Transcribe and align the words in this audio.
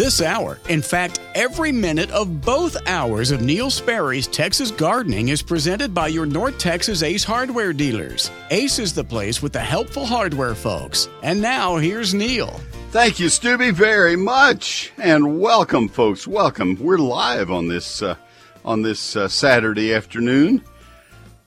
this 0.00 0.22
hour. 0.22 0.58
In 0.70 0.80
fact, 0.80 1.20
every 1.34 1.70
minute 1.70 2.10
of 2.10 2.40
both 2.40 2.74
hours 2.88 3.30
of 3.30 3.42
Neil 3.42 3.68
Sperry's 3.68 4.26
Texas 4.26 4.70
Gardening 4.70 5.28
is 5.28 5.42
presented 5.42 5.92
by 5.92 6.08
your 6.08 6.24
North 6.24 6.56
Texas 6.56 7.02
Ace 7.02 7.22
Hardware 7.22 7.74
dealers. 7.74 8.30
Ace 8.50 8.78
is 8.78 8.94
the 8.94 9.04
place 9.04 9.42
with 9.42 9.52
the 9.52 9.60
helpful 9.60 10.06
hardware 10.06 10.54
folks. 10.54 11.06
And 11.22 11.42
now, 11.42 11.76
here's 11.76 12.14
Neil. 12.14 12.58
Thank 12.92 13.20
you, 13.20 13.28
Stubby, 13.28 13.72
very 13.72 14.16
much, 14.16 14.90
and 14.96 15.38
welcome, 15.38 15.86
folks. 15.86 16.26
Welcome. 16.26 16.78
We're 16.80 16.96
live 16.96 17.50
on 17.50 17.68
this 17.68 18.00
uh, 18.00 18.16
on 18.64 18.80
this 18.80 19.16
uh, 19.16 19.28
Saturday 19.28 19.92
afternoon. 19.92 20.64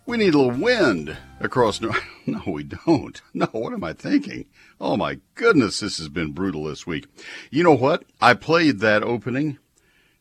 We 0.06 0.18
need 0.18 0.36
a 0.36 0.38
little 0.38 0.52
wind 0.52 1.18
across. 1.40 1.82
No, 2.26 2.42
we 2.48 2.64
don't. 2.64 3.22
No, 3.34 3.48
what 3.48 3.74
am 3.74 3.84
I 3.84 3.92
thinking? 3.92 4.46
Oh 4.80 4.98
my 4.98 5.20
goodness, 5.36 5.80
this 5.80 5.98
has 5.98 6.10
been 6.10 6.32
brutal 6.32 6.66
this 6.66 6.88
week. 6.88 7.08
You 7.52 7.64
know 7.64 7.73
what? 7.73 8.04
I 8.22 8.34
played 8.34 8.80
that 8.80 9.04
opening 9.04 9.59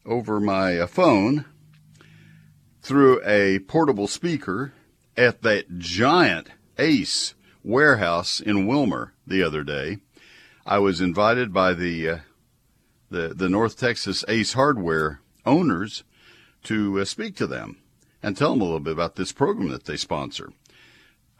over 0.04 0.40
my 0.40 0.78
uh, 0.78 0.86
phone 0.86 1.46
through 2.82 3.20
a 3.24 3.60
portable 3.60 4.08
speaker 4.08 4.72
at 5.16 5.42
that 5.42 5.78
giant 5.78 6.50
Ace 6.78 7.34
warehouse 7.62 8.40
in 8.40 8.66
Wilmer 8.66 9.12
the 9.26 9.42
other 9.42 9.62
day. 9.62 9.98
I 10.66 10.78
was 10.78 11.00
invited 11.00 11.52
by 11.52 11.74
the 11.74 12.08
uh, 12.08 12.18
the 13.10 13.28
the 13.28 13.48
North 13.48 13.78
Texas 13.78 14.24
Ace 14.28 14.54
Hardware 14.54 15.20
owners 15.44 16.04
to 16.64 17.00
uh, 17.00 17.04
speak 17.04 17.36
to 17.36 17.46
them 17.46 17.78
and 18.22 18.36
tell 18.36 18.50
them 18.50 18.60
a 18.60 18.64
little 18.64 18.80
bit 18.80 18.92
about 18.92 19.16
this 19.16 19.32
program 19.32 19.68
that 19.70 19.84
they 19.84 19.96
sponsor. 19.96 20.52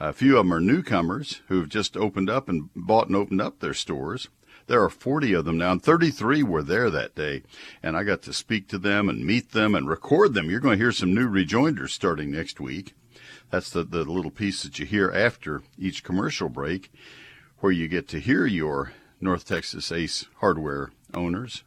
A 0.04 0.12
few 0.12 0.36
of 0.36 0.44
them 0.44 0.52
are 0.52 0.60
newcomers 0.60 1.42
who've 1.46 1.68
just 1.68 1.96
opened 1.96 2.28
up 2.28 2.48
and 2.48 2.70
bought 2.74 3.06
and 3.06 3.14
opened 3.14 3.40
up 3.40 3.60
their 3.60 3.72
stores. 3.72 4.26
There 4.66 4.82
are 4.82 4.90
40 4.90 5.32
of 5.32 5.44
them 5.44 5.58
now, 5.58 5.70
and 5.70 5.80
33 5.80 6.42
were 6.42 6.64
there 6.64 6.90
that 6.90 7.14
day. 7.14 7.44
And 7.84 7.96
I 7.96 8.02
got 8.02 8.20
to 8.22 8.32
speak 8.32 8.66
to 8.68 8.78
them 8.78 9.08
and 9.08 9.24
meet 9.24 9.52
them 9.52 9.76
and 9.76 9.88
record 9.88 10.34
them. 10.34 10.50
You're 10.50 10.58
going 10.58 10.76
to 10.76 10.84
hear 10.84 10.90
some 10.90 11.14
new 11.14 11.28
rejoinders 11.28 11.94
starting 11.94 12.32
next 12.32 12.58
week. 12.58 12.94
That's 13.50 13.70
the, 13.70 13.84
the 13.84 14.02
little 14.02 14.32
piece 14.32 14.64
that 14.64 14.80
you 14.80 14.86
hear 14.86 15.08
after 15.12 15.62
each 15.78 16.02
commercial 16.02 16.48
break, 16.48 16.92
where 17.60 17.70
you 17.70 17.86
get 17.86 18.08
to 18.08 18.18
hear 18.18 18.44
your 18.44 18.94
North 19.20 19.46
Texas 19.46 19.92
Ace 19.92 20.26
hardware 20.40 20.90
owners 21.14 21.62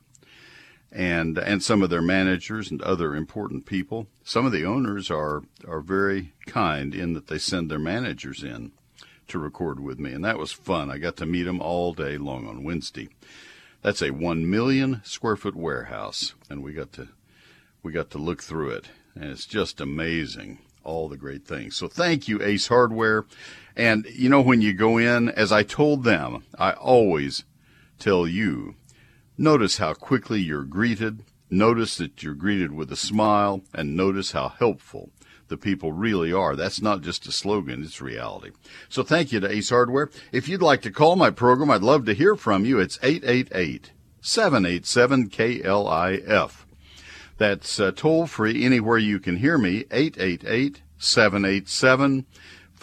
and 0.92 1.38
and 1.38 1.64
some 1.64 1.82
of 1.82 1.90
their 1.90 2.02
managers 2.02 2.70
and 2.70 2.82
other 2.82 3.16
important 3.16 3.66
people. 3.66 4.08
Some 4.28 4.48
of 4.48 4.52
the 4.52 4.66
owners 4.66 5.12
are 5.12 5.44
are 5.68 5.82
very 5.82 6.34
kind 6.48 6.96
in 6.96 7.14
that 7.14 7.28
they 7.28 7.38
send 7.38 7.70
their 7.70 7.78
managers 7.78 8.44
in 8.44 8.72
to 9.28 9.38
record 9.38 9.80
with 9.80 10.00
me, 10.00 10.14
and 10.14 10.26
that 10.26 10.40
was 10.40 10.52
fun. 10.52 10.90
I 10.90 10.98
got 10.98 11.16
to 11.18 11.28
meet 11.28 11.44
them 11.44 11.62
all 11.62 11.94
day 11.94 12.18
long 12.18 12.48
on 12.48 12.64
Wednesday. 12.64 13.08
That's 13.84 14.02
a 14.02 14.10
one 14.10 14.50
million 14.50 15.02
square 15.04 15.36
foot 15.36 15.56
warehouse, 15.56 16.34
and 16.50 16.64
we 16.64 16.74
got 16.74 16.92
to 16.94 17.10
we 17.84 17.92
got 17.92 18.10
to 18.10 18.18
look 18.18 18.42
through 18.42 18.72
it, 18.72 18.86
and 19.14 19.26
it's 19.26 19.46
just 19.46 19.80
amazing 19.80 20.58
all 20.84 21.08
the 21.08 21.18
great 21.18 21.46
things. 21.46 21.76
So 21.76 21.88
thank 21.88 22.28
you, 22.28 22.42
Ace 22.42 22.68
Hardware. 22.68 23.26
And 23.76 24.08
you 24.08 24.28
know 24.28 24.42
when 24.42 24.60
you 24.60 24.74
go 24.74 24.98
in, 24.98 25.30
as 25.30 25.52
I 25.52 25.62
told 25.62 26.04
them, 26.04 26.46
I 26.58 26.72
always 26.72 27.44
tell 28.00 28.28
you 28.28 28.76
Notice 29.38 29.80
how 29.80 29.94
quickly 29.94 30.40
you're 30.40 30.64
greeted. 30.64 31.22
Notice 31.50 31.98
that 31.98 32.24
you're 32.24 32.34
greeted 32.34 32.74
with 32.74 32.92
a 32.92 32.96
smile 32.96 33.62
and 33.74 33.96
notice 33.96 34.32
how 34.32 34.50
helpful 34.50 35.12
the 35.48 35.58
people 35.58 35.92
really 35.92 36.34
are. 36.34 36.56
That's 36.56 36.82
not 36.82 37.02
just 37.02 37.28
a 37.28 37.32
slogan, 37.32 37.84
it's 37.84 38.02
reality. 38.02 38.52
So 38.90 39.04
thank 39.04 39.32
you 39.32 39.40
to 39.40 39.52
Ace 39.52 39.70
Hardware. 39.70 40.10
If 40.32 40.48
you'd 40.48 40.62
like 40.62 40.82
to 40.84 40.92
call 40.92 41.16
my 41.16 41.30
program, 41.30 41.70
I'd 41.70 41.84
love 41.84 42.06
to 42.06 42.14
hear 42.14 42.36
from 42.36 42.66
you. 42.66 42.80
It's 42.80 43.00
888 43.04 43.92
787 44.22 45.30
KLIF. 45.30 46.66
That's 47.38 47.80
uh, 47.80 47.92
toll 47.96 48.26
free 48.28 48.66
anywhere 48.66 48.98
you 48.98 49.20
can 49.20 49.38
hear 49.38 49.58
me, 49.58 49.86
888 49.92 50.82
787 50.98 52.26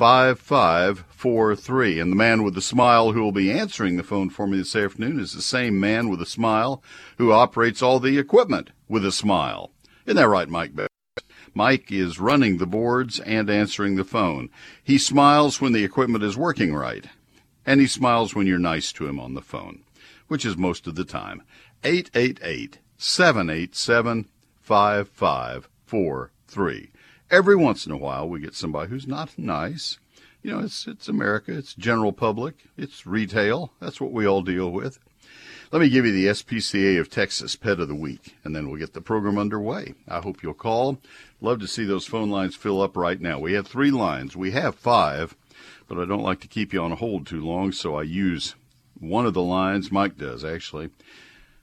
5543. 0.02 2.00
And 2.00 2.10
the 2.10 2.16
man 2.16 2.42
with 2.42 2.56
the 2.56 2.60
smile 2.60 3.12
who 3.12 3.22
will 3.22 3.30
be 3.30 3.52
answering 3.52 3.96
the 3.96 4.02
phone 4.02 4.30
for 4.30 4.48
me 4.48 4.58
this 4.58 4.74
afternoon 4.74 5.20
is 5.20 5.32
the 5.32 5.40
same 5.40 5.78
man 5.78 6.08
with 6.08 6.20
a 6.20 6.26
smile 6.26 6.82
who 7.18 7.30
operates 7.30 7.82
all 7.82 8.00
the 8.00 8.18
equipment 8.18 8.70
with 8.88 9.06
a 9.06 9.12
smile. 9.12 9.70
Isn't 10.04 10.16
that 10.16 10.26
right, 10.26 10.48
Mike? 10.48 10.72
Mike 11.54 11.92
is 11.92 12.18
running 12.18 12.58
the 12.58 12.66
boards 12.66 13.20
and 13.20 13.48
answering 13.48 13.94
the 13.94 14.02
phone. 14.02 14.50
He 14.82 14.98
smiles 14.98 15.60
when 15.60 15.72
the 15.72 15.84
equipment 15.84 16.24
is 16.24 16.36
working 16.36 16.74
right, 16.74 17.06
and 17.64 17.80
he 17.80 17.86
smiles 17.86 18.34
when 18.34 18.48
you're 18.48 18.58
nice 18.58 18.92
to 18.94 19.06
him 19.06 19.20
on 19.20 19.34
the 19.34 19.40
phone, 19.40 19.84
which 20.26 20.44
is 20.44 20.56
most 20.56 20.88
of 20.88 20.96
the 20.96 21.04
time. 21.04 21.42
888 21.84 22.80
787 22.96 24.28
5543 24.62 26.91
every 27.32 27.56
once 27.56 27.86
in 27.86 27.92
a 27.92 27.96
while 27.96 28.28
we 28.28 28.38
get 28.38 28.54
somebody 28.54 28.90
who's 28.90 29.06
not 29.08 29.36
nice. 29.38 29.98
You 30.42 30.52
know, 30.52 30.60
it's 30.60 30.86
it's 30.86 31.08
America, 31.08 31.56
it's 31.56 31.74
general 31.74 32.12
public, 32.12 32.66
it's 32.76 33.06
retail. 33.06 33.72
That's 33.80 34.00
what 34.00 34.12
we 34.12 34.26
all 34.26 34.42
deal 34.42 34.70
with. 34.70 34.98
Let 35.72 35.80
me 35.80 35.88
give 35.88 36.04
you 36.04 36.12
the 36.12 36.26
SPCA 36.26 37.00
of 37.00 37.08
Texas 37.08 37.56
Pet 37.56 37.80
of 37.80 37.88
the 37.88 37.94
Week, 37.94 38.36
and 38.44 38.54
then 38.54 38.68
we'll 38.68 38.78
get 38.78 38.92
the 38.92 39.00
program 39.00 39.38
underway. 39.38 39.94
I 40.06 40.20
hope 40.20 40.42
you'll 40.42 40.52
call. 40.52 40.98
Love 41.40 41.60
to 41.60 41.66
see 41.66 41.84
those 41.84 42.06
phone 42.06 42.28
lines 42.28 42.54
fill 42.54 42.82
up 42.82 42.94
right 42.94 43.18
now. 43.18 43.38
We 43.38 43.54
have 43.54 43.66
three 43.66 43.90
lines. 43.90 44.36
We 44.36 44.50
have 44.50 44.74
five, 44.74 45.34
but 45.88 45.98
I 45.98 46.04
don't 46.04 46.22
like 46.22 46.40
to 46.40 46.48
keep 46.48 46.74
you 46.74 46.82
on 46.82 46.92
hold 46.92 47.26
too 47.26 47.40
long, 47.40 47.72
so 47.72 47.94
I 47.94 48.02
use 48.02 48.54
one 49.00 49.24
of 49.24 49.32
the 49.32 49.42
lines. 49.42 49.90
Mike 49.90 50.18
does, 50.18 50.44
actually. 50.44 50.90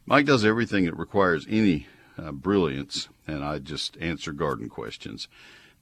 Mike 0.08 0.26
does 0.26 0.44
everything 0.44 0.86
that 0.86 0.98
requires 0.98 1.46
any 1.48 1.86
uh, 2.18 2.32
brilliance, 2.32 3.10
and 3.28 3.44
I 3.46 3.60
just 3.60 3.96
answer 4.02 4.32
garden 4.32 4.70
questions. 4.70 5.28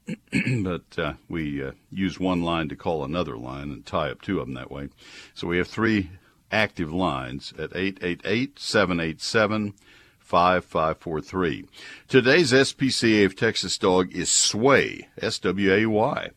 but 0.63 0.97
uh, 0.97 1.13
we 1.27 1.63
uh, 1.63 1.71
use 1.91 2.19
one 2.19 2.41
line 2.41 2.69
to 2.69 2.75
call 2.75 3.03
another 3.03 3.37
line 3.37 3.71
and 3.71 3.85
tie 3.85 4.09
up 4.09 4.21
two 4.21 4.39
of 4.39 4.47
them 4.47 4.55
that 4.55 4.71
way. 4.71 4.89
So 5.33 5.47
we 5.47 5.57
have 5.57 5.67
three 5.67 6.11
active 6.51 6.93
lines 6.93 7.53
at 7.57 7.75
888 7.75 8.59
787 8.59 9.73
5543. 10.19 11.65
Today's 12.07 12.51
SPCA 12.51 13.25
of 13.25 13.35
Texas 13.35 13.77
dog 13.77 14.13
is 14.13 14.29
Sway, 14.29 15.07
S 15.21 15.39
W 15.39 15.73
A 15.73 15.85
Y. 15.85 16.29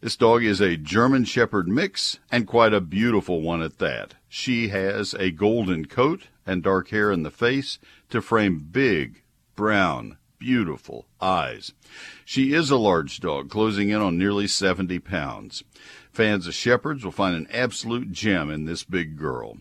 This 0.00 0.16
dog 0.16 0.44
is 0.44 0.60
a 0.60 0.76
German 0.76 1.24
Shepherd 1.24 1.68
mix 1.68 2.18
and 2.30 2.46
quite 2.46 2.72
a 2.72 2.80
beautiful 2.80 3.40
one 3.40 3.62
at 3.62 3.78
that. 3.78 4.14
She 4.28 4.68
has 4.68 5.14
a 5.14 5.30
golden 5.30 5.86
coat 5.86 6.28
and 6.46 6.62
dark 6.62 6.90
hair 6.90 7.10
in 7.10 7.22
the 7.24 7.30
face 7.30 7.78
to 8.10 8.20
frame 8.20 8.68
big, 8.70 9.22
brown, 9.56 10.18
beautiful 10.38 11.06
eyes. 11.20 11.72
She 12.24 12.52
is 12.52 12.70
a 12.70 12.76
large 12.76 13.20
dog, 13.20 13.50
closing 13.50 13.90
in 13.90 14.00
on 14.00 14.18
nearly 14.18 14.46
70 14.46 14.98
pounds. 15.00 15.64
Fans 16.12 16.46
of 16.46 16.54
Shepherds 16.54 17.04
will 17.04 17.12
find 17.12 17.36
an 17.36 17.48
absolute 17.52 18.12
gem 18.12 18.50
in 18.50 18.64
this 18.64 18.84
big 18.84 19.16
girl. 19.16 19.58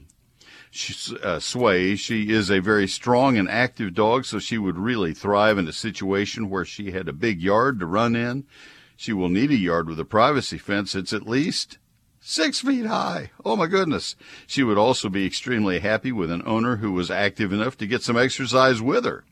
She, 0.69 1.15
uh, 1.23 1.39
Sway, 1.39 1.95
she 1.95 2.29
is 2.29 2.49
a 2.49 2.59
very 2.59 2.87
strong 2.87 3.37
and 3.37 3.49
active 3.49 3.93
dog, 3.93 4.25
so 4.25 4.37
she 4.37 4.57
would 4.57 4.77
really 4.77 5.13
thrive 5.13 5.57
in 5.57 5.67
a 5.67 5.73
situation 5.73 6.49
where 6.49 6.65
she 6.65 6.91
had 6.91 7.07
a 7.07 7.13
big 7.13 7.41
yard 7.41 7.79
to 7.79 7.85
run 7.85 8.15
in. 8.15 8.45
She 8.95 9.13
will 9.13 9.29
need 9.29 9.51
a 9.51 9.55
yard 9.55 9.87
with 9.87 9.99
a 9.99 10.05
privacy 10.05 10.57
fence 10.57 10.93
that's 10.93 11.13
at 11.13 11.27
least 11.27 11.77
six 12.19 12.59
feet 12.59 12.85
high. 12.85 13.31
Oh 13.45 13.55
my 13.55 13.67
goodness. 13.67 14.15
She 14.45 14.63
would 14.63 14.77
also 14.77 15.07
be 15.07 15.25
extremely 15.25 15.79
happy 15.79 16.11
with 16.11 16.29
an 16.29 16.43
owner 16.45 16.77
who 16.77 16.91
was 16.91 17.09
active 17.09 17.53
enough 17.53 17.77
to 17.77 17.87
get 17.87 18.01
some 18.01 18.17
exercise 18.17 18.81
with 18.81 19.05
her. 19.05 19.23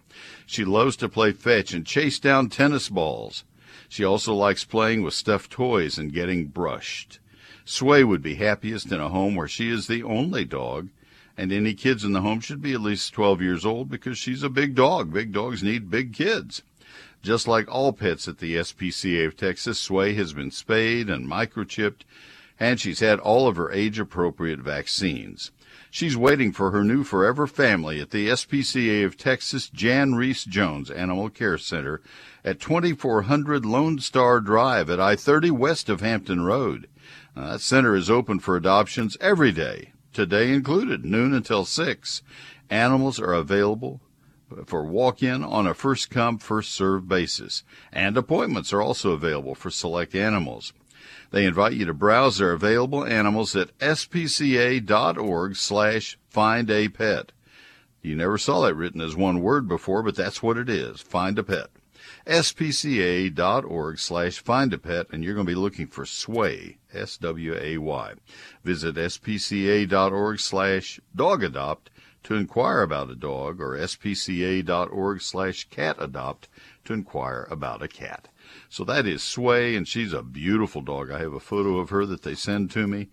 She 0.45 0.65
loves 0.65 0.95
to 0.97 1.09
play 1.09 1.31
fetch 1.31 1.73
and 1.73 1.85
chase 1.85 2.19
down 2.19 2.49
tennis 2.49 2.89
balls. 2.89 3.43
She 3.89 4.03
also 4.03 4.33
likes 4.33 4.63
playing 4.63 5.03
with 5.03 5.13
stuffed 5.13 5.51
toys 5.51 5.97
and 5.97 6.13
getting 6.13 6.47
brushed. 6.47 7.19
Sway 7.63 8.03
would 8.03 8.21
be 8.21 8.35
happiest 8.35 8.91
in 8.91 8.99
a 8.99 9.09
home 9.09 9.35
where 9.35 9.47
she 9.47 9.69
is 9.69 9.87
the 9.87 10.03
only 10.03 10.45
dog, 10.45 10.89
and 11.37 11.51
any 11.51 11.73
kids 11.73 12.03
in 12.03 12.13
the 12.13 12.21
home 12.21 12.39
should 12.39 12.61
be 12.61 12.73
at 12.73 12.81
least 12.81 13.13
12 13.13 13.41
years 13.41 13.65
old 13.65 13.89
because 13.89 14.17
she's 14.17 14.43
a 14.43 14.49
big 14.49 14.75
dog. 14.75 15.11
Big 15.11 15.31
dogs 15.31 15.63
need 15.63 15.89
big 15.89 16.13
kids. 16.13 16.61
Just 17.21 17.47
like 17.47 17.67
all 17.67 17.91
pets 17.91 18.27
at 18.27 18.37
the 18.37 18.55
SPCA 18.55 19.25
of 19.25 19.35
Texas, 19.35 19.79
Sway 19.79 20.13
has 20.13 20.33
been 20.33 20.51
spayed 20.51 21.09
and 21.09 21.27
microchipped, 21.27 22.01
and 22.59 22.79
she's 22.79 22.99
had 22.99 23.19
all 23.19 23.47
of 23.47 23.55
her 23.55 23.71
age 23.71 23.99
appropriate 23.99 24.59
vaccines. 24.59 25.51
She's 25.95 26.17
waiting 26.17 26.51
for 26.51 26.71
her 26.71 26.83
new 26.83 27.05
forever 27.05 27.47
family 27.47 28.01
at 28.01 28.09
the 28.09 28.27
SPCA 28.27 29.05
of 29.05 29.15
Texas 29.15 29.69
Jan 29.69 30.13
Rees-Jones 30.13 30.91
Animal 30.91 31.29
Care 31.29 31.57
Center 31.57 32.01
at 32.43 32.59
2400 32.59 33.65
Lone 33.65 33.99
Star 33.99 34.41
Drive 34.41 34.89
at 34.89 34.99
I 34.99 35.15
30 35.15 35.51
west 35.51 35.87
of 35.87 36.01
Hampton 36.01 36.41
Road. 36.41 36.89
Now, 37.33 37.53
that 37.53 37.61
center 37.61 37.95
is 37.95 38.09
open 38.09 38.39
for 38.39 38.57
adoptions 38.57 39.15
every 39.21 39.53
day, 39.53 39.93
today 40.11 40.51
included, 40.51 41.05
noon 41.05 41.33
until 41.33 41.63
6. 41.63 42.23
Animals 42.69 43.17
are 43.17 43.31
available 43.31 44.01
for 44.65 44.83
walk 44.83 45.23
in 45.23 45.45
on 45.45 45.65
a 45.65 45.73
first 45.73 46.09
come, 46.09 46.39
first 46.39 46.71
served 46.71 47.07
basis, 47.07 47.63
and 47.93 48.17
appointments 48.17 48.73
are 48.73 48.81
also 48.81 49.11
available 49.11 49.55
for 49.55 49.69
select 49.69 50.13
animals. 50.13 50.73
They 51.35 51.43
invite 51.43 51.73
you 51.73 51.83
to 51.87 51.93
browse 51.93 52.37
their 52.37 52.53
available 52.53 53.03
animals 53.03 53.57
at 53.57 53.77
spca.org 53.79 55.57
slash 55.57 56.17
find 56.29 56.71
a 56.71 56.87
pet. 56.87 57.33
You 58.01 58.15
never 58.15 58.37
saw 58.37 58.61
that 58.61 58.73
written 58.73 59.01
as 59.01 59.17
one 59.17 59.41
word 59.41 59.67
before, 59.67 60.01
but 60.01 60.15
that's 60.15 60.41
what 60.41 60.55
it 60.55 60.69
is. 60.69 61.01
Find 61.01 61.37
a 61.37 61.43
pet. 61.43 61.67
spca.org 62.25 63.99
slash 63.99 64.39
find 64.39 64.71
a 64.71 64.77
pet, 64.77 65.07
and 65.11 65.25
you're 65.25 65.33
going 65.33 65.45
to 65.45 65.51
be 65.51 65.59
looking 65.59 65.87
for 65.87 66.05
Sway, 66.05 66.77
S-W-A-Y. 66.93 68.13
Visit 68.63 68.95
spca.org 68.95 70.39
slash 70.39 71.01
dog 71.13 71.43
adopt 71.43 71.89
to 72.23 72.35
inquire 72.35 72.81
about 72.81 73.11
a 73.11 73.15
dog 73.15 73.59
or 73.59 73.77
spca.org 73.77 75.21
slash 75.21 75.67
cat 75.69 75.97
adopt 75.99 76.47
to 76.85 76.93
inquire 76.93 77.45
about 77.51 77.83
a 77.83 77.89
cat. 77.89 78.29
So 78.69 78.83
that 78.85 79.05
is 79.05 79.23
Sway, 79.23 79.75
and 79.75 79.87
she's 79.87 80.13
a 80.13 80.23
beautiful 80.23 80.81
dog. 80.81 81.11
I 81.11 81.19
have 81.19 81.33
a 81.33 81.39
photo 81.39 81.77
of 81.77 81.89
her 81.89 82.05
that 82.05 82.23
they 82.23 82.35
send 82.35 82.71
to 82.71 82.87
me, 82.87 83.09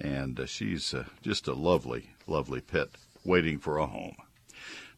and 0.00 0.38
uh, 0.38 0.46
she's 0.46 0.94
uh, 0.94 1.04
just 1.22 1.48
a 1.48 1.54
lovely, 1.54 2.10
lovely 2.26 2.60
pet 2.60 2.88
waiting 3.24 3.58
for 3.58 3.78
a 3.78 3.86
home. 3.86 4.16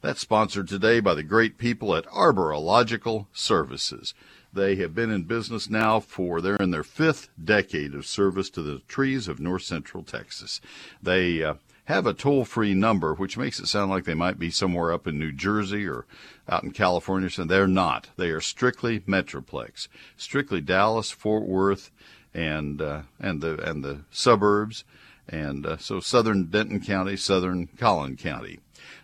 That's 0.02 0.20
sponsored 0.20 0.68
today 0.68 1.00
by 1.00 1.14
the 1.14 1.22
great 1.22 1.58
people 1.58 1.94
at 1.94 2.06
Arborilogical 2.06 3.26
Services. 3.32 4.14
They 4.52 4.76
have 4.76 4.94
been 4.94 5.10
in 5.10 5.24
business 5.24 5.68
now 5.68 6.00
for 6.00 6.40
they're 6.40 6.56
in 6.56 6.70
their 6.70 6.82
fifth 6.82 7.28
decade 7.42 7.94
of 7.94 8.06
service 8.06 8.48
to 8.50 8.62
the 8.62 8.78
trees 8.88 9.28
of 9.28 9.40
north 9.40 9.62
central 9.62 10.02
Texas. 10.02 10.60
They 11.02 11.42
uh, 11.42 11.54
have 11.86 12.06
a 12.06 12.12
toll 12.12 12.44
free 12.44 12.74
number, 12.74 13.14
which 13.14 13.38
makes 13.38 13.58
it 13.58 13.66
sound 13.66 13.90
like 13.90 14.04
they 14.04 14.14
might 14.14 14.38
be 14.38 14.50
somewhere 14.50 14.92
up 14.92 15.06
in 15.06 15.18
New 15.18 15.32
Jersey 15.32 15.86
or 15.86 16.04
out 16.48 16.62
in 16.62 16.72
California. 16.72 17.30
So 17.30 17.44
they're 17.44 17.66
not. 17.66 18.08
They 18.16 18.30
are 18.30 18.40
strictly 18.40 19.00
Metroplex, 19.00 19.88
strictly 20.16 20.60
Dallas, 20.60 21.10
Fort 21.10 21.44
Worth, 21.44 21.90
and 22.34 22.82
uh, 22.82 23.02
and 23.20 23.40
the 23.40 23.58
and 23.68 23.84
the 23.84 24.00
suburbs, 24.10 24.84
and 25.28 25.64
uh, 25.64 25.76
so 25.78 26.00
southern 26.00 26.46
Denton 26.46 26.80
County, 26.80 27.16
southern 27.16 27.68
Collin 27.78 28.16
County. 28.16 28.58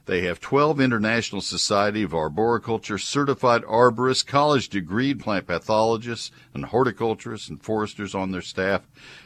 They 0.05 0.23
have 0.23 0.40
12 0.40 0.81
International 0.81 1.40
Society 1.40 2.02
of 2.02 2.12
Arboriculture 2.12 2.99
certified 2.99 3.62
arborists, 3.62 4.26
college 4.26 4.69
degreed 4.69 5.20
plant 5.20 5.46
pathologists, 5.46 6.32
and 6.52 6.67
horticulturists 6.67 7.49
and 7.49 7.62
foresters 7.62 8.14
on 8.14 8.32
their 8.32 8.43
staff. 8.43 8.82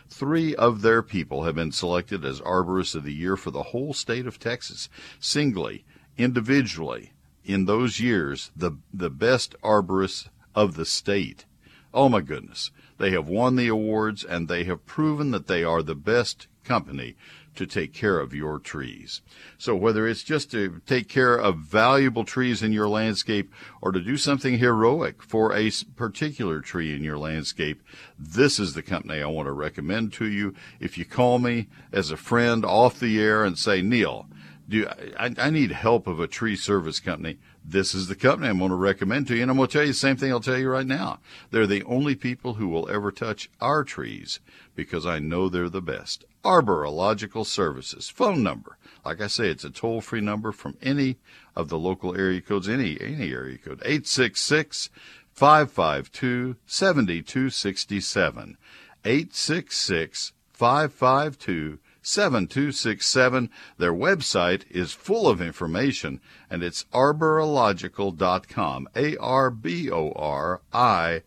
Three 0.09 0.55
of 0.55 0.83
their 0.83 1.03
people 1.03 1.45
have 1.45 1.57
been 1.57 1.73
selected 1.73 2.25
as 2.25 2.41
Arborists 2.41 2.95
of 2.95 3.05
the 3.05 3.13
Year 3.13 3.37
for 3.37 3.51
the 3.51 3.65
whole 3.65 3.93
state 3.93 4.27
of 4.27 4.39
Texas, 4.39 4.89
singly, 5.19 5.85
individually, 6.17 7.13
in 7.45 7.65
those 7.65 8.01
years, 8.01 8.51
the, 8.57 8.73
the 8.93 9.11
best 9.11 9.55
arborists 9.63 10.29
of 10.55 10.75
the 10.75 10.85
state. 10.85 11.45
Oh 11.93 12.09
my 12.09 12.21
goodness. 12.21 12.71
They 12.99 13.11
have 13.11 13.29
won 13.29 13.57
the 13.57 13.69
awards 13.69 14.25
and 14.25 14.49
they 14.49 14.65
have 14.65 14.87
proven 14.87 15.31
that 15.33 15.47
they 15.47 15.63
are 15.63 15.83
the 15.83 15.95
best 15.95 16.47
company 16.65 17.17
to 17.57 17.67
take 17.67 17.93
care 17.93 18.19
of 18.19 18.35
your 18.35 18.59
trees. 18.59 19.21
So 19.59 19.75
whether 19.75 20.07
it's 20.07 20.23
just 20.23 20.51
to 20.53 20.81
take 20.87 21.09
care 21.09 21.37
of 21.37 21.59
valuable 21.59 22.25
trees 22.25 22.63
in 22.63 22.73
your 22.73 22.89
landscape 22.89 23.53
or 23.81 23.93
to 23.93 24.01
do 24.01 24.17
something 24.17 24.59
heroic 24.59 25.23
for 25.23 25.55
a 25.55 25.71
particular 25.97 26.61
tree 26.61 26.95
in 26.95 27.03
your 27.03 27.19
landscape, 27.19 27.83
this 28.19 28.59
is 28.59 28.75
the 28.75 28.83
company 28.83 29.21
I 29.21 29.27
want 29.27 29.47
to 29.47 29.53
recommend 29.53 30.13
to 30.15 30.27
you. 30.27 30.55
If 30.81 30.97
you 30.99 31.05
call 31.05 31.39
me 31.39 31.69
as 31.93 32.11
a 32.11 32.17
friend 32.17 32.65
off 32.65 33.01
the 33.01 33.21
air 33.21 33.45
and 33.45 33.59
say, 33.59 33.83
Neil, 33.83 34.27
do 34.69 34.87
I, 35.19 35.35
I 35.39 35.51
need 35.51 35.73
help 35.73 36.07
of 36.07 36.21
a 36.21 36.27
tree 36.27 36.57
service 36.57 37.01
company. 37.01 37.39
This 37.69 37.95
is 37.95 38.07
the 38.07 38.15
company 38.15 38.49
I'm 38.49 38.59
going 38.59 38.71
to 38.71 38.77
recommend 38.77 39.27
to 39.27 39.35
you. 39.35 39.43
And 39.43 39.51
I'm 39.51 39.57
going 39.57 39.67
to 39.69 39.73
tell 39.73 39.83
you 39.83 39.89
the 39.89 39.95
same 39.95 40.17
thing 40.17 40.31
I'll 40.31 40.39
tell 40.39 40.57
you 40.57 40.71
right 40.71 40.87
now. 40.87 41.19
They're 41.51 41.67
the 41.67 41.83
only 41.83 42.15
people 42.15 42.55
who 42.55 42.69
will 42.69 42.89
ever 42.89 43.11
touch 43.11 43.51
our 43.61 43.83
trees 43.83 44.39
because 44.77 45.05
I 45.05 45.19
know 45.19 45.49
they're 45.49 45.69
the 45.69 45.83
best. 45.83 46.25
Arborilogical 46.45 47.45
Services. 47.45 48.09
Phone 48.09 48.45
number. 48.45 48.79
Like 49.05 49.21
I 49.21 49.27
say, 49.27 49.49
it's 49.49 49.65
a 49.65 49.71
toll 49.71 50.01
free 50.01 50.21
number 50.21 50.53
from 50.53 50.77
any 50.81 51.17
of 51.57 51.69
the 51.69 51.79
local 51.79 52.17
area 52.17 52.41
codes, 52.41 52.69
any, 52.69 53.01
any 53.01 53.33
area 53.33 53.59
code. 53.59 53.83
866 53.85 54.89
552 55.33 56.57
7267. 56.67 58.57
866 59.05 60.33
552 60.53 61.79
7267. 62.07 63.51
Their 63.79 63.93
website 63.93 64.63
is 64.71 64.93
full 64.93 65.29
of 65.29 65.43
information 65.43 66.21
and 66.49 66.63
it's 66.63 66.85
arborilogical.com. 66.93 68.89
A 68.95 69.17
R 69.17 69.51
B 69.51 69.91
O 69.91 70.13
R 70.13 70.61
I 70.73 71.23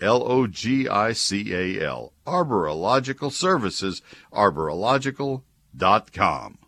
L 0.00 0.22
O 0.24 0.46
G 0.46 0.88
I 0.88 1.12
C 1.12 1.52
A 1.54 1.86
L. 1.86 2.14
Arborilogical 2.26 3.30
Services, 3.30 4.00
arborilogical.com. 4.32 6.58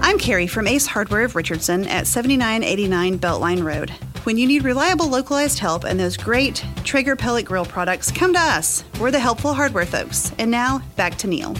I'm 0.00 0.18
Carrie 0.18 0.46
from 0.46 0.66
Ace 0.66 0.86
Hardware 0.86 1.24
of 1.24 1.36
Richardson 1.36 1.86
at 1.86 2.06
7989 2.06 3.18
Beltline 3.18 3.62
Road. 3.62 3.92
When 4.26 4.38
you 4.38 4.48
need 4.48 4.64
reliable 4.64 5.06
localized 5.06 5.60
help 5.60 5.84
and 5.84 6.00
those 6.00 6.16
great 6.16 6.64
Traeger 6.82 7.14
pellet 7.14 7.44
grill 7.44 7.64
products, 7.64 8.10
come 8.10 8.32
to 8.32 8.40
us. 8.40 8.82
We're 8.98 9.12
the 9.12 9.20
helpful 9.20 9.54
hardware 9.54 9.86
folks. 9.86 10.32
And 10.36 10.50
now, 10.50 10.82
back 10.96 11.14
to 11.18 11.28
Neil. 11.28 11.54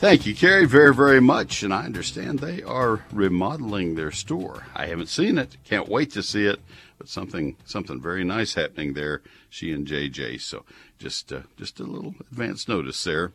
Thank 0.00 0.26
you, 0.26 0.34
Carrie, 0.34 0.66
very, 0.66 0.94
very 0.94 1.22
much. 1.22 1.62
And 1.62 1.72
I 1.72 1.84
understand 1.86 2.40
they 2.40 2.62
are 2.62 3.02
remodeling 3.10 3.94
their 3.94 4.10
store. 4.10 4.66
I 4.74 4.84
haven't 4.84 5.06
seen 5.06 5.38
it. 5.38 5.56
Can't 5.64 5.88
wait 5.88 6.10
to 6.10 6.22
see 6.22 6.44
it 6.44 6.60
but 6.98 7.08
something 7.08 7.56
something 7.64 8.02
very 8.02 8.22
nice 8.22 8.52
happening 8.52 8.92
there. 8.92 9.22
She 9.48 9.72
and 9.72 9.86
JJ. 9.86 10.42
So 10.42 10.66
just 10.98 11.32
uh, 11.32 11.40
just 11.56 11.80
a 11.80 11.84
little 11.84 12.14
advance 12.30 12.68
notice 12.68 13.02
there. 13.02 13.32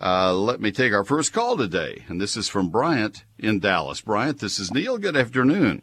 Uh, 0.00 0.34
let 0.34 0.60
me 0.60 0.72
take 0.72 0.92
our 0.92 1.04
first 1.04 1.32
call 1.32 1.56
today, 1.56 2.02
and 2.08 2.20
this 2.20 2.36
is 2.36 2.48
from 2.48 2.68
Bryant 2.68 3.22
in 3.38 3.60
Dallas. 3.60 4.00
Bryant, 4.00 4.40
this 4.40 4.58
is 4.58 4.74
Neil. 4.74 4.98
Good 4.98 5.16
afternoon. 5.16 5.82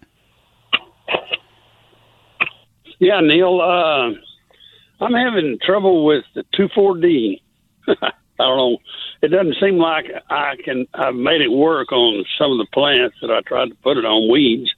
Yeah, 2.99 3.21
Neil. 3.21 3.61
Uh, 3.61 4.11
I'm 5.03 5.13
having 5.13 5.57
trouble 5.61 6.05
with 6.05 6.25
the 6.35 6.43
two 6.55 6.67
four 6.75 6.97
D. 6.97 7.41
I 7.87 7.95
don't 8.37 8.57
know. 8.57 8.77
It 9.21 9.29
doesn't 9.29 9.55
seem 9.59 9.77
like 9.77 10.05
I 10.29 10.55
can. 10.63 10.85
I've 10.93 11.15
made 11.15 11.41
it 11.41 11.49
work 11.51 11.91
on 11.91 12.23
some 12.37 12.51
of 12.51 12.57
the 12.57 12.67
plants 12.73 13.17
that 13.21 13.31
I 13.31 13.41
tried 13.41 13.69
to 13.69 13.75
put 13.75 13.97
it 13.97 14.05
on 14.05 14.31
weeds, 14.31 14.69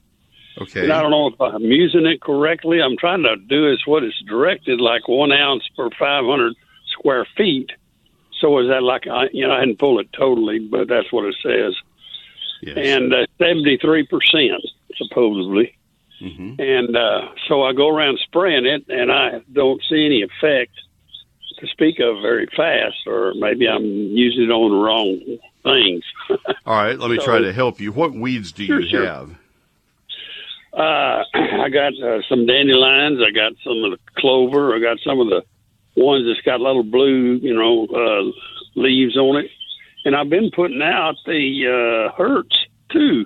Okay. 0.60 0.84
and 0.84 0.92
I 0.92 1.02
don't 1.02 1.12
know 1.12 1.28
if 1.28 1.40
I'm 1.40 1.64
using 1.64 2.06
it 2.06 2.22
correctly. 2.22 2.82
I'm 2.82 2.98
trying 2.98 3.24
to 3.24 3.36
do 3.38 3.72
is 3.72 3.86
what 3.86 4.04
it's 4.04 4.20
directed, 4.28 4.80
like 4.80 5.08
one 5.08 5.32
ounce 5.32 5.68
per 5.76 5.90
500 5.92 6.54
square 6.88 7.28
feet. 7.38 7.72
So 8.40 8.58
is 8.60 8.68
that 8.70 8.82
like 8.82 9.06
I, 9.08 9.30
you 9.32 9.48
know, 9.48 9.54
I 9.54 9.60
hadn't 9.60 9.78
pulled 9.80 10.00
it 10.00 10.10
totally, 10.14 10.58
but 10.60 10.88
that's 10.88 11.12
what 11.12 11.26
it 11.26 11.36
says. 11.44 11.76
Yes. 12.64 12.78
And 12.78 13.14
uh, 13.14 13.26
73% 13.40 14.08
supposedly. 14.96 15.76
Hmm 16.22 16.54
And 16.60 16.96
uh, 16.96 17.30
so 17.48 17.64
I 17.64 17.74
go 17.74 17.90
around 17.90 18.20
spraying 18.24 18.66
it, 18.66 18.86
and 18.90 19.12
I 19.12 19.42
don't 19.52 19.82
see 19.90 20.06
any 20.06 20.22
effect 20.22 20.72
to 21.60 21.68
speak 21.68 22.00
of 22.00 22.22
very 22.22 22.48
fast, 22.56 22.98
or 23.08 23.34
maybe 23.36 23.68
I'm 23.68 23.84
using 23.84 24.44
it 24.46 24.52
on 24.52 24.72
the 24.72 24.78
wrong 24.78 25.40
things. 25.64 26.04
All 26.66 26.76
right. 26.76 26.98
Let 26.98 27.10
me 27.12 27.18
So- 27.18 27.26
try 27.26 27.40
to 27.40 27.52
help 27.54 27.80
you. 27.80 27.92
What 27.92 28.14
weeds 28.14 28.52
do 28.52 28.66
Sure, 28.66 28.80
you 28.80 28.90
sure. 28.90 29.06
have? 29.06 29.32
Uh, 30.74 31.24
I 31.34 31.70
got 31.70 31.94
uh, 32.02 32.22
some 32.30 32.46
dandelions. 32.46 33.20
I 33.26 33.32
got 33.32 33.54
some 33.64 33.84
of 33.84 33.92
the 33.92 33.98
clover. 34.18 34.74
I 34.76 34.80
got 34.80 34.98
some 35.06 35.20
of 35.20 35.28
the 35.28 35.44
ones 35.96 36.26
that's 36.28 36.42
got 36.46 36.62
little 36.62 36.84
blue, 36.84 37.36
you 37.42 37.54
know, 37.54 37.86
uh, 37.88 38.32
leaves 38.80 39.18
on 39.18 39.38
it. 39.38 39.52
And 40.06 40.16
I've 40.16 40.30
been 40.30 40.50
putting 40.56 40.82
out 40.82 41.16
the 41.26 42.08
uh, 42.10 42.16
Hertz 42.16 42.56
too. 42.90 43.26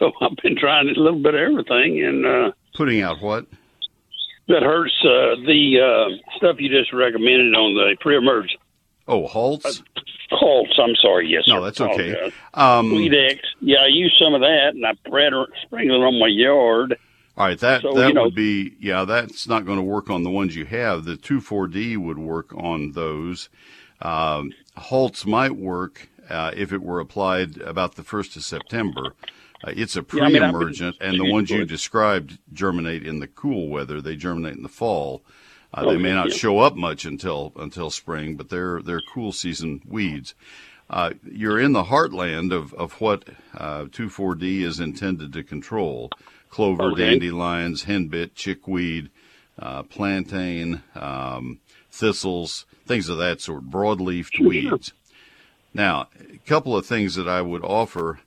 So 0.00 0.10
I've 0.20 0.36
been 0.42 0.56
trying 0.56 0.88
a 0.88 0.98
little 1.00 1.22
bit 1.22 1.34
of 1.34 1.40
everything, 1.40 2.02
and 2.04 2.26
uh, 2.26 2.52
Putting 2.74 3.02
out 3.02 3.22
what? 3.22 3.46
that 4.48 4.64
hurts 4.64 4.94
uh, 5.04 5.38
the 5.46 5.78
uh, 5.78 6.36
stuff 6.36 6.56
you 6.58 6.68
just 6.68 6.92
recommended 6.92 7.54
on 7.54 7.74
the 7.74 7.96
pre-emerge 8.00 8.56
Oh, 9.06 9.26
halts. 9.28 9.82
Colts. 10.38 10.72
I'm 10.80 10.94
sorry. 10.96 11.28
Yes, 11.28 11.44
No, 11.48 11.56
sir. 11.56 11.60
that's 11.64 11.80
okay. 11.80 12.10
Apologize. 12.12 12.32
Um, 12.54 12.90
Weed 12.94 13.12
X. 13.14 13.40
Yeah, 13.60 13.78
I 13.82 13.86
used 13.88 14.14
some 14.20 14.34
of 14.34 14.40
that, 14.40 14.70
and 14.74 14.84
I 14.86 14.94
spread 15.06 15.32
it, 15.32 15.48
sprinkled 15.62 16.00
it 16.02 16.04
on 16.04 16.18
my 16.20 16.28
yard. 16.28 16.96
all 17.36 17.46
right. 17.46 17.58
That 17.58 17.82
So, 17.82 17.92
that 17.94 18.08
you 18.08 18.14
know- 18.14 18.24
would 18.24 18.34
be 18.36 18.74
yeah. 18.80 19.04
That's 19.04 19.46
not 19.48 19.64
going 19.66 19.78
to 19.78 19.82
work 19.84 20.10
on 20.10 20.22
the 20.24 20.30
ones 20.30 20.54
you 20.56 20.64
have. 20.66 21.04
The 21.04 21.16
two 21.16 21.40
four 21.40 21.66
D 21.66 21.96
would 21.96 22.18
work 22.18 22.52
on 22.54 22.92
those. 22.92 23.48
Um, 24.00 24.52
halts 24.76 25.26
might 25.26 25.56
work 25.56 26.08
uh, 26.28 26.52
if 26.56 26.72
it 26.72 26.80
were 26.82 27.00
applied 27.00 27.58
about 27.58 27.96
the 27.96 28.04
first 28.04 28.36
of 28.36 28.44
September. 28.44 29.14
Uh, 29.62 29.72
it's 29.76 29.96
a 29.96 30.04
Yeah, 30.12 30.24
I 30.24 30.28
mean, 30.28 30.38
pre-emergent, 30.38 30.96
and 31.00 31.18
the 31.18 31.30
ones 31.30 31.50
you 31.50 31.64
described 31.64 32.38
germinate 32.52 33.06
in 33.06 33.20
the 33.20 33.26
cool 33.26 33.68
weather. 33.68 34.00
They 34.00 34.16
germinate 34.16 34.56
in 34.56 34.62
the 34.62 34.68
fall. 34.68 35.22
Uh, 35.72 35.84
they 35.90 35.98
may 35.98 36.12
not 36.12 36.30
yeah. 36.30 36.36
show 36.36 36.58
up 36.58 36.74
much 36.76 37.04
until 37.04 37.52
until 37.56 37.90
spring, 37.90 38.36
but 38.36 38.48
they're 38.48 38.82
they're 38.82 39.02
cool 39.14 39.32
season 39.32 39.82
weeds. 39.86 40.34
Uh, 40.88 41.12
you're 41.24 41.60
in 41.60 41.72
the 41.72 41.84
heartland 41.84 42.52
of 42.52 42.72
of 42.74 43.00
what 43.00 43.24
uh, 43.56 43.84
2,4-D 43.84 44.64
is 44.64 44.80
intended 44.80 45.32
to 45.32 45.42
control: 45.44 46.10
clover, 46.48 46.90
Okay. 46.92 47.10
dandelions, 47.10 47.84
henbit, 47.84 48.34
chickweed, 48.34 49.10
uh, 49.58 49.84
plantain, 49.84 50.82
um, 50.96 51.60
thistles, 51.92 52.66
things 52.86 53.08
of 53.08 53.18
that 53.18 53.40
sort, 53.40 53.70
broadleafed 53.70 54.40
weeds. 54.44 54.92
Now, 55.72 56.08
a 56.28 56.38
couple 56.38 56.76
of 56.76 56.84
things 56.86 57.14
that 57.14 57.28
I 57.28 57.42
would 57.42 57.62
offer. 57.62 58.20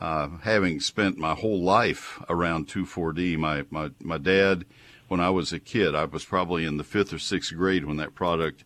Uh, 0.00 0.28
having 0.42 0.80
spent 0.80 1.18
my 1.18 1.34
whole 1.34 1.62
life 1.62 2.22
around 2.28 2.68
2,4-D. 2.68 3.36
My, 3.36 3.64
my, 3.70 3.90
my 4.00 4.18
dad, 4.18 4.64
when 5.08 5.20
I 5.20 5.30
was 5.30 5.52
a 5.52 5.60
kid, 5.60 5.94
I 5.94 6.04
was 6.06 6.24
probably 6.24 6.64
in 6.64 6.78
the 6.78 6.84
fifth 6.84 7.12
or 7.12 7.18
sixth 7.18 7.54
grade 7.54 7.84
when 7.84 7.98
that 7.98 8.14
product 8.14 8.64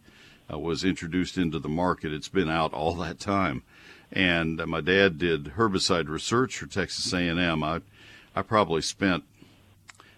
uh, 0.52 0.58
was 0.58 0.84
introduced 0.84 1.36
into 1.36 1.58
the 1.58 1.68
market. 1.68 2.12
It's 2.12 2.28
been 2.28 2.48
out 2.48 2.72
all 2.72 2.94
that 2.94 3.18
time. 3.18 3.62
And 4.12 4.60
uh, 4.60 4.66
my 4.66 4.80
dad 4.80 5.18
did 5.18 5.54
herbicide 5.56 6.08
research 6.08 6.56
for 6.56 6.66
Texas 6.66 7.12
A&M. 7.12 7.64
I, 7.64 7.80
I 8.36 8.42
probably 8.42 8.82
spent, 8.82 9.24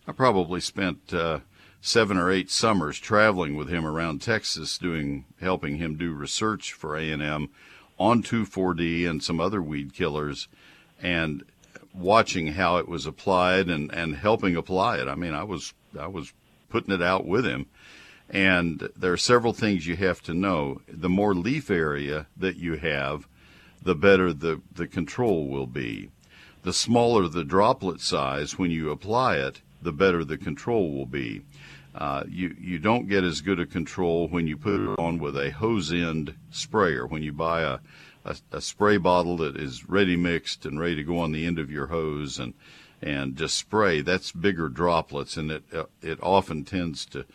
I 0.07 0.13
probably 0.13 0.61
spent, 0.61 1.15
uh, 1.15 1.41
seven 1.81 2.17
or 2.17 2.33
eight 2.33 2.51
summers 2.51 2.99
traveling 2.99 3.57
with 3.57 3.69
him 3.69 3.87
around 3.87 4.21
Texas 4.21 4.77
doing, 4.77 5.25
helping 5.41 5.77
him 5.77 5.97
do 5.97 6.13
research 6.13 6.73
for 6.73 6.97
A&M 6.97 7.49
on 7.97 8.23
2,4-D 8.23 9.07
and 9.07 9.23
some 9.23 9.41
other 9.41 9.63
weed 9.63 9.95
killers 9.95 10.49
and 11.03 11.45
watching 11.95 12.49
how 12.49 12.77
it 12.77 12.89
was 12.89 13.07
applied 13.07 13.69
and, 13.69 13.93
and 13.93 14.17
helping 14.17 14.57
apply 14.57 14.99
it. 14.99 15.09
I 15.09 15.15
mean, 15.15 15.35
I 15.35 15.45
was, 15.45 15.73
I 15.99 16.07
was 16.07 16.33
putting 16.69 16.95
it 16.95 17.03
out 17.03 17.27
with 17.27 17.45
him. 17.45 17.67
And 18.29 18.89
there 18.97 19.13
are 19.13 19.19
several 19.19 19.53
things 19.53 19.87
you 19.87 19.97
have 19.97 20.21
to 20.23 20.35
know. 20.35 20.81
The 20.89 21.09
more 21.09 21.35
leaf 21.35 21.71
area 21.71 22.27
that 22.37 22.57
you 22.57 22.75
have, 22.75 23.29
the 23.83 23.95
better 23.95 24.33
the, 24.33 24.61
the 24.73 24.87
control 24.87 25.49
will 25.49 25.67
be. 25.67 26.11
The 26.63 26.73
smaller 26.73 27.29
the 27.29 27.45
droplet 27.45 28.01
size 28.01 28.59
when 28.59 28.73
you 28.73 28.91
apply 28.91 29.37
it, 29.37 29.63
the 29.81 29.93
better 29.93 30.25
the 30.25 30.37
control 30.37 30.93
will 30.93 31.07
be. 31.07 31.43
Uh, 31.95 32.25
you 32.29 32.55
you 32.61 32.79
don't 32.79 33.09
get 33.09 33.25
as 33.25 33.41
good 33.41 33.59
a 33.59 33.65
control 33.65 34.29
when 34.29 34.47
you 34.47 34.57
put 34.57 34.81
it 34.81 34.99
on 34.99 35.19
with 35.19 35.37
a 35.37 35.51
hose 35.51 35.93
end 35.93 36.35
sprayer. 36.51 37.07
When 37.07 37.23
you 37.23 37.33
buy 37.33 37.63
a, 37.63 37.79
a, 38.27 38.37
a 38.53 38.61
spray 38.61 38.97
bottle 38.99 39.39
that 39.39 39.57
is 39.57 39.89
ready 39.89 40.17
mixed 40.17 40.67
and 40.67 40.79
ready 40.79 40.97
to 40.97 41.05
go 41.05 41.19
on 41.19 41.33
the 41.33 41.47
end 41.47 41.59
of 41.59 41.71
your 41.71 41.87
hose 41.87 42.39
and 42.39 42.55
and 43.03 43.37
just 43.37 43.59
spray, 43.59 44.01
that's 44.01 44.33
bigger 44.33 44.69
droplets, 44.71 45.37
and 45.37 45.51
it 45.51 45.65
uh, 45.73 45.85
it 46.03 46.19
often 46.23 46.65
tends 46.65 47.05
to 47.07 47.27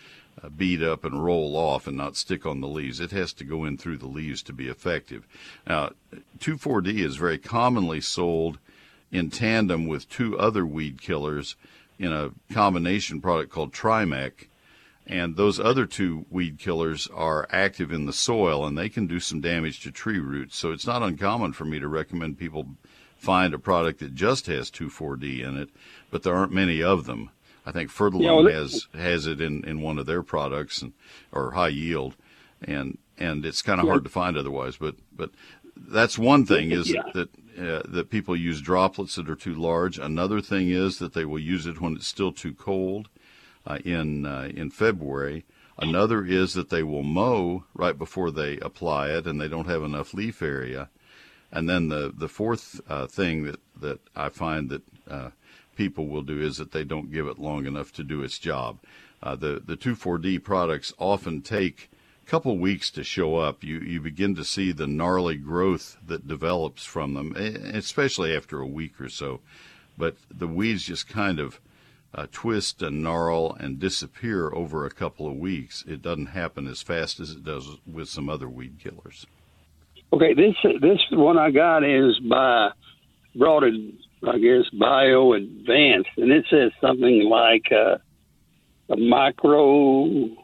uh, 0.44 0.50
beat 0.50 0.82
up 0.82 1.04
and 1.04 1.24
roll 1.24 1.56
off 1.56 1.88
and 1.88 1.96
not 1.96 2.18
stick 2.18 2.46
on 2.46 2.62
the 2.62 2.68
leaves. 2.68 3.00
It 3.00 3.12
has 3.12 3.32
to 3.34 3.44
go 3.44 3.64
in 3.66 3.78
through 3.78 3.98
the 3.98 4.08
leaves 4.08 4.42
to 4.44 4.54
be 4.54 4.68
effective. 4.68 5.28
Now, 5.68 5.92
2,4-D 6.40 7.04
is 7.04 7.16
very 7.18 7.38
commonly 7.38 8.02
sold 8.02 8.58
in 9.12 9.30
tandem 9.30 9.86
with 9.86 10.10
two 10.10 10.40
other 10.40 10.66
weed 10.66 11.02
killers 11.02 11.56
in 12.00 12.12
a 12.12 12.32
combination 12.52 13.22
product 13.22 13.52
called 13.52 13.72
Trimec 13.72 14.48
and 15.12 15.36
those 15.36 15.60
other 15.60 15.86
two 15.86 16.26
weed 16.30 16.58
killers 16.58 17.06
are 17.14 17.46
active 17.52 17.92
in 17.92 18.06
the 18.06 18.14
soil 18.14 18.66
and 18.66 18.78
they 18.78 18.88
can 18.88 19.08
do 19.08 19.20
some 19.20 19.42
damage 19.42 19.82
to 19.82 19.92
tree 19.92 20.20
roots. 20.20 20.56
So 20.56 20.72
it's 20.72 20.88
not 20.88 21.04
uncommon 21.04 21.52
for 21.52 21.66
me 21.66 21.80
to 21.80 21.88
recommend 21.88 22.40
people 22.40 22.78
find 23.18 23.54
a 23.54 23.60
product 23.60 24.00
that 24.00 24.16
just 24.16 24.48
has 24.48 24.72
2,4-D 24.72 25.44
in 25.44 25.58
it, 25.58 25.70
but 26.10 26.24
there 26.24 26.34
aren't 26.34 26.54
many 26.54 26.82
of 26.82 27.06
them. 27.06 27.30
I 27.66 27.72
think 27.74 27.92
Fertilome 27.92 28.50
yeah, 28.50 28.58
has 28.58 28.88
has 28.96 29.28
it 29.28 29.40
in, 29.42 29.64
in 29.66 29.82
one 29.82 30.00
of 30.00 30.08
their 30.08 30.24
products 30.24 30.82
and 30.82 30.94
or 31.32 31.52
high 31.52 31.68
yield, 31.68 32.16
and 32.60 32.98
and 33.20 33.46
it's 33.46 33.62
kind 33.62 33.80
of 33.80 33.86
yeah. 33.86 33.92
hard 33.92 34.04
to 34.06 34.10
find 34.10 34.36
otherwise. 34.36 34.78
But 34.78 34.96
but 35.16 35.30
that's 35.78 36.18
one 36.18 36.44
thing 36.44 36.72
is 36.72 36.92
yeah. 36.92 37.04
that 37.14 37.30
uh, 37.60 37.84
that 37.88 38.10
people 38.10 38.36
use 38.36 38.62
droplets 38.62 39.14
that 39.14 39.30
are 39.30 39.36
too 39.36 39.54
large. 39.54 40.00
Another 40.00 40.42
thing 40.42 40.70
is 40.70 40.98
that 40.98 41.14
they 41.14 41.24
will 41.24 41.38
use 41.38 41.68
it 41.68 41.80
when 41.80 41.96
it's 41.96 42.08
still 42.08 42.32
too 42.32 42.56
cold 42.56 43.10
in 43.84 44.26
uh, 44.26 44.50
in 44.54 44.70
February. 44.70 45.46
Another 45.78 46.24
is 46.24 46.54
that 46.54 46.70
they 46.70 46.84
will 46.84 47.04
mow 47.04 47.64
right 47.74 47.98
before 47.98 48.30
they 48.30 48.58
apply 48.58 49.10
it, 49.10 49.26
and 49.26 49.40
they 49.40 49.48
don't 49.48 49.68
have 49.68 49.84
enough 49.84 50.14
leaf 50.14 50.42
area. 50.42 50.90
And 51.52 51.70
then 51.70 51.90
the 51.90 52.14
the 52.16 52.28
fourth 52.28 52.80
uh, 52.88 53.08
thing 53.08 53.44
that 53.44 53.60
that 53.80 54.00
I 54.16 54.30
find 54.30 54.70
that 54.70 54.84
uh, 55.10 55.30
people 55.76 56.08
will 56.08 56.22
do 56.22 56.40
is 56.40 56.58
that 56.58 56.72
they 56.72 56.84
don't 56.84 57.12
give 57.12 57.28
it 57.28 57.40
long 57.40 57.66
enough 57.66 57.92
to 57.94 58.04
do 58.04 58.22
its 58.22 58.40
job. 58.40 58.80
Uh, 59.24 59.36
the 59.36 59.62
the 59.64 59.78
2,4-D 59.78 60.40
products 60.40 60.94
often 60.98 61.42
take 61.42 61.90
a 62.26 62.30
couple 62.30 62.58
weeks 62.58 62.90
to 62.92 63.04
show 63.04 63.38
up. 63.38 63.64
You 63.64 63.80
you 63.80 64.02
begin 64.02 64.36
to 64.36 64.46
see 64.46 64.72
the 64.72 64.88
gnarly 64.88 65.36
growth 65.36 65.98
that 66.06 66.28
develops 66.28 66.86
from 66.86 67.14
them, 67.14 67.36
especially 67.36 68.36
after 68.36 68.60
a 68.60 68.68
week 68.68 69.00
or 69.00 69.10
so. 69.10 69.42
But 69.98 70.16
the 70.30 70.48
weeds 70.48 70.86
just 70.86 71.08
kind 71.08 71.40
of 71.40 71.60
uh, 72.14 72.28
twist 72.32 72.82
and 72.82 73.02
gnarl 73.02 73.56
and 73.60 73.80
disappear 73.80 74.54
over 74.54 74.86
a 74.86 74.92
couple 74.92 75.28
of 75.28 75.36
weeks. 75.36 75.84
It 75.88 76.02
doesn't 76.02 76.28
happen 76.28 76.68
as 76.68 76.82
fast 76.82 77.20
as 77.20 77.32
it 77.32 77.44
does 77.44 77.78
with 77.92 78.10
some 78.10 78.30
other 78.30 78.50
weed 78.50 78.80
killers. 78.80 79.26
Okay, 80.14 80.34
this 80.34 80.56
this 80.82 81.00
one 81.12 81.38
I 81.38 81.52
got 81.52 81.84
is 81.84 82.20
by 82.20 82.72
brought 83.36 83.64
it, 83.64 83.74
I 84.28 84.38
guess, 84.40 84.70
Bio 84.78 85.34
Advanced, 85.34 86.10
and 86.18 86.32
it 86.32 86.46
says 86.50 86.72
something 86.82 87.30
like 87.30 87.72
uh, 87.72 87.98
a 88.90 88.98
micro 88.98 90.36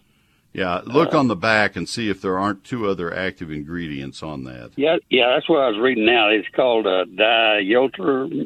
yeah, 0.58 0.82
look 0.86 1.14
uh, 1.14 1.20
on 1.20 1.28
the 1.28 1.36
back 1.36 1.76
and 1.76 1.88
see 1.88 2.10
if 2.10 2.20
there 2.20 2.40
aren't 2.40 2.64
two 2.64 2.90
other 2.90 3.16
active 3.16 3.52
ingredients 3.52 4.24
on 4.24 4.44
that. 4.46 4.72
Yeah, 4.76 4.98
yeah, 5.08 5.34
that's 5.36 5.48
what 5.48 5.60
I 5.60 5.70
was 5.70 5.78
reading 5.80 6.08
now. 6.08 6.30
It's 6.30 6.48
called 6.56 6.88
a 6.88 7.06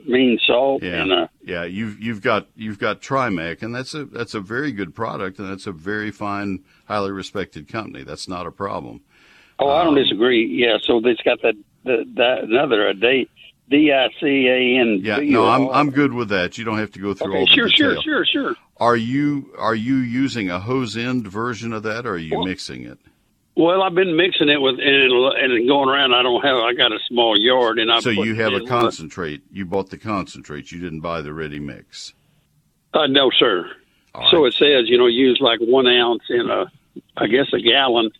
mean 0.05 0.37
salt. 0.45 0.83
Yeah, 0.83 1.01
and 1.03 1.11
a, 1.13 1.29
yeah. 1.41 1.63
You've 1.63 2.01
you've 2.01 2.21
got 2.21 2.47
you've 2.53 2.79
got 2.79 3.01
Trimec, 3.01 3.61
and 3.61 3.73
that's 3.73 3.93
a 3.93 4.03
that's 4.03 4.33
a 4.33 4.41
very 4.41 4.73
good 4.73 4.93
product, 4.93 5.39
and 5.39 5.49
that's 5.49 5.65
a 5.67 5.71
very 5.71 6.11
fine, 6.11 6.65
highly 6.85 7.11
respected 7.11 7.69
company. 7.69 8.03
That's 8.03 8.27
not 8.27 8.45
a 8.45 8.51
problem. 8.51 9.01
Oh, 9.59 9.69
um, 9.69 9.77
I 9.77 9.83
don't 9.85 9.97
um, 9.97 10.03
disagree. 10.03 10.45
Yeah, 10.47 10.79
so 10.83 10.99
it's 11.05 11.21
got 11.21 11.41
that, 11.43 11.55
that, 11.85 12.13
that 12.15 12.43
another 12.43 12.89
a 12.89 12.93
date 12.93 13.29
D 13.71 13.91
I 13.91 14.09
C 14.19 14.47
A 14.47 14.81
N. 14.81 14.99
Yeah, 15.01 15.17
no, 15.17 15.47
I'm 15.47 15.69
I'm 15.69 15.91
good 15.91 16.13
with 16.13 16.29
that. 16.29 16.57
You 16.57 16.65
don't 16.65 16.77
have 16.77 16.91
to 16.91 16.99
go 16.99 17.13
through 17.13 17.31
okay, 17.31 17.39
all 17.39 17.47
sure, 17.47 17.65
the 17.65 17.71
detail. 17.71 18.01
Sure, 18.01 18.25
sure, 18.25 18.25
sure, 18.25 18.55
Are 18.77 18.97
you 18.97 19.53
are 19.57 19.73
you 19.73 19.95
using 19.95 20.49
a 20.51 20.59
hose 20.59 20.97
end 20.97 21.25
version 21.27 21.71
of 21.71 21.83
that, 21.83 22.05
or 22.05 22.11
are 22.11 22.17
you 22.17 22.37
well, 22.37 22.45
mixing 22.45 22.83
it? 22.83 22.99
Well, 23.55 23.81
I've 23.81 23.95
been 23.95 24.17
mixing 24.17 24.49
it 24.49 24.59
with 24.61 24.75
and, 24.79 25.13
and 25.37 25.67
going 25.67 25.87
around. 25.87 26.13
I 26.13 26.21
don't 26.21 26.41
have. 26.43 26.57
I 26.57 26.73
got 26.73 26.91
a 26.91 26.99
small 27.07 27.39
yard, 27.39 27.79
and 27.79 27.89
I. 27.89 28.01
So 28.01 28.09
you 28.09 28.35
have 28.35 28.53
a 28.53 28.65
concentrate. 28.65 29.41
You 29.51 29.65
bought 29.65 29.89
the 29.89 29.97
concentrate. 29.97 30.71
You 30.71 30.79
didn't 30.79 31.01
buy 31.01 31.21
the 31.21 31.33
ready 31.33 31.59
mix. 31.59 32.13
Uh, 32.93 33.07
no, 33.07 33.31
sir. 33.31 33.71
So 34.31 34.43
it 34.43 34.53
says 34.55 34.89
you 34.89 34.97
know 34.97 35.07
use 35.07 35.39
like 35.39 35.59
one 35.61 35.87
ounce 35.87 36.23
in 36.29 36.49
a, 36.49 36.65
I 37.15 37.27
guess 37.27 37.47
a 37.53 37.61
gallon, 37.61 38.11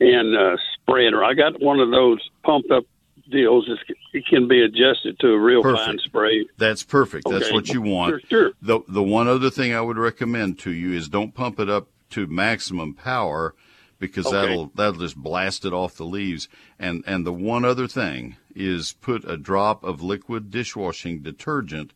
and 0.00 0.34
uh, 0.34 0.56
spreader. 0.72 1.22
I 1.22 1.34
got 1.34 1.60
one 1.60 1.80
of 1.80 1.90
those 1.90 2.26
pumped 2.42 2.70
up 2.70 2.84
deals. 3.30 3.68
It 4.12 4.26
can 4.26 4.48
be 4.48 4.62
adjusted 4.62 5.18
to 5.20 5.28
a 5.28 5.38
real 5.38 5.62
perfect. 5.62 5.86
fine 5.86 5.98
spray. 5.98 6.46
That's 6.58 6.82
perfect. 6.82 7.26
Okay. 7.26 7.38
That's 7.38 7.52
what 7.52 7.68
you 7.68 7.82
want. 7.82 8.22
Sure, 8.28 8.28
sure. 8.28 8.52
The 8.62 8.80
the 8.88 9.02
one 9.02 9.28
other 9.28 9.50
thing 9.50 9.74
I 9.74 9.80
would 9.80 9.98
recommend 9.98 10.58
to 10.60 10.72
you 10.72 10.92
is 10.92 11.08
don't 11.08 11.34
pump 11.34 11.60
it 11.60 11.68
up 11.68 11.88
to 12.10 12.26
maximum 12.26 12.94
power 12.94 13.54
because 13.98 14.26
okay. 14.26 14.36
that'll 14.36 14.70
that'll 14.74 15.00
just 15.00 15.16
blast 15.16 15.64
it 15.64 15.72
off 15.72 15.96
the 15.96 16.04
leaves. 16.04 16.48
And 16.78 17.02
and 17.06 17.26
the 17.26 17.32
one 17.32 17.64
other 17.64 17.88
thing 17.88 18.36
is 18.54 18.92
put 18.92 19.28
a 19.28 19.36
drop 19.36 19.84
of 19.84 20.02
liquid 20.02 20.50
dishwashing 20.50 21.20
detergent 21.20 21.92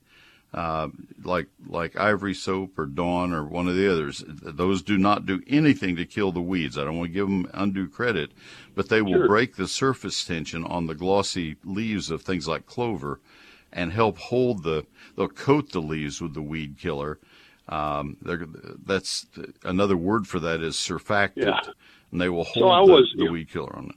uh, 0.52 0.88
like 1.22 1.46
like 1.66 1.96
Ivory 1.96 2.34
Soap 2.34 2.78
or 2.78 2.86
Dawn 2.86 3.32
or 3.32 3.44
one 3.44 3.68
of 3.68 3.76
the 3.76 3.90
others. 3.90 4.24
Those 4.26 4.82
do 4.82 4.98
not 4.98 5.26
do 5.26 5.42
anything 5.46 5.96
to 5.96 6.04
kill 6.04 6.32
the 6.32 6.40
weeds. 6.40 6.76
I 6.76 6.84
don't 6.84 6.98
want 6.98 7.10
to 7.10 7.14
give 7.14 7.26
them 7.26 7.48
undue 7.54 7.88
credit, 7.88 8.32
but 8.74 8.88
they 8.88 9.02
will 9.02 9.12
sure. 9.12 9.28
break 9.28 9.56
the 9.56 9.68
surface 9.68 10.24
tension 10.24 10.64
on 10.64 10.86
the 10.86 10.94
glossy 10.94 11.56
leaves 11.64 12.10
of 12.10 12.22
things 12.22 12.48
like 12.48 12.66
clover, 12.66 13.20
and 13.72 13.92
help 13.92 14.18
hold 14.18 14.64
the. 14.64 14.86
They'll 15.16 15.28
coat 15.28 15.70
the 15.70 15.80
leaves 15.80 16.20
with 16.20 16.34
the 16.34 16.42
weed 16.42 16.78
killer. 16.78 17.18
Um, 17.68 18.16
that's 18.84 19.26
another 19.62 19.96
word 19.96 20.26
for 20.26 20.40
that 20.40 20.60
is 20.60 20.74
surfactant, 20.74 21.44
yeah. 21.44 21.60
and 22.10 22.20
they 22.20 22.28
will 22.28 22.42
hold 22.42 22.64
so 22.64 22.86
the, 22.86 22.92
was, 22.92 23.14
the 23.16 23.30
weed 23.30 23.48
killer 23.48 23.76
on 23.76 23.90
it. 23.90 23.94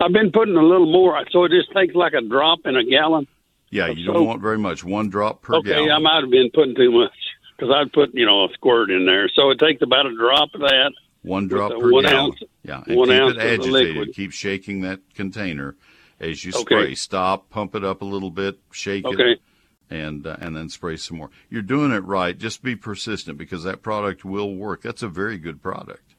I've 0.00 0.14
been 0.14 0.32
putting 0.32 0.56
a 0.56 0.62
little 0.62 0.90
more, 0.90 1.22
so 1.30 1.44
it 1.44 1.50
just 1.50 1.70
takes 1.72 1.94
like 1.94 2.14
a 2.14 2.22
drop 2.22 2.60
in 2.64 2.76
a 2.76 2.84
gallon. 2.84 3.28
Yeah, 3.70 3.88
you 3.88 4.06
don't 4.06 4.26
want 4.26 4.42
very 4.42 4.58
much. 4.58 4.82
One 4.84 5.08
drop 5.08 5.42
per 5.42 5.56
okay, 5.56 5.70
gallon. 5.70 5.92
I 5.92 5.98
might 5.98 6.22
have 6.22 6.30
been 6.30 6.50
putting 6.52 6.74
too 6.74 6.90
much 6.90 7.12
because 7.56 7.72
I'd 7.74 7.92
put 7.92 8.10
you 8.14 8.26
know 8.26 8.44
a 8.44 8.48
squirt 8.54 8.90
in 8.90 9.06
there. 9.06 9.28
So 9.34 9.50
it 9.50 9.58
takes 9.58 9.80
about 9.82 10.06
a 10.06 10.14
drop 10.14 10.54
of 10.54 10.60
that. 10.62 10.92
One 11.22 11.46
drop 11.46 11.72
per 11.72 11.92
one 11.92 12.04
gallon. 12.04 12.32
Ounce, 12.32 12.42
yeah, 12.64 12.82
and 12.86 12.96
one 12.96 13.08
keep 13.08 13.20
ounce 13.20 13.36
it 13.36 13.40
agitated. 13.40 14.14
Keep 14.14 14.32
shaking 14.32 14.80
that 14.80 15.00
container 15.14 15.76
as 16.18 16.44
you 16.44 16.50
okay. 16.50 16.62
spray. 16.62 16.94
Stop, 16.94 17.48
pump 17.50 17.74
it 17.74 17.84
up 17.84 18.02
a 18.02 18.04
little 18.04 18.30
bit, 18.30 18.58
shake 18.72 19.04
okay. 19.04 19.32
it, 19.32 19.40
and 19.88 20.26
uh, 20.26 20.36
and 20.40 20.56
then 20.56 20.68
spray 20.68 20.96
some 20.96 21.18
more. 21.18 21.30
You're 21.48 21.62
doing 21.62 21.92
it 21.92 22.04
right. 22.04 22.36
Just 22.36 22.62
be 22.62 22.74
persistent 22.74 23.38
because 23.38 23.62
that 23.62 23.82
product 23.82 24.24
will 24.24 24.54
work. 24.54 24.82
That's 24.82 25.02
a 25.02 25.08
very 25.08 25.38
good 25.38 25.62
product. 25.62 26.14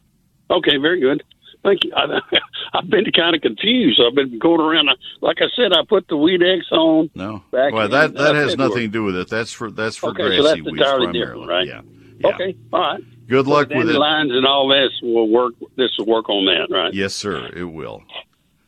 Okay, 0.50 0.78
very 0.78 1.00
good. 1.00 1.24
Thank 1.64 1.84
you. 1.84 1.92
I, 1.96 2.20
I've 2.74 2.90
been 2.90 3.06
kind 3.12 3.36
of 3.36 3.42
confused. 3.42 4.02
I've 4.06 4.16
been 4.16 4.40
going 4.40 4.62
around. 4.62 4.90
Uh, 4.90 4.96
like 5.22 5.38
I 5.42 5.48
said, 5.56 5.74
I 5.74 5.84
put 5.88 6.08
the 6.08 6.18
weed 6.18 6.42
X 6.42 6.66
on. 6.72 7.10
No, 7.16 7.44
well 7.52 7.88
that 7.90 8.16
uh, 8.16 8.24
that 8.24 8.36
has 8.36 8.58
nothing 8.58 8.84
to 8.84 8.88
do 8.88 9.04
with 9.04 9.16
it. 9.16 9.30
That's 9.30 9.52
for 9.52 9.70
that's 9.70 9.98
for 9.98 10.10
okay, 10.12 10.24
grassy 10.24 10.38
so 10.38 10.44
that's 10.46 10.62
weeds 10.66 10.84
primarily. 10.84 11.48
Right? 11.48 11.68
Yeah. 11.68 11.82
yeah. 12.20 12.28
Okay. 12.28 12.56
All 12.74 12.80
right. 12.80 13.02
Good 13.28 13.48
luck 13.48 13.70
so 13.72 13.78
with 13.78 13.90
it. 13.90 13.94
Lines 13.94 14.32
and 14.34 14.46
all 14.46 14.68
this 14.68 14.92
will 15.02 15.30
work. 15.30 15.54
This 15.78 15.92
will 15.98 16.06
work 16.06 16.30
on 16.30 16.46
that, 16.46 16.74
right? 16.74 16.94
Yes, 16.94 17.14
sir. 17.14 17.50
It 17.56 17.64
will. 17.64 18.04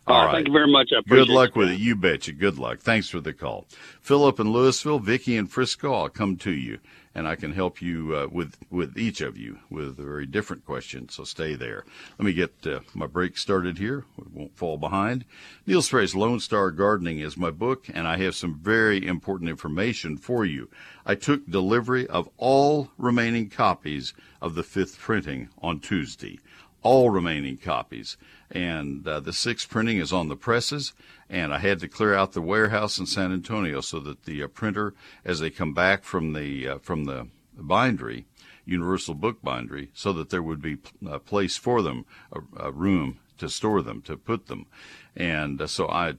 All 0.05 0.25
right. 0.25 0.33
Thank 0.33 0.47
you 0.47 0.53
very 0.53 0.71
much. 0.71 0.89
I 0.93 0.99
appreciate 0.99 1.27
Good 1.27 1.33
luck 1.33 1.49
it. 1.51 1.55
with 1.55 1.69
it. 1.69 1.79
You 1.79 1.95
betcha. 1.95 2.33
Good 2.33 2.57
luck. 2.57 2.79
Thanks 2.79 3.09
for 3.09 3.21
the 3.21 3.33
call. 3.33 3.67
Philip 4.01 4.39
in 4.39 4.47
Lewisville, 4.47 5.01
Vicky 5.01 5.37
in 5.37 5.47
Frisco, 5.47 5.93
I'll 5.93 6.09
come 6.09 6.35
to 6.37 6.51
you 6.51 6.79
and 7.15 7.27
I 7.27 7.35
can 7.35 7.53
help 7.53 7.81
you 7.81 8.15
uh, 8.15 8.27
with 8.31 8.57
with 8.69 8.97
each 8.97 9.21
of 9.21 9.37
you 9.37 9.59
with 9.69 9.99
a 9.99 10.03
very 10.03 10.25
different 10.25 10.65
question. 10.65 11.09
So 11.09 11.23
stay 11.23 11.55
there. 11.55 11.85
Let 12.17 12.25
me 12.25 12.33
get 12.33 12.53
uh, 12.65 12.79
my 12.93 13.07
break 13.07 13.37
started 13.37 13.77
here. 13.77 14.05
We 14.17 14.25
won't 14.33 14.57
fall 14.57 14.77
behind. 14.77 15.25
Neil 15.65 15.81
Sperry's 15.81 16.15
Lone 16.15 16.39
Star 16.39 16.71
Gardening 16.71 17.19
is 17.19 17.37
my 17.37 17.51
book, 17.51 17.87
and 17.93 18.07
I 18.07 18.17
have 18.17 18.35
some 18.35 18.55
very 18.55 19.05
important 19.05 19.49
information 19.49 20.17
for 20.17 20.45
you. 20.45 20.69
I 21.05 21.15
took 21.15 21.45
delivery 21.47 22.07
of 22.07 22.29
all 22.37 22.89
remaining 22.97 23.49
copies 23.49 24.13
of 24.41 24.55
the 24.55 24.63
fifth 24.63 24.99
printing 24.99 25.49
on 25.61 25.79
Tuesday. 25.79 26.39
All 26.83 27.09
remaining 27.09 27.57
copies. 27.57 28.17
And 28.51 29.07
uh, 29.07 29.19
the 29.19 29.33
sixth 29.33 29.69
printing 29.69 29.97
is 29.97 30.13
on 30.13 30.27
the 30.27 30.35
presses, 30.35 30.93
and 31.29 31.53
I 31.53 31.57
had 31.57 31.79
to 31.79 31.87
clear 31.87 32.13
out 32.13 32.33
the 32.33 32.41
warehouse 32.41 32.99
in 32.99 33.07
San 33.07 33.33
Antonio 33.33 33.81
so 33.81 33.99
that 34.01 34.25
the 34.25 34.43
uh, 34.43 34.47
printer, 34.47 34.93
as 35.25 35.39
they 35.39 35.49
come 35.49 35.73
back 35.73 36.03
from 36.03 36.33
the 36.33 36.67
uh, 36.67 36.77
from 36.77 37.05
the 37.05 37.27
bindery, 37.59 38.25
Universal 38.65 39.15
Book 39.15 39.41
Bindery, 39.41 39.89
so 39.93 40.13
that 40.13 40.29
there 40.29 40.43
would 40.43 40.61
be 40.61 40.77
a 41.07 41.19
place 41.19 41.57
for 41.57 41.81
them, 41.81 42.05
a, 42.31 42.67
a 42.67 42.71
room 42.71 43.19
to 43.39 43.49
store 43.49 43.81
them, 43.81 44.01
to 44.03 44.15
put 44.15 44.45
them, 44.45 44.67
and 45.15 45.59
uh, 45.59 45.67
so 45.67 45.87
I 45.87 46.15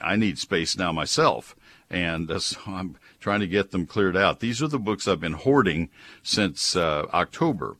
I 0.00 0.16
need 0.16 0.38
space 0.38 0.76
now 0.76 0.92
myself, 0.92 1.56
and 1.90 2.30
uh, 2.30 2.38
so 2.38 2.58
I'm 2.66 2.96
trying 3.20 3.40
to 3.40 3.46
get 3.46 3.70
them 3.70 3.86
cleared 3.86 4.16
out. 4.16 4.40
These 4.40 4.62
are 4.62 4.68
the 4.68 4.78
books 4.78 5.08
I've 5.08 5.20
been 5.20 5.32
hoarding 5.32 5.90
since 6.22 6.76
uh, 6.76 7.06
October. 7.12 7.76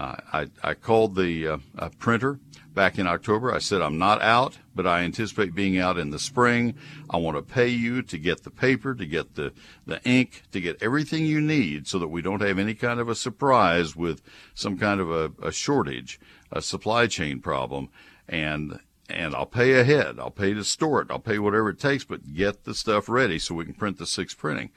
Uh, 0.00 0.16
I, 0.32 0.46
I 0.64 0.72
called 0.72 1.14
the 1.14 1.46
uh, 1.46 1.58
uh, 1.78 1.90
printer 1.98 2.40
back 2.72 2.98
in 2.98 3.06
October. 3.06 3.52
I 3.52 3.58
said, 3.58 3.82
I'm 3.82 3.98
not 3.98 4.22
out, 4.22 4.56
but 4.74 4.86
I 4.86 5.02
anticipate 5.02 5.54
being 5.54 5.78
out 5.78 5.98
in 5.98 6.08
the 6.08 6.18
spring. 6.18 6.74
I 7.10 7.18
want 7.18 7.36
to 7.36 7.42
pay 7.42 7.68
you 7.68 8.00
to 8.00 8.16
get 8.16 8.42
the 8.42 8.50
paper, 8.50 8.94
to 8.94 9.04
get 9.04 9.34
the, 9.34 9.52
the 9.84 10.02
ink, 10.08 10.44
to 10.52 10.60
get 10.62 10.82
everything 10.82 11.26
you 11.26 11.42
need 11.42 11.86
so 11.86 11.98
that 11.98 12.08
we 12.08 12.22
don't 12.22 12.40
have 12.40 12.58
any 12.58 12.72
kind 12.72 12.98
of 12.98 13.10
a 13.10 13.14
surprise 13.14 13.94
with 13.94 14.22
some 14.54 14.78
kind 14.78 15.02
of 15.02 15.10
a, 15.10 15.32
a 15.42 15.52
shortage, 15.52 16.18
a 16.50 16.62
supply 16.62 17.06
chain 17.06 17.40
problem. 17.40 17.90
And, 18.26 18.80
and 19.10 19.34
I'll 19.34 19.44
pay 19.44 19.78
ahead. 19.78 20.18
I'll 20.18 20.30
pay 20.30 20.54
to 20.54 20.64
store 20.64 21.02
it. 21.02 21.10
I'll 21.10 21.18
pay 21.18 21.38
whatever 21.38 21.68
it 21.68 21.78
takes, 21.78 22.04
but 22.04 22.32
get 22.32 22.64
the 22.64 22.74
stuff 22.74 23.06
ready 23.06 23.38
so 23.38 23.54
we 23.54 23.66
can 23.66 23.74
print 23.74 23.98
the 23.98 24.06
six 24.06 24.32
printing. 24.32 24.70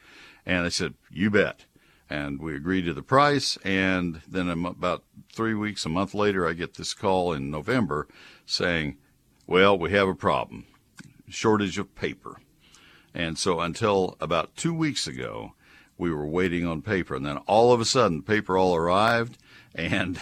And 0.46 0.66
I 0.66 0.70
said, 0.70 0.96
you 1.10 1.30
bet 1.30 1.64
and 2.10 2.40
we 2.40 2.56
agreed 2.56 2.86
to 2.86 2.94
the 2.94 3.02
price. 3.02 3.58
And 3.64 4.22
then 4.28 4.50
about 4.50 5.04
three 5.32 5.54
weeks, 5.54 5.86
a 5.86 5.90
month 5.90 6.14
later, 6.14 6.48
I 6.48 6.54
get 6.54 6.76
this 6.76 6.94
call 6.94 7.34
in 7.34 7.50
November 7.50 8.08
saying, 8.46 8.98
"Well, 9.48 9.78
we 9.78 9.92
have 9.92 10.08
a 10.08 10.16
problem, 10.16 10.66
shortage 11.28 11.78
of 11.78 11.96
paper." 11.96 12.40
And 13.14 13.38
so 13.38 13.60
until 13.60 14.18
about 14.20 14.56
two 14.56 14.74
weeks 14.74 15.08
ago, 15.08 15.54
we 15.98 16.12
were 16.12 16.26
waiting 16.26 16.66
on 16.66 16.82
paper, 16.82 17.16
and 17.16 17.26
then 17.26 17.38
all 17.38 17.72
of 17.72 17.80
a 17.80 17.86
sudden, 17.86 18.24
paper 18.24 18.58
all 18.58 18.76
arrived, 18.76 19.38
and 19.76 20.20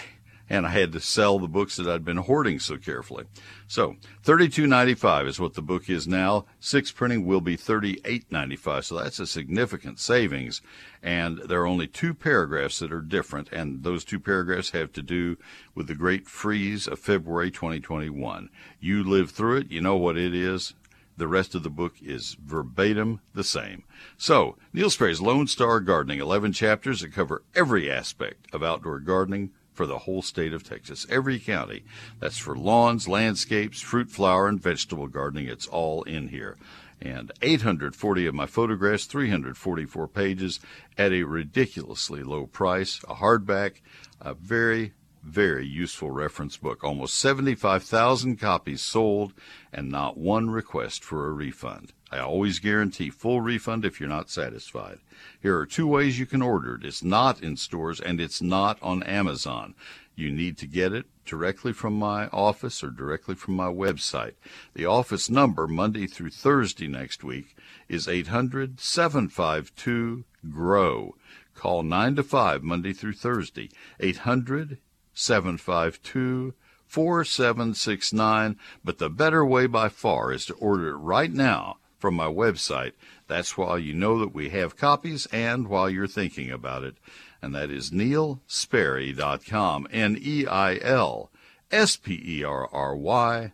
and 0.51 0.67
I 0.67 0.71
had 0.71 0.91
to 0.91 0.99
sell 0.99 1.39
the 1.39 1.47
books 1.47 1.77
that 1.77 1.87
I'd 1.87 2.03
been 2.03 2.17
hoarding 2.17 2.59
so 2.59 2.77
carefully. 2.77 3.23
So, 3.67 3.95
thirty-two 4.21 4.67
ninety-five 4.67 5.25
is 5.25 5.39
what 5.39 5.53
the 5.53 5.61
book 5.61 5.89
is 5.89 6.09
now. 6.09 6.45
Six 6.59 6.91
printing 6.91 7.25
will 7.25 7.39
be 7.39 7.55
thirty-eight 7.55 8.29
ninety-five. 8.29 8.83
So 8.83 8.99
that's 8.99 9.19
a 9.19 9.25
significant 9.25 9.97
savings. 9.97 10.61
And 11.01 11.37
there 11.37 11.61
are 11.61 11.67
only 11.67 11.87
two 11.87 12.13
paragraphs 12.13 12.79
that 12.79 12.91
are 12.91 12.99
different, 12.99 13.47
and 13.53 13.83
those 13.83 14.03
two 14.03 14.19
paragraphs 14.19 14.71
have 14.71 14.91
to 14.91 15.01
do 15.01 15.37
with 15.73 15.87
the 15.87 15.95
great 15.95 16.27
freeze 16.27 16.85
of 16.85 16.99
February 16.99 17.49
2021. 17.49 18.49
You 18.81 19.05
lived 19.05 19.31
through 19.31 19.59
it. 19.59 19.71
You 19.71 19.79
know 19.79 19.95
what 19.95 20.17
it 20.17 20.35
is. 20.35 20.73
The 21.15 21.29
rest 21.29 21.55
of 21.55 21.63
the 21.63 21.69
book 21.69 21.93
is 22.01 22.35
verbatim 22.43 23.21
the 23.33 23.45
same. 23.45 23.83
So, 24.17 24.57
Neil 24.73 24.89
Sperry's 24.89 25.21
Lone 25.21 25.47
Star 25.47 25.79
Gardening, 25.79 26.19
11 26.19 26.51
chapters 26.51 26.99
that 27.01 27.13
cover 27.13 27.43
every 27.55 27.89
aspect 27.89 28.53
of 28.53 28.63
outdoor 28.63 28.99
gardening 28.99 29.51
for 29.73 29.85
the 29.85 29.99
whole 29.99 30.21
state 30.21 30.53
of 30.53 30.63
Texas, 30.63 31.05
every 31.09 31.39
county. 31.39 31.83
That's 32.19 32.37
for 32.37 32.55
lawns, 32.55 33.07
landscapes, 33.07 33.81
fruit, 33.81 34.09
flower, 34.09 34.47
and 34.47 34.61
vegetable 34.61 35.07
gardening. 35.07 35.47
It's 35.47 35.67
all 35.67 36.03
in 36.03 36.27
here. 36.27 36.57
And 37.01 37.31
840 37.41 38.27
of 38.27 38.35
my 38.35 38.45
photographs, 38.45 39.05
344 39.05 40.07
pages 40.07 40.59
at 40.97 41.11
a 41.11 41.23
ridiculously 41.23 42.21
low 42.21 42.45
price, 42.45 43.01
a 43.09 43.15
hardback, 43.15 43.81
a 44.19 44.35
very, 44.35 44.93
very 45.23 45.65
useful 45.65 46.11
reference 46.11 46.57
book. 46.57 46.83
Almost 46.83 47.15
75,000 47.15 48.37
copies 48.37 48.81
sold 48.81 49.33
and 49.71 49.89
not 49.89 50.17
one 50.17 50.49
request 50.49 51.03
for 51.03 51.27
a 51.27 51.31
refund. 51.31 51.93
I 52.11 52.19
always 52.19 52.59
guarantee 52.59 53.09
full 53.09 53.39
refund 53.41 53.85
if 53.85 53.99
you're 53.99 54.09
not 54.09 54.29
satisfied. 54.29 54.99
Here 55.41 55.57
are 55.57 55.65
two 55.65 55.87
ways 55.87 56.19
you 56.19 56.25
can 56.25 56.41
order 56.41 56.75
it. 56.75 56.85
It's 56.85 57.03
not 57.03 57.41
in 57.41 57.55
stores 57.55 58.01
and 58.01 58.19
it's 58.19 58.41
not 58.41 58.77
on 58.81 59.03
Amazon. 59.03 59.75
You 60.15 60.29
need 60.29 60.57
to 60.57 60.67
get 60.67 60.91
it 60.91 61.05
directly 61.25 61.71
from 61.71 61.93
my 61.93 62.27
office 62.27 62.83
or 62.83 62.89
directly 62.89 63.35
from 63.35 63.55
my 63.55 63.67
website. 63.67 64.33
The 64.73 64.85
office 64.85 65.29
number, 65.29 65.67
Monday 65.67 66.05
through 66.05 66.31
Thursday 66.31 66.87
next 66.87 67.23
week, 67.23 67.55
is 67.87 68.07
800 68.07 68.79
752 68.79 70.25
GROW. 70.49 71.13
Call 71.53 71.83
9 71.83 72.15
to 72.15 72.23
5 72.23 72.63
Monday 72.63 72.91
through 72.91 73.13
Thursday. 73.13 73.69
800 73.99 74.79
752 75.21 76.53
4769. 76.87 78.57
But 78.83 78.97
the 78.97 79.09
better 79.09 79.45
way 79.45 79.67
by 79.67 79.87
far 79.87 80.33
is 80.33 80.45
to 80.47 80.53
order 80.55 80.89
it 80.89 80.95
right 80.97 81.31
now 81.31 81.77
from 81.97 82.15
my 82.15 82.25
website. 82.25 82.93
That's 83.27 83.57
while 83.57 83.79
you 83.79 83.93
know 83.93 84.19
that 84.19 84.33
we 84.33 84.49
have 84.49 84.75
copies 84.75 85.27
and 85.27 85.67
while 85.67 85.89
you're 85.89 86.07
thinking 86.07 86.51
about 86.51 86.83
it. 86.83 86.95
And 87.41 87.55
that 87.55 87.69
is 87.71 87.91
neilsperry.com. 87.91 89.87
N 89.91 90.17
E 90.19 90.45
I 90.47 90.77
L 90.81 91.31
S 91.71 91.95
P 91.95 92.21
E 92.25 92.43
R 92.43 92.67
R 92.73 92.95
Y. 92.95 93.53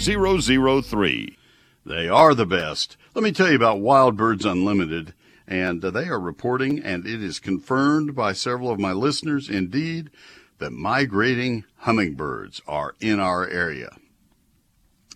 They 1.85 2.09
are 2.09 2.33
the 2.33 2.47
best. 2.47 2.97
Let 3.13 3.23
me 3.23 3.31
tell 3.31 3.51
you 3.51 3.55
about 3.55 3.81
Wild 3.81 4.17
Birds 4.17 4.45
Unlimited. 4.45 5.13
And 5.47 5.85
uh, 5.85 5.91
they 5.91 6.07
are 6.07 6.19
reporting, 6.19 6.79
and 6.79 7.05
it 7.05 7.21
is 7.21 7.37
confirmed 7.39 8.15
by 8.15 8.33
several 8.33 8.71
of 8.71 8.79
my 8.79 8.93
listeners, 8.93 9.47
indeed, 9.47 10.09
that 10.57 10.71
migrating 10.71 11.65
hummingbirds 11.81 12.63
are 12.67 12.95
in 12.99 13.19
our 13.19 13.47
area. 13.47 13.95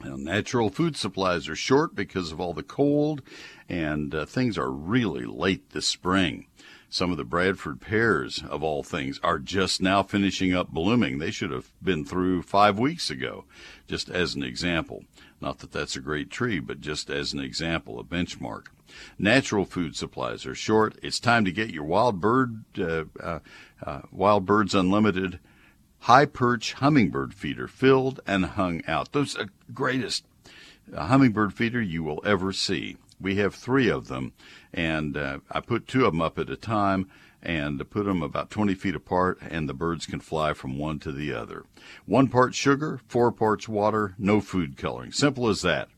Now, 0.03 0.17
natural 0.17 0.69
food 0.69 0.95
supplies 0.95 1.49
are 1.49 1.55
short 1.55 1.95
because 1.95 2.31
of 2.31 2.39
all 2.39 2.53
the 2.53 2.61
cold, 2.61 3.23
and 3.67 4.13
uh, 4.13 4.27
things 4.27 4.55
are 4.55 4.69
really 4.69 5.25
late 5.25 5.71
this 5.71 5.87
spring. 5.87 6.45
Some 6.89 7.11
of 7.11 7.17
the 7.17 7.23
Bradford 7.23 7.81
pears, 7.81 8.43
of 8.47 8.63
all 8.63 8.83
things, 8.83 9.19
are 9.23 9.39
just 9.39 9.81
now 9.81 10.03
finishing 10.03 10.53
up 10.53 10.69
blooming. 10.69 11.17
They 11.17 11.31
should 11.31 11.51
have 11.51 11.71
been 11.81 12.05
through 12.05 12.43
five 12.43 12.77
weeks 12.77 13.09
ago, 13.09 13.45
just 13.87 14.09
as 14.09 14.35
an 14.35 14.43
example. 14.43 15.03
Not 15.41 15.59
that 15.59 15.71
that's 15.71 15.95
a 15.95 16.01
great 16.01 16.29
tree, 16.29 16.59
but 16.59 16.81
just 16.81 17.09
as 17.09 17.33
an 17.33 17.39
example, 17.39 17.99
a 17.99 18.03
benchmark. 18.03 18.67
Natural 19.19 19.65
food 19.65 19.95
supplies 19.95 20.45
are 20.45 20.55
short. 20.55 20.97
It's 21.03 21.19
time 21.19 21.45
to 21.45 21.51
get 21.51 21.73
your 21.73 21.83
wild 21.83 22.21
bird, 22.21 22.63
uh, 22.79 23.05
uh, 23.21 23.39
uh, 23.83 24.01
Wild 24.11 24.45
Birds 24.45 24.73
Unlimited 24.73 25.39
high 26.05 26.25
perch 26.25 26.73
hummingbird 26.73 27.33
feeder 27.33 27.67
filled 27.67 28.19
and 28.27 28.45
hung 28.45 28.79
out. 28.87 29.11
Those 29.11 29.35
are 29.35 29.45
the 29.45 29.73
greatest 29.73 30.23
uh, 30.93 31.07
hummingbird 31.07 31.51
feeder 31.51 31.81
you 31.81 32.03
will 32.03 32.21
ever 32.23 32.53
see. 32.53 32.97
We 33.19 33.37
have 33.37 33.55
three 33.55 33.89
of 33.89 34.07
them, 34.07 34.33
and 34.71 35.17
uh, 35.17 35.39
I 35.49 35.61
put 35.61 35.87
two 35.87 36.05
of 36.05 36.13
them 36.13 36.21
up 36.21 36.37
at 36.37 36.49
a 36.49 36.55
time 36.55 37.09
and 37.45 37.89
put 37.89 38.05
them 38.05 38.23
about 38.23 38.49
20 38.49 38.73
feet 38.73 38.95
apart, 38.95 39.37
and 39.41 39.69
the 39.69 39.73
birds 39.73 40.05
can 40.05 40.19
fly 40.19 40.53
from 40.53 40.77
one 40.77 40.99
to 40.99 41.11
the 41.11 41.31
other. 41.31 41.63
One 42.05 42.27
part 42.27 42.55
sugar, 42.55 42.99
four 43.07 43.31
parts 43.31 43.69
water, 43.69 44.15
no 44.17 44.41
food 44.41 44.75
coloring. 44.77 45.11
Simple 45.11 45.47
as 45.47 45.61
that. 45.61 45.89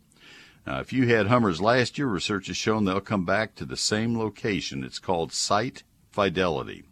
Now, 0.66 0.80
if 0.80 0.92
you 0.92 1.08
had 1.08 1.28
hummers 1.28 1.62
last 1.62 1.98
year, 1.98 2.08
research 2.08 2.48
has 2.48 2.58
shown 2.58 2.84
they'll 2.84 3.00
come 3.00 3.24
back 3.24 3.56
to 3.56 3.66
the 3.66 3.78
same 3.78 4.18
location. 4.18 4.84
It's 4.84 5.00
called 5.00 5.32
site 5.32 5.84
fidelity. 6.12 6.84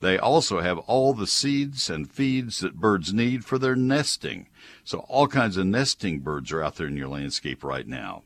They 0.00 0.16
also 0.16 0.60
have 0.60 0.78
all 0.78 1.12
the 1.12 1.26
seeds 1.26 1.90
and 1.90 2.08
feeds 2.08 2.60
that 2.60 2.76
birds 2.76 3.12
need 3.12 3.44
for 3.44 3.58
their 3.58 3.74
nesting. 3.74 4.48
So 4.84 5.00
all 5.08 5.26
kinds 5.26 5.56
of 5.56 5.66
nesting 5.66 6.20
birds 6.20 6.52
are 6.52 6.62
out 6.62 6.76
there 6.76 6.86
in 6.86 6.96
your 6.96 7.08
landscape 7.08 7.64
right 7.64 7.86
now. 7.86 8.22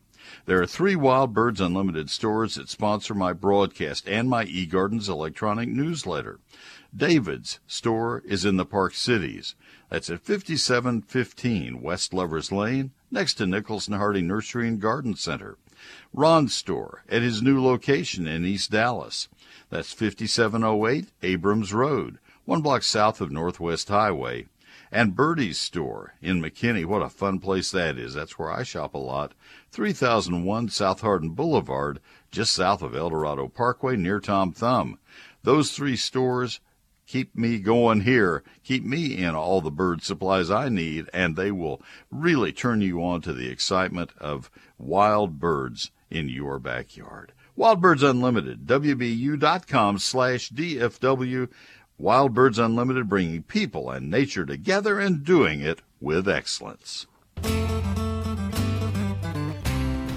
There 0.46 0.60
are 0.62 0.66
three 0.66 0.96
Wild 0.96 1.32
Birds 1.32 1.60
Unlimited 1.60 2.10
stores 2.10 2.54
that 2.56 2.68
sponsor 2.68 3.14
my 3.14 3.32
broadcast 3.32 4.08
and 4.08 4.28
my 4.28 4.44
eGardens 4.44 5.08
electronic 5.08 5.68
newsletter. 5.68 6.40
David's 6.94 7.60
store 7.66 8.22
is 8.26 8.44
in 8.44 8.56
the 8.56 8.66
Park 8.66 8.94
Cities. 8.94 9.54
That's 9.88 10.10
at 10.10 10.20
5715 10.20 11.80
West 11.80 12.12
Lovers 12.12 12.52
Lane, 12.52 12.92
next 13.10 13.34
to 13.34 13.46
Nicholson-Hardie 13.46 14.24
Nursery 14.24 14.68
and 14.68 14.80
Garden 14.80 15.14
Center. 15.14 15.58
Ron's 16.12 16.54
store 16.54 17.02
at 17.08 17.22
his 17.22 17.42
new 17.42 17.62
location 17.62 18.26
in 18.26 18.44
East 18.44 18.70
Dallas. 18.70 19.28
That's 19.70 19.92
5708 19.92 21.08
Abrams 21.22 21.72
Road, 21.72 22.18
one 22.44 22.60
block 22.60 22.82
south 22.82 23.20
of 23.20 23.32
Northwest 23.32 23.88
Highway. 23.88 24.46
And 24.94 25.16
Birdie's 25.16 25.58
store 25.58 26.12
in 26.20 26.42
McKinney. 26.42 26.84
What 26.84 27.00
a 27.00 27.08
fun 27.08 27.38
place 27.38 27.70
that 27.70 27.96
is. 27.96 28.12
That's 28.12 28.38
where 28.38 28.52
I 28.52 28.62
shop 28.62 28.92
a 28.92 28.98
lot. 28.98 29.32
3001 29.70 30.68
South 30.68 31.00
Hardin 31.00 31.30
Boulevard, 31.30 31.98
just 32.30 32.52
south 32.52 32.82
of 32.82 32.94
Eldorado 32.94 33.48
Parkway 33.48 33.96
near 33.96 34.20
Tom 34.20 34.52
Thumb. 34.52 34.98
Those 35.44 35.72
three 35.72 35.96
stores 35.96 36.60
keep 37.06 37.34
me 37.34 37.58
going 37.58 38.02
here, 38.02 38.42
keep 38.62 38.84
me 38.84 39.16
in 39.16 39.34
all 39.34 39.62
the 39.62 39.70
bird 39.70 40.02
supplies 40.02 40.50
I 40.50 40.68
need, 40.68 41.08
and 41.14 41.36
they 41.36 41.50
will 41.50 41.80
really 42.10 42.52
turn 42.52 42.82
you 42.82 43.02
on 43.02 43.22
to 43.22 43.32
the 43.32 43.48
excitement 43.48 44.10
of 44.18 44.50
wild 44.78 45.40
birds 45.40 45.90
in 46.10 46.28
your 46.28 46.58
backyard. 46.58 47.32
Wild 47.54 47.82
Birds 47.82 48.02
Unlimited, 48.02 48.66
WBU.com 48.66 49.98
slash 49.98 50.50
DFW. 50.50 51.48
Wild 52.02 52.34
Birds 52.34 52.58
Unlimited, 52.58 53.08
bringing 53.08 53.44
people 53.44 53.88
and 53.88 54.10
nature 54.10 54.44
together 54.44 54.98
and 54.98 55.24
doing 55.24 55.60
it 55.60 55.82
with 56.00 56.28
excellence. 56.28 57.06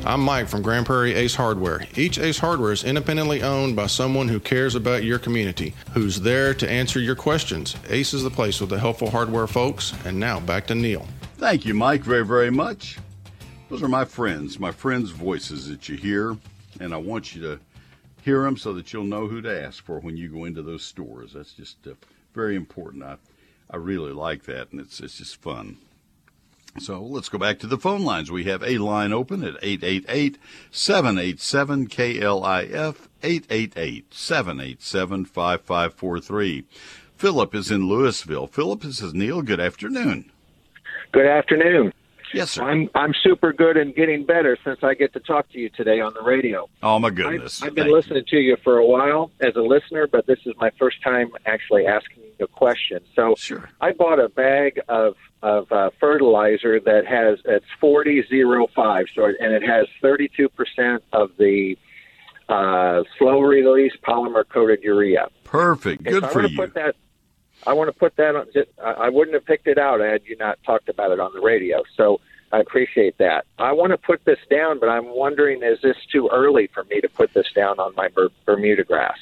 I'm 0.03 0.21
Mike 0.21 0.47
from 0.47 0.63
Grand 0.63 0.87
Prairie 0.87 1.13
Ace 1.13 1.35
Hardware. 1.35 1.85
Each 1.95 2.17
Ace 2.17 2.39
Hardware 2.39 2.71
is 2.71 2.83
independently 2.83 3.43
owned 3.43 3.75
by 3.75 3.85
someone 3.85 4.27
who 4.27 4.39
cares 4.39 4.73
about 4.73 5.03
your 5.03 5.19
community, 5.19 5.75
who's 5.93 6.21
there 6.21 6.55
to 6.55 6.67
answer 6.67 6.99
your 6.99 7.15
questions. 7.15 7.75
Ace 7.89 8.15
is 8.15 8.23
the 8.23 8.31
place 8.31 8.59
with 8.59 8.71
the 8.71 8.79
helpful 8.79 9.11
hardware 9.11 9.45
folks. 9.45 9.93
And 10.05 10.19
now 10.19 10.39
back 10.39 10.65
to 10.67 10.75
Neil. 10.75 11.05
Thank 11.37 11.67
you, 11.67 11.75
Mike, 11.75 12.01
very, 12.01 12.25
very 12.25 12.49
much. 12.49 12.97
Those 13.69 13.83
are 13.83 13.87
my 13.87 14.05
friends, 14.05 14.59
my 14.59 14.71
friends' 14.71 15.11
voices 15.11 15.69
that 15.69 15.87
you 15.87 15.97
hear, 15.97 16.35
and 16.79 16.95
I 16.95 16.97
want 16.97 17.35
you 17.35 17.43
to 17.43 17.59
hear 18.25 18.41
them 18.41 18.57
so 18.57 18.73
that 18.73 18.91
you'll 18.91 19.03
know 19.03 19.27
who 19.27 19.39
to 19.39 19.63
ask 19.63 19.85
for 19.85 19.99
when 19.99 20.17
you 20.17 20.29
go 20.29 20.45
into 20.45 20.63
those 20.63 20.83
stores. 20.83 21.33
That's 21.33 21.53
just 21.53 21.77
uh, 21.85 21.91
very 22.33 22.55
important. 22.55 23.03
I, 23.03 23.17
I 23.69 23.77
really 23.77 24.11
like 24.11 24.43
that, 24.45 24.71
and 24.71 24.81
it's 24.81 24.99
it's 24.99 25.19
just 25.19 25.41
fun. 25.41 25.77
So 26.79 27.01
let's 27.01 27.29
go 27.29 27.37
back 27.37 27.59
to 27.59 27.67
the 27.67 27.77
phone 27.77 28.03
lines. 28.03 28.31
We 28.31 28.45
have 28.45 28.63
a 28.63 28.79
line 28.79 29.13
open 29.13 29.43
at 29.43 29.55
888 29.61 30.37
787 30.71 31.87
KLIF, 31.87 33.07
888 33.23 34.13
787 34.13 35.25
5543. 35.25 36.65
Philip 37.15 37.55
is 37.55 37.71
in 37.71 37.83
Lewisville. 37.83 38.49
Philip 38.49 38.83
says, 38.83 39.13
Neil, 39.13 39.41
good 39.41 39.61
afternoon. 39.61 40.31
Good 41.13 41.27
afternoon. 41.27 41.93
Yes, 42.35 42.51
sir. 42.51 42.63
I'm 42.63 42.89
I'm 42.93 43.13
super 43.23 43.53
good 43.53 43.77
and 43.77 43.95
getting 43.95 44.25
better 44.25 44.57
since 44.63 44.79
I 44.83 44.93
get 44.93 45.13
to 45.13 45.19
talk 45.21 45.49
to 45.51 45.59
you 45.59 45.69
today 45.69 46.01
on 46.01 46.13
the 46.13 46.21
radio. 46.21 46.69
Oh 46.83 46.99
my 46.99 47.09
goodness! 47.09 47.61
I've, 47.61 47.69
I've 47.69 47.75
been 47.75 47.85
Thank 47.85 47.95
listening 47.95 48.25
to 48.27 48.37
you 48.37 48.57
for 48.63 48.77
a 48.77 48.85
while 48.85 49.31
as 49.39 49.55
a 49.55 49.61
listener, 49.61 50.05
but 50.07 50.27
this 50.27 50.39
is 50.45 50.53
my 50.59 50.69
first 50.77 51.01
time 51.01 51.31
actually 51.45 51.85
asking 51.87 52.23
you 52.37 52.45
a 52.45 52.47
question. 52.47 52.99
So 53.15 53.35
Sure. 53.37 53.69
I 53.79 53.93
bought 53.93 54.19
a 54.19 54.27
bag 54.29 54.81
of 54.89 55.15
of 55.41 55.71
uh, 55.71 55.91
fertilizer 55.99 56.79
that 56.81 57.05
has 57.07 57.39
it's 57.45 57.65
forty 57.79 58.21
zero 58.27 58.67
five, 58.75 59.05
so 59.15 59.25
and 59.25 59.53
it 59.53 59.63
has 59.63 59.87
thirty 60.01 60.29
two 60.35 60.49
percent 60.49 61.03
of 61.13 61.31
the 61.37 61.77
uh, 62.49 63.03
slow 63.17 63.39
release 63.39 63.93
polymer 64.05 64.43
coated 64.47 64.83
urea. 64.83 65.29
Perfect. 65.45 66.03
Good 66.03 66.23
so 66.23 66.29
I 66.29 66.33
for 66.33 66.43
you. 66.45 66.55
put 66.57 66.73
that. 66.73 66.95
I 67.67 67.73
want 67.73 67.91
to 67.93 67.97
put 67.99 68.15
that 68.17 68.35
on. 68.35 68.47
just- 68.53 68.69
I 68.83 69.09
wouldn't 69.09 69.33
have 69.33 69.45
picked 69.45 69.67
it 69.67 69.77
out 69.77 69.99
had 69.99 70.21
you 70.25 70.35
not 70.37 70.59
talked 70.65 70.89
about 70.89 71.11
it 71.11 71.19
on 71.19 71.31
the 71.33 71.41
radio. 71.41 71.83
So 71.97 72.19
I 72.51 72.59
appreciate 72.59 73.17
that. 73.17 73.45
I 73.57 73.71
want 73.73 73.91
to 73.91 73.97
put 73.97 74.23
this 74.25 74.39
down, 74.49 74.79
but 74.79 74.87
I'm 74.89 75.07
wondering: 75.07 75.63
is 75.63 75.81
this 75.81 75.97
too 76.11 76.29
early 76.31 76.67
for 76.67 76.83
me 76.85 77.01
to 77.01 77.09
put 77.09 77.33
this 77.33 77.47
down 77.53 77.79
on 77.79 77.93
my 77.95 78.07
Ber- 78.09 78.29
Bermuda 78.45 78.83
grass? 78.83 79.17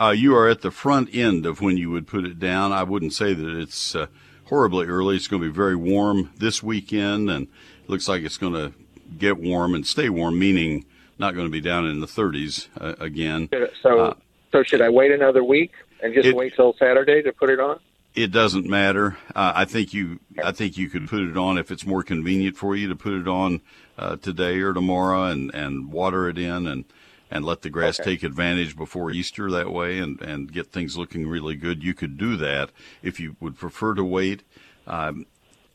Uh, 0.00 0.10
you 0.16 0.34
are 0.36 0.48
at 0.48 0.60
the 0.60 0.70
front 0.70 1.12
end 1.14 1.44
of 1.44 1.60
when 1.60 1.76
you 1.76 1.90
would 1.90 2.06
put 2.06 2.24
it 2.24 2.38
down. 2.38 2.72
I 2.72 2.84
wouldn't 2.84 3.12
say 3.12 3.34
that 3.34 3.58
it's 3.58 3.96
uh, 3.96 4.06
horribly 4.44 4.86
early. 4.86 5.16
It's 5.16 5.26
going 5.26 5.42
to 5.42 5.48
be 5.48 5.54
very 5.54 5.74
warm 5.74 6.30
this 6.36 6.62
weekend, 6.62 7.28
and 7.28 7.48
it 7.82 7.90
looks 7.90 8.08
like 8.08 8.22
it's 8.22 8.36
going 8.38 8.52
to 8.54 8.72
get 9.18 9.38
warm 9.38 9.74
and 9.74 9.84
stay 9.84 10.08
warm, 10.08 10.38
meaning 10.38 10.84
not 11.18 11.34
going 11.34 11.46
to 11.48 11.50
be 11.50 11.60
down 11.60 11.84
in 11.86 11.98
the 11.98 12.06
30s 12.06 12.68
uh, 12.80 12.94
again. 13.00 13.48
So, 13.82 13.98
Uh, 13.98 14.14
so 14.52 14.62
should 14.62 14.80
I 14.80 14.88
wait 14.88 15.10
another 15.10 15.42
week 15.42 15.72
and 16.00 16.14
just 16.14 16.28
it- 16.28 16.36
wait 16.36 16.54
till 16.54 16.74
Saturday 16.78 17.20
to 17.22 17.32
put 17.32 17.50
it 17.50 17.58
on? 17.58 17.80
It 18.14 18.32
doesn't 18.32 18.66
matter. 18.66 19.16
Uh, 19.34 19.52
I 19.54 19.64
think 19.64 19.94
you. 19.94 20.18
I 20.42 20.50
think 20.52 20.76
you 20.76 20.88
could 20.88 21.08
put 21.08 21.20
it 21.20 21.36
on 21.36 21.56
if 21.58 21.70
it's 21.70 21.86
more 21.86 22.02
convenient 22.02 22.56
for 22.56 22.74
you 22.74 22.88
to 22.88 22.96
put 22.96 23.12
it 23.12 23.28
on 23.28 23.60
uh, 23.96 24.16
today 24.16 24.58
or 24.60 24.72
tomorrow, 24.72 25.24
and, 25.24 25.54
and 25.54 25.92
water 25.92 26.28
it 26.28 26.36
in, 26.38 26.66
and 26.66 26.84
and 27.30 27.44
let 27.44 27.62
the 27.62 27.70
grass 27.70 28.00
Okay. 28.00 28.12
take 28.12 28.22
advantage 28.24 28.76
before 28.76 29.10
Easter 29.12 29.50
that 29.50 29.70
way, 29.70 29.98
and 29.98 30.20
and 30.20 30.52
get 30.52 30.72
things 30.72 30.96
looking 30.98 31.28
really 31.28 31.54
good. 31.54 31.84
You 31.84 31.94
could 31.94 32.18
do 32.18 32.36
that 32.38 32.70
if 33.02 33.20
you 33.20 33.36
would 33.40 33.56
prefer 33.56 33.94
to 33.94 34.02
wait. 34.04 34.42
Um, 34.86 35.26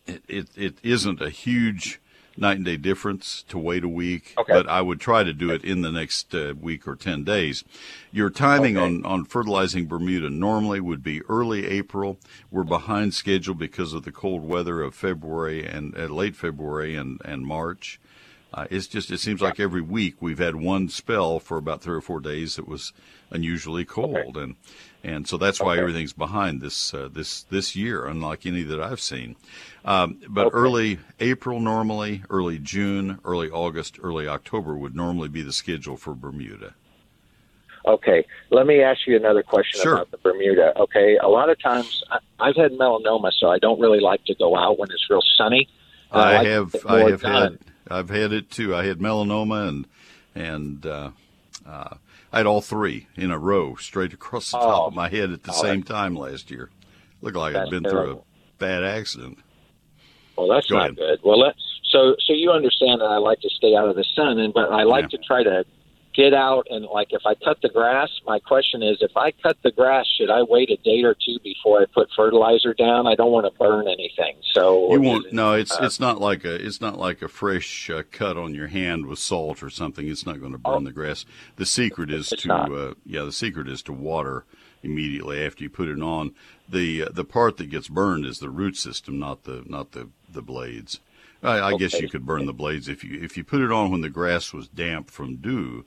it, 0.05 0.23
it 0.27 0.49
it 0.55 0.77
isn't 0.83 1.21
a 1.21 1.29
huge 1.29 2.01
night 2.37 2.57
and 2.57 2.65
day 2.65 2.77
difference 2.77 3.43
to 3.49 3.57
wait 3.57 3.83
a 3.83 3.87
week, 3.87 4.33
Okay. 4.37 4.53
but 4.53 4.67
I 4.67 4.81
would 4.81 4.99
try 4.99 5.23
to 5.23 5.33
do 5.33 5.51
it 5.51 5.63
in 5.63 5.81
the 5.81 5.91
next 5.91 6.33
uh, 6.33 6.53
week 6.59 6.87
or 6.87 6.95
10 6.95 7.23
days. 7.23 7.63
Your 8.11 8.29
timing 8.29 8.77
Okay. 8.77 8.85
on, 8.85 9.05
on 9.05 9.25
fertilizing 9.25 9.87
Bermuda 9.87 10.29
normally 10.29 10.79
would 10.79 11.03
be 11.03 11.21
early 11.23 11.67
April. 11.67 12.17
We're 12.51 12.63
behind 12.63 13.13
schedule 13.13 13.55
because 13.55 13.93
of 13.93 14.03
the 14.03 14.11
cold 14.11 14.47
weather 14.47 14.81
of 14.81 14.95
February 14.95 15.65
and 15.65 15.97
uh, 15.97 16.05
late 16.05 16.35
February 16.35 16.95
and, 16.95 17.21
and 17.23 17.45
March. 17.45 17.99
Uh, 18.53 18.67
it's 18.69 18.85
just, 18.85 19.09
it 19.09 19.19
seems 19.19 19.41
like 19.41 19.59
every 19.59 19.81
week 19.81 20.15
we've 20.21 20.37
had 20.37 20.55
one 20.55 20.87
spell 20.87 21.39
for 21.39 21.57
about 21.57 21.81
three 21.81 21.95
or 21.95 22.01
four 22.01 22.19
days 22.19 22.55
that 22.55 22.67
was 22.67 22.93
unusually 23.31 23.83
cold. 23.83 24.37
And, 24.37 24.55
and 25.03 25.27
so 25.27 25.37
that's 25.37 25.61
why 25.61 25.73
Okay. 25.73 25.81
everything's 25.81 26.13
behind 26.13 26.61
this, 26.61 26.93
uh, 26.93 27.09
this, 27.11 27.43
this 27.43 27.75
year, 27.75 28.05
unlike 28.05 28.45
any 28.45 28.63
that 28.63 28.79
I've 28.81 29.01
seen. 29.01 29.35
Um, 29.85 30.19
but 30.29 30.47
Okay. 30.47 30.53
early 30.53 30.99
April 31.19 31.59
normally, 31.59 32.23
early 32.29 32.57
June, 32.59 33.19
early 33.25 33.49
August, 33.49 33.99
early 34.01 34.27
October 34.27 34.75
would 34.75 34.95
normally 34.95 35.29
be 35.29 35.41
the 35.41 35.51
schedule 35.53 35.97
for 35.97 36.13
Bermuda. 36.15 36.75
Okay, 37.85 38.25
let 38.49 38.65
me 38.65 38.81
ask 38.81 39.01
you 39.05 39.17
another 39.17 39.43
question 39.43 39.81
Sure. 39.81 39.93
about 39.95 40.09
the 40.11 40.17
Bermuda. 40.17 40.73
Okay, 40.79 41.17
a 41.17 41.27
lot 41.27 41.49
of 41.49 41.61
times 41.61 42.01
I, 42.09 42.19
I've 42.39 42.55
had 42.55 42.71
melanoma, 42.71 43.31
so 43.37 43.49
I 43.49 43.59
don't 43.59 43.79
really 43.79 43.99
like 43.99 44.23
to 44.25 44.35
go 44.35 44.55
out 44.55 44.79
when 44.79 44.89
it's 44.89 45.05
real 45.09 45.21
sunny. 45.37 45.67
And 46.13 46.21
I 46.21 46.31
like 46.31 46.47
have 46.47 46.85
I 46.85 46.99
have 47.09 47.21
done. 47.21 47.59
had 47.59 47.59
I've 47.89 48.09
had 48.09 48.31
it 48.31 48.49
too. 48.49 48.73
I 48.73 48.85
had 48.85 48.99
melanoma 48.99 49.67
and 49.67 49.87
and 50.33 50.85
uh, 50.85 51.11
uh, 51.67 51.95
I 52.33 52.37
had 52.37 52.47
all 52.47 52.61
three 52.61 53.07
in 53.15 53.29
a 53.29 53.37
row 53.37 53.75
straight 53.75 54.11
across 54.11 54.51
the 54.51 54.57
top 54.57 54.81
Oh. 54.81 54.85
of 54.87 54.95
my 54.95 55.07
head 55.07 55.29
at 55.31 55.43
the 55.43 55.51
Oh, 55.51 55.61
same 55.61 55.83
time 55.83 56.15
last 56.15 56.49
year. 56.49 56.71
Looked 57.21 57.37
like 57.37 57.55
I'd 57.55 57.69
been 57.69 57.83
through 57.83 58.11
a 58.11 58.17
bad 58.57 58.83
accident. 58.83 59.37
Well, 60.35 60.47
that's 60.47 60.65
Go 60.67 60.77
not 60.77 60.85
ahead. 60.85 60.95
good. 60.97 61.19
Well, 61.23 61.53
so 61.91 62.15
so 62.25 62.33
you 62.33 62.49
understand 62.51 63.01
that 63.01 63.05
I 63.05 63.17
like 63.17 63.39
to 63.41 63.49
stay 63.51 63.75
out 63.75 63.87
of 63.87 63.95
the 63.95 64.03
sun, 64.15 64.39
and 64.39 64.51
but 64.51 64.71
I 64.71 64.81
like 64.83 65.03
Yeah. 65.03 65.09
to 65.09 65.17
try 65.19 65.43
to 65.43 65.63
get 66.15 66.33
out 66.33 66.67
and 66.69 66.85
like 66.85 67.07
if 67.11 67.21
I 67.25 67.33
cut 67.35 67.57
the 67.61 67.69
grass. 67.69 68.09
My 68.25 68.39
question 68.39 68.83
is, 68.83 68.97
if 69.01 69.15
I 69.17 69.31
cut 69.31 69.57
the 69.63 69.71
grass, 69.71 70.05
should 70.17 70.29
I 70.29 70.43
wait 70.43 70.69
a 70.69 70.77
day 70.77 71.01
or 71.03 71.13
two 71.15 71.39
before 71.43 71.81
I 71.81 71.85
put 71.93 72.09
fertilizer 72.15 72.73
down? 72.73 73.07
I 73.07 73.15
don't 73.15 73.31
want 73.31 73.45
to 73.45 73.57
burn 73.57 73.87
anything. 73.87 74.35
So 74.53 74.91
You 74.93 75.01
won't. 75.01 75.33
No, 75.33 75.53
it's 75.53 75.71
uh, 75.71 75.83
it's 75.83 75.99
not 75.99 76.21
like 76.21 76.45
a 76.45 76.55
it's 76.55 76.81
not 76.81 76.97
like 76.97 77.21
a 77.21 77.27
fresh 77.27 77.89
uh, 77.89 78.03
cut 78.11 78.37
on 78.37 78.53
your 78.53 78.67
hand 78.67 79.07
with 79.07 79.19
salt 79.19 79.63
or 79.63 79.69
something. 79.69 80.07
It's 80.07 80.25
not 80.25 80.39
going 80.39 80.51
to 80.53 80.57
burn 80.57 80.73
Oh. 80.73 80.79
the 80.81 80.91
grass. 80.91 81.25
The 81.55 81.65
secret 81.65 82.11
is 82.11 82.29
to 82.29 82.53
uh, 82.53 82.93
yeah. 83.05 83.23
The 83.23 83.31
secret 83.31 83.67
is 83.67 83.81
to 83.83 83.93
water 83.93 84.45
immediately 84.83 85.43
after 85.43 85.63
you 85.63 85.69
put 85.69 85.87
it 85.87 86.01
on. 86.01 86.33
The 86.69 87.03
uh, 87.03 87.09
the 87.11 87.25
part 87.25 87.57
that 87.57 87.69
gets 87.69 87.87
burned 87.87 88.25
is 88.25 88.39
the 88.39 88.49
root 88.49 88.77
system, 88.77 89.19
not 89.19 89.43
the 89.43 89.63
not 89.65 89.91
the 89.91 90.09
the 90.31 90.41
blades. 90.41 90.99
I, 91.41 91.59
I 91.73 91.77
guess 91.77 91.99
you 91.99 92.07
could 92.07 92.25
burn 92.25 92.45
the 92.45 92.53
blades 92.53 92.87
if 92.87 93.03
you 93.03 93.21
if 93.21 93.35
you 93.35 93.43
put 93.43 93.59
it 93.61 93.71
on 93.71 93.91
when 93.91 93.99
the 94.01 94.09
grass 94.09 94.53
was 94.53 94.67
damp 94.69 95.09
from 95.11 95.35
dew, 95.37 95.83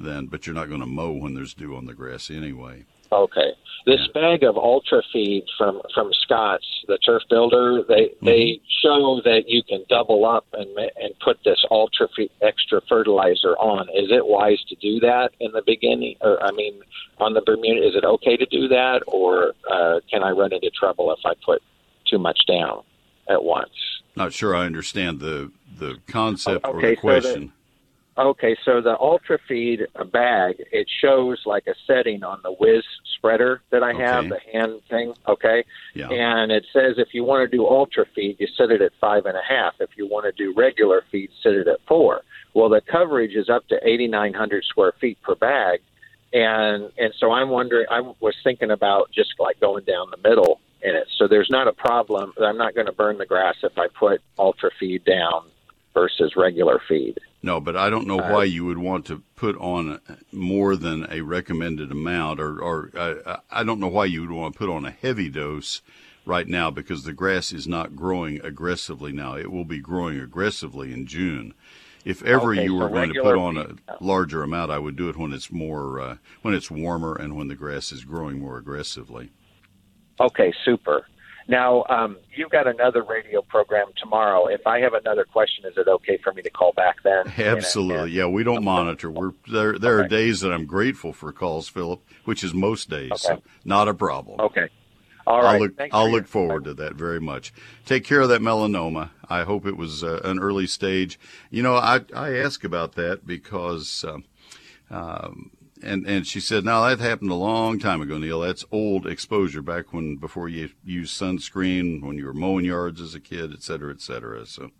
then 0.00 0.26
but 0.26 0.46
you're 0.46 0.54
not 0.54 0.68
going 0.68 0.80
to 0.80 0.86
mow 0.86 1.12
when 1.12 1.34
there's 1.34 1.54
dew 1.54 1.76
on 1.76 1.86
the 1.86 1.94
grass 1.94 2.30
anyway. 2.30 2.84
Okay. 3.12 3.52
This 3.86 4.06
bag 4.14 4.44
of 4.44 4.56
ultra 4.56 5.02
feed 5.12 5.44
from 5.56 5.80
from 5.94 6.12
Scotts, 6.12 6.66
the 6.86 6.98
turf 6.98 7.22
builder, 7.30 7.82
they 7.88 8.10
they 8.22 8.60
show 8.82 9.20
that 9.24 9.44
you 9.48 9.62
can 9.62 9.84
double 9.88 10.26
up 10.26 10.46
and 10.52 10.68
and 10.78 11.18
put 11.24 11.38
this 11.44 11.64
ultra 11.70 12.08
feed, 12.14 12.30
extra 12.42 12.80
fertilizer 12.88 13.56
on. 13.56 13.88
Is 13.88 14.10
it 14.10 14.26
wise 14.26 14.62
to 14.68 14.76
do 14.76 15.00
that 15.00 15.30
in 15.40 15.50
the 15.52 15.62
beginning? 15.66 16.16
Or 16.20 16.42
I 16.42 16.52
mean, 16.52 16.80
on 17.18 17.32
the 17.32 17.40
Bermuda, 17.40 17.86
is 17.88 17.96
it 17.96 18.04
okay 18.04 18.36
to 18.36 18.46
do 18.46 18.68
that, 18.68 19.02
or 19.06 19.54
uh, 19.70 20.00
can 20.10 20.22
I 20.22 20.30
run 20.30 20.52
into 20.52 20.70
trouble 20.70 21.10
if 21.12 21.20
I 21.24 21.32
put 21.44 21.62
too 22.06 22.18
much 22.18 22.40
down 22.46 22.82
at 23.28 23.42
once? 23.42 23.70
Not 24.14 24.34
sure 24.34 24.54
I 24.54 24.66
understand 24.66 25.20
the 25.20 25.50
the 25.78 25.98
concept 26.06 26.66
or 26.66 26.76
Okay, 26.76 26.90
the 26.90 26.96
so 26.96 27.00
question. 27.00 27.52
Okay, 28.20 28.54
so 28.66 28.82
the 28.82 28.98
Ultra 29.00 29.38
Feed 29.48 29.86
bag, 30.12 30.56
it 30.70 30.86
shows 31.00 31.40
like 31.46 31.66
a 31.66 31.74
setting 31.86 32.22
on 32.22 32.38
the 32.42 32.52
Whiz 32.52 32.84
spreader 33.16 33.62
that 33.70 33.82
I 33.82 33.94
have, 33.94 34.26
Okay. 34.26 34.28
the 34.28 34.52
hand 34.58 34.80
thing. 34.90 35.14
Okay, 35.26 35.64
yeah. 35.94 36.08
and 36.10 36.52
it 36.52 36.66
says 36.70 36.96
if 36.98 37.14
you 37.14 37.24
want 37.24 37.50
to 37.50 37.56
do 37.56 37.66
Ultra 37.66 38.04
Feed, 38.14 38.36
you 38.38 38.46
set 38.58 38.70
it 38.70 38.82
at 38.82 38.92
five 39.00 39.24
and 39.24 39.38
a 39.38 39.42
half. 39.42 39.74
If 39.80 39.90
you 39.96 40.06
want 40.06 40.26
to 40.26 40.32
do 40.32 40.52
regular 40.54 41.02
feed, 41.10 41.30
set 41.42 41.54
it 41.54 41.66
at 41.66 41.80
four. 41.88 42.20
Well, 42.52 42.68
the 42.68 42.82
coverage 42.82 43.34
is 43.34 43.48
up 43.48 43.66
to 43.68 43.76
8,900 43.82 44.64
square 44.64 44.92
feet 45.00 45.16
per 45.22 45.34
bag, 45.34 45.80
and 46.34 46.90
and 46.98 47.14
so 47.18 47.32
I'm 47.32 47.48
wondering. 47.48 47.86
I 47.90 48.00
was 48.00 48.34
thinking 48.44 48.70
about 48.70 49.10
just 49.12 49.32
like 49.38 49.58
going 49.60 49.84
down 49.84 50.10
the 50.10 50.28
middle 50.28 50.60
in 50.82 50.94
it. 50.94 51.08
So 51.16 51.26
there's 51.26 51.48
not 51.48 51.68
a 51.68 51.72
problem. 51.72 52.34
I'm 52.38 52.58
not 52.58 52.74
going 52.74 52.86
to 52.86 52.92
burn 52.92 53.16
the 53.16 53.26
grass 53.26 53.56
if 53.62 53.78
I 53.78 53.88
put 53.88 54.20
Ultra 54.38 54.70
Feed 54.78 55.04
down 55.04 55.44
versus 55.94 56.34
regular 56.36 56.80
feed. 56.86 57.18
No, 57.42 57.58
but 57.60 57.76
I 57.76 57.88
don't 57.88 58.06
know 58.06 58.20
Uh, 58.20 58.30
why 58.32 58.44
you 58.44 58.64
would 58.66 58.78
want 58.78 59.06
to 59.06 59.22
put 59.34 59.56
on 59.56 60.00
more 60.32 60.76
than 60.76 61.06
a 61.10 61.22
recommended 61.22 61.90
amount, 61.90 62.38
or, 62.40 62.60
or 62.60 62.90
uh, 62.94 63.38
I 63.50 63.64
don't 63.64 63.80
know 63.80 63.88
why 63.88 64.04
you 64.06 64.20
would 64.22 64.30
want 64.30 64.54
to 64.54 64.58
put 64.58 64.68
on 64.68 64.84
a 64.84 64.90
heavy 64.90 65.28
dose 65.30 65.80
right 66.26 66.46
now 66.46 66.70
because 66.70 67.04
the 67.04 67.14
grass 67.14 67.50
is 67.52 67.66
not 67.66 67.96
growing 67.96 68.40
aggressively 68.44 69.12
now. 69.12 69.36
It 69.36 69.50
will 69.50 69.64
be 69.64 69.78
growing 69.80 70.20
aggressively 70.20 70.92
in 70.92 71.06
June. 71.06 71.54
If 72.04 72.22
ever 72.22 72.52
Okay, 72.52 72.64
you 72.64 72.74
were 72.74 72.88
so 72.88 72.94
going 72.94 73.12
to 73.14 73.22
put 73.22 73.36
on 73.36 73.56
a 73.58 73.76
larger 74.00 74.42
amount, 74.42 74.70
I 74.70 74.78
would 74.78 74.96
do 74.96 75.08
it 75.08 75.16
when 75.16 75.32
it's 75.32 75.50
more 75.52 76.00
uh, 76.00 76.16
when 76.42 76.54
it's 76.54 76.70
warmer 76.70 77.14
and 77.14 77.36
when 77.36 77.48
the 77.48 77.54
grass 77.54 77.92
is 77.92 78.04
growing 78.04 78.38
more 78.38 78.56
aggressively. 78.58 79.30
Okay, 80.18 80.52
super. 80.64 81.06
Now, 81.50 81.84
um, 81.88 82.16
you've 82.32 82.50
got 82.50 82.68
another 82.68 83.02
radio 83.02 83.42
program 83.42 83.88
tomorrow. 83.96 84.46
If 84.46 84.68
I 84.68 84.78
have 84.78 84.94
another 84.94 85.24
question, 85.24 85.64
is 85.66 85.76
it 85.76 85.88
okay 85.88 86.16
for 86.22 86.32
me 86.32 86.42
to 86.42 86.50
call 86.50 86.72
back 86.72 86.98
then? 87.02 87.24
Absolutely, 87.44 88.12
yeah. 88.12 88.26
We 88.26 88.44
don't 88.44 88.62
monitor. 88.62 89.10
We're 89.10 89.32
there. 89.50 89.76
There 89.76 89.98
are 89.98 90.06
days 90.06 90.42
that 90.42 90.52
I'm 90.52 90.64
grateful 90.64 91.12
for 91.12 91.32
calls, 91.32 91.68
Philip, 91.68 92.02
which 92.24 92.44
is 92.44 92.54
most 92.54 92.88
days. 92.88 93.10
Okay. 93.10 93.18
So 93.22 93.42
not 93.64 93.88
a 93.88 93.94
problem. 93.94 94.38
Okay. 94.38 94.68
All 95.26 95.42
right. 95.42 95.54
I'll 95.54 95.60
look. 95.60 95.76
Thanks 95.76 95.92
I'll 95.92 96.08
your- 96.08 96.18
look 96.18 96.28
forward 96.28 96.62
to 96.64 96.74
that 96.74 96.94
very 96.94 97.20
much. 97.20 97.52
Take 97.84 98.04
care 98.04 98.20
of 98.20 98.28
that 98.28 98.40
melanoma. 98.40 99.10
I 99.28 99.42
hope 99.42 99.66
it 99.66 99.76
was 99.76 100.04
uh, 100.04 100.20
an 100.22 100.38
early 100.38 100.68
stage. 100.68 101.18
You 101.50 101.64
know, 101.64 101.74
I 101.74 102.02
I 102.14 102.36
ask 102.36 102.62
about 102.62 102.92
that 102.92 103.26
because, 103.26 104.04
um, 104.04 104.22
um, 104.88 105.50
and 105.82 106.06
and 106.06 106.26
she 106.26 106.40
said, 106.40 106.64
"No, 106.64 106.86
that 106.86 107.00
happened 107.00 107.30
a 107.30 107.34
long 107.34 107.78
time 107.78 108.00
ago, 108.00 108.18
Neil. 108.18 108.40
That's 108.40 108.64
old 108.70 109.06
exposure 109.06 109.62
back 109.62 109.92
when 109.92 110.16
before 110.16 110.48
you 110.48 110.70
used 110.84 111.20
sunscreen, 111.20 112.02
when 112.02 112.16
you 112.16 112.26
were 112.26 112.34
mowing 112.34 112.64
yards 112.64 113.00
as 113.00 113.14
a 113.14 113.20
kid, 113.20 113.52
et 113.52 113.62
cetera, 113.62 113.92
et 113.92 114.00
cetera. 114.00 114.46
So, 114.46 114.70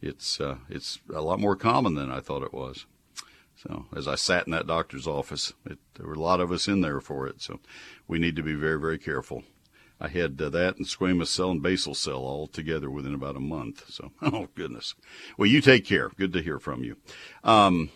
it's 0.00 0.40
uh, 0.40 0.56
it's 0.68 1.00
a 1.12 1.20
lot 1.20 1.40
more 1.40 1.56
common 1.56 1.94
than 1.94 2.10
I 2.10 2.20
thought 2.20 2.42
it 2.42 2.54
was." 2.54 2.86
So 3.56 3.86
as 3.96 4.06
I 4.06 4.14
sat 4.14 4.46
in 4.46 4.52
that 4.52 4.66
doctor's 4.66 5.06
office, 5.06 5.54
it, 5.64 5.78
there 5.94 6.06
were 6.06 6.14
a 6.14 6.20
lot 6.20 6.40
of 6.40 6.52
us 6.52 6.68
in 6.68 6.82
there 6.82 7.00
for 7.00 7.26
it. 7.26 7.40
So 7.40 7.60
we 8.06 8.18
need 8.18 8.36
to 8.36 8.42
be 8.42 8.54
very, 8.54 8.78
very 8.78 8.98
careful. 8.98 9.42
I 10.00 10.08
had 10.08 10.40
uh, 10.40 10.50
that 10.50 10.76
and 10.76 10.86
squamous 10.86 11.28
cell 11.28 11.50
and 11.50 11.62
basal 11.62 11.94
cell 11.94 12.18
all 12.18 12.46
together 12.46 12.90
within 12.90 13.14
about 13.14 13.36
a 13.36 13.40
month. 13.40 13.84
So, 13.88 14.12
oh 14.22 14.48
goodness. 14.54 14.94
Well, 15.38 15.48
you 15.48 15.60
take 15.60 15.84
care. 15.86 16.10
Good 16.16 16.32
to 16.34 16.42
hear 16.42 16.58
from 16.58 16.84
you. 16.84 16.96
Um, 17.42 17.90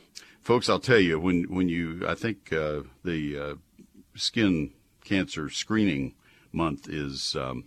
folks, 0.49 0.71
I'll 0.71 0.81
tell 0.81 0.99
you, 0.99 1.21
when, 1.21 1.43
when 1.55 1.69
you, 1.69 2.07
I 2.09 2.15
think, 2.15 2.55
uh, 2.55 2.81
the, 3.05 3.39
uh, 3.39 3.55
skin 4.15 4.73
cancer 5.05 5.51
screening 5.51 6.15
month 6.53 6.89
is, 6.89 7.37
um, 7.37 7.65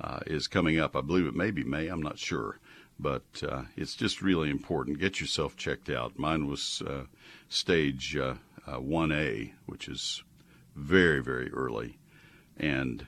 uh, 0.00 0.18
is 0.26 0.48
coming 0.48 0.80
up. 0.80 0.96
I 0.96 1.00
believe 1.00 1.26
it 1.26 1.36
may 1.36 1.52
be 1.52 1.62
May. 1.62 1.86
I'm 1.86 2.02
not 2.02 2.18
sure, 2.18 2.58
but 2.98 3.22
uh, 3.48 3.62
it's 3.76 3.94
just 3.94 4.20
really 4.20 4.50
important. 4.50 4.98
Get 4.98 5.20
yourself 5.20 5.56
checked 5.56 5.90
out. 5.90 6.18
Mine 6.18 6.48
was 6.48 6.82
uh, 6.84 7.04
stage 7.48 8.16
uh, 8.16 8.34
uh, 8.66 8.78
1A, 8.78 9.52
which 9.66 9.86
is 9.86 10.24
very, 10.74 11.22
very 11.22 11.52
early, 11.52 11.98
and 12.56 13.06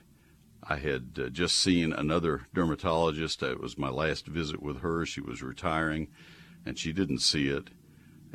I 0.63 0.77
had 0.77 1.33
just 1.33 1.59
seen 1.59 1.91
another 1.91 2.47
dermatologist. 2.53 3.43
It 3.43 3.59
was 3.59 3.77
my 3.77 3.89
last 3.89 4.25
visit 4.25 4.63
with 4.63 4.79
her. 4.79 5.05
She 5.05 5.19
was 5.19 5.43
retiring, 5.43 6.07
and 6.65 6.79
she 6.79 6.93
didn't 6.93 7.19
see 7.19 7.49
it. 7.49 7.71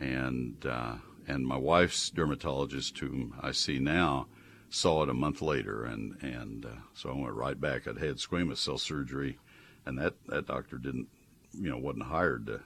And 0.00 0.64
uh, 0.66 0.94
and 1.28 1.46
my 1.46 1.58
wife's 1.58 2.10
dermatologist, 2.10 2.98
whom 2.98 3.34
I 3.40 3.52
see 3.52 3.78
now, 3.78 4.26
saw 4.70 5.02
it 5.02 5.10
a 5.10 5.14
month 5.14 5.42
later, 5.42 5.84
and 5.84 6.16
and 6.22 6.64
uh, 6.64 6.80
so 6.94 7.10
I 7.10 7.14
went 7.14 7.34
right 7.34 7.60
back. 7.60 7.86
I'd 7.86 7.98
had 7.98 8.16
squamous 8.16 8.58
cell 8.58 8.78
surgery, 8.78 9.38
and 9.84 9.98
that 9.98 10.14
that 10.26 10.46
doctor 10.46 10.78
didn't, 10.78 11.08
you 11.52 11.68
know, 11.68 11.76
wasn't 11.76 12.04
hired 12.04 12.46
to 12.46 12.60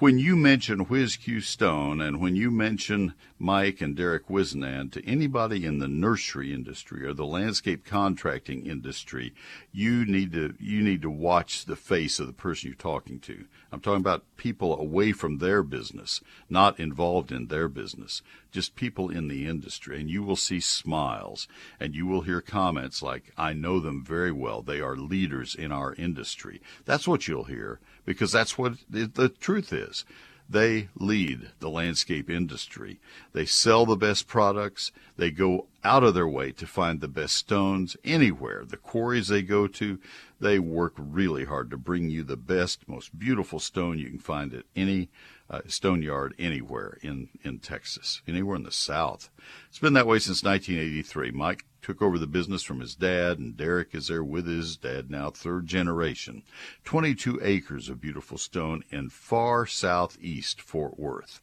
When 0.00 0.18
you 0.18 0.34
mention 0.34 0.80
Whiz 0.80 1.14
Q 1.14 1.40
Stone 1.40 2.00
and 2.00 2.20
when 2.20 2.34
you 2.34 2.50
mention 2.50 3.14
Mike 3.38 3.80
and 3.80 3.94
Derek 3.94 4.26
Wisnan 4.26 4.90
to 4.90 5.06
anybody 5.06 5.64
in 5.64 5.78
the 5.78 5.86
nursery 5.86 6.52
industry 6.52 7.06
or 7.06 7.14
the 7.14 7.24
landscape 7.24 7.84
contracting 7.84 8.66
industry, 8.66 9.32
you 9.70 10.04
need 10.04 10.32
to 10.32 10.56
you 10.58 10.82
need 10.82 11.00
to 11.02 11.10
watch 11.10 11.66
the 11.66 11.76
face 11.76 12.18
of 12.18 12.26
the 12.26 12.32
person 12.32 12.70
you're 12.70 12.74
talking 12.74 13.20
to. 13.20 13.44
I'm 13.70 13.78
talking 13.78 14.00
about 14.00 14.24
people 14.36 14.76
away 14.76 15.12
from 15.12 15.38
their 15.38 15.62
business, 15.62 16.20
not 16.50 16.80
involved 16.80 17.30
in 17.30 17.46
their 17.46 17.68
business, 17.68 18.20
just 18.50 18.74
people 18.74 19.10
in 19.10 19.28
the 19.28 19.46
industry. 19.46 20.00
And 20.00 20.10
you 20.10 20.24
will 20.24 20.34
see 20.34 20.58
smiles 20.58 21.46
and 21.78 21.94
you 21.94 22.04
will 22.04 22.22
hear 22.22 22.40
comments 22.40 23.00
like, 23.00 23.32
I 23.38 23.52
know 23.52 23.78
them 23.78 24.04
very 24.04 24.32
well. 24.32 24.60
They 24.60 24.80
are 24.80 24.96
leaders 24.96 25.54
in 25.54 25.70
our 25.70 25.94
industry. 25.94 26.60
That's 26.84 27.06
what 27.06 27.28
you'll 27.28 27.44
hear 27.44 27.78
because 28.04 28.32
that's 28.32 28.58
what 28.58 28.74
the 28.88 29.28
truth 29.40 29.72
is. 29.72 30.04
They 30.48 30.88
lead 30.94 31.50
the 31.60 31.70
landscape 31.70 32.28
industry. 32.28 33.00
They 33.32 33.46
sell 33.46 33.86
the 33.86 33.96
best 33.96 34.26
products. 34.26 34.92
They 35.16 35.30
go 35.30 35.68
out 35.82 36.04
of 36.04 36.14
their 36.14 36.28
way 36.28 36.52
to 36.52 36.66
find 36.66 37.00
the 37.00 37.08
best 37.08 37.34
stones 37.36 37.96
anywhere. 38.04 38.64
The 38.66 38.76
quarries 38.76 39.28
they 39.28 39.42
go 39.42 39.66
to, 39.66 39.98
they 40.40 40.58
work 40.58 40.92
really 40.98 41.46
hard 41.46 41.70
to 41.70 41.78
bring 41.78 42.10
you 42.10 42.22
the 42.22 42.36
best, 42.36 42.86
most 42.86 43.18
beautiful 43.18 43.58
stone 43.58 43.98
you 43.98 44.10
can 44.10 44.18
find 44.18 44.52
at 44.52 44.66
any 44.76 45.08
uh, 45.48 45.60
stone 45.66 46.02
yard 46.02 46.34
anywhere 46.38 46.98
in, 47.02 47.28
in 47.42 47.58
Texas, 47.58 48.20
anywhere 48.28 48.56
in 48.56 48.64
the 48.64 48.70
South. 48.70 49.30
It's 49.68 49.78
been 49.78 49.94
that 49.94 50.06
way 50.06 50.18
since 50.18 50.42
1983. 50.42 51.30
Mike 51.30 51.64
took 51.84 52.00
over 52.00 52.18
the 52.18 52.26
business 52.26 52.62
from 52.62 52.80
his 52.80 52.94
dad, 52.94 53.38
and 53.38 53.58
Derek 53.58 53.94
is 53.94 54.08
there 54.08 54.24
with 54.24 54.46
his 54.46 54.78
dad 54.78 55.10
now, 55.10 55.28
third 55.28 55.66
generation. 55.66 56.42
22 56.84 57.40
acres 57.42 57.90
of 57.90 58.00
beautiful 58.00 58.38
stone 58.38 58.82
in 58.90 59.10
far 59.10 59.66
southeast 59.66 60.62
Fort 60.62 60.98
Worth. 60.98 61.42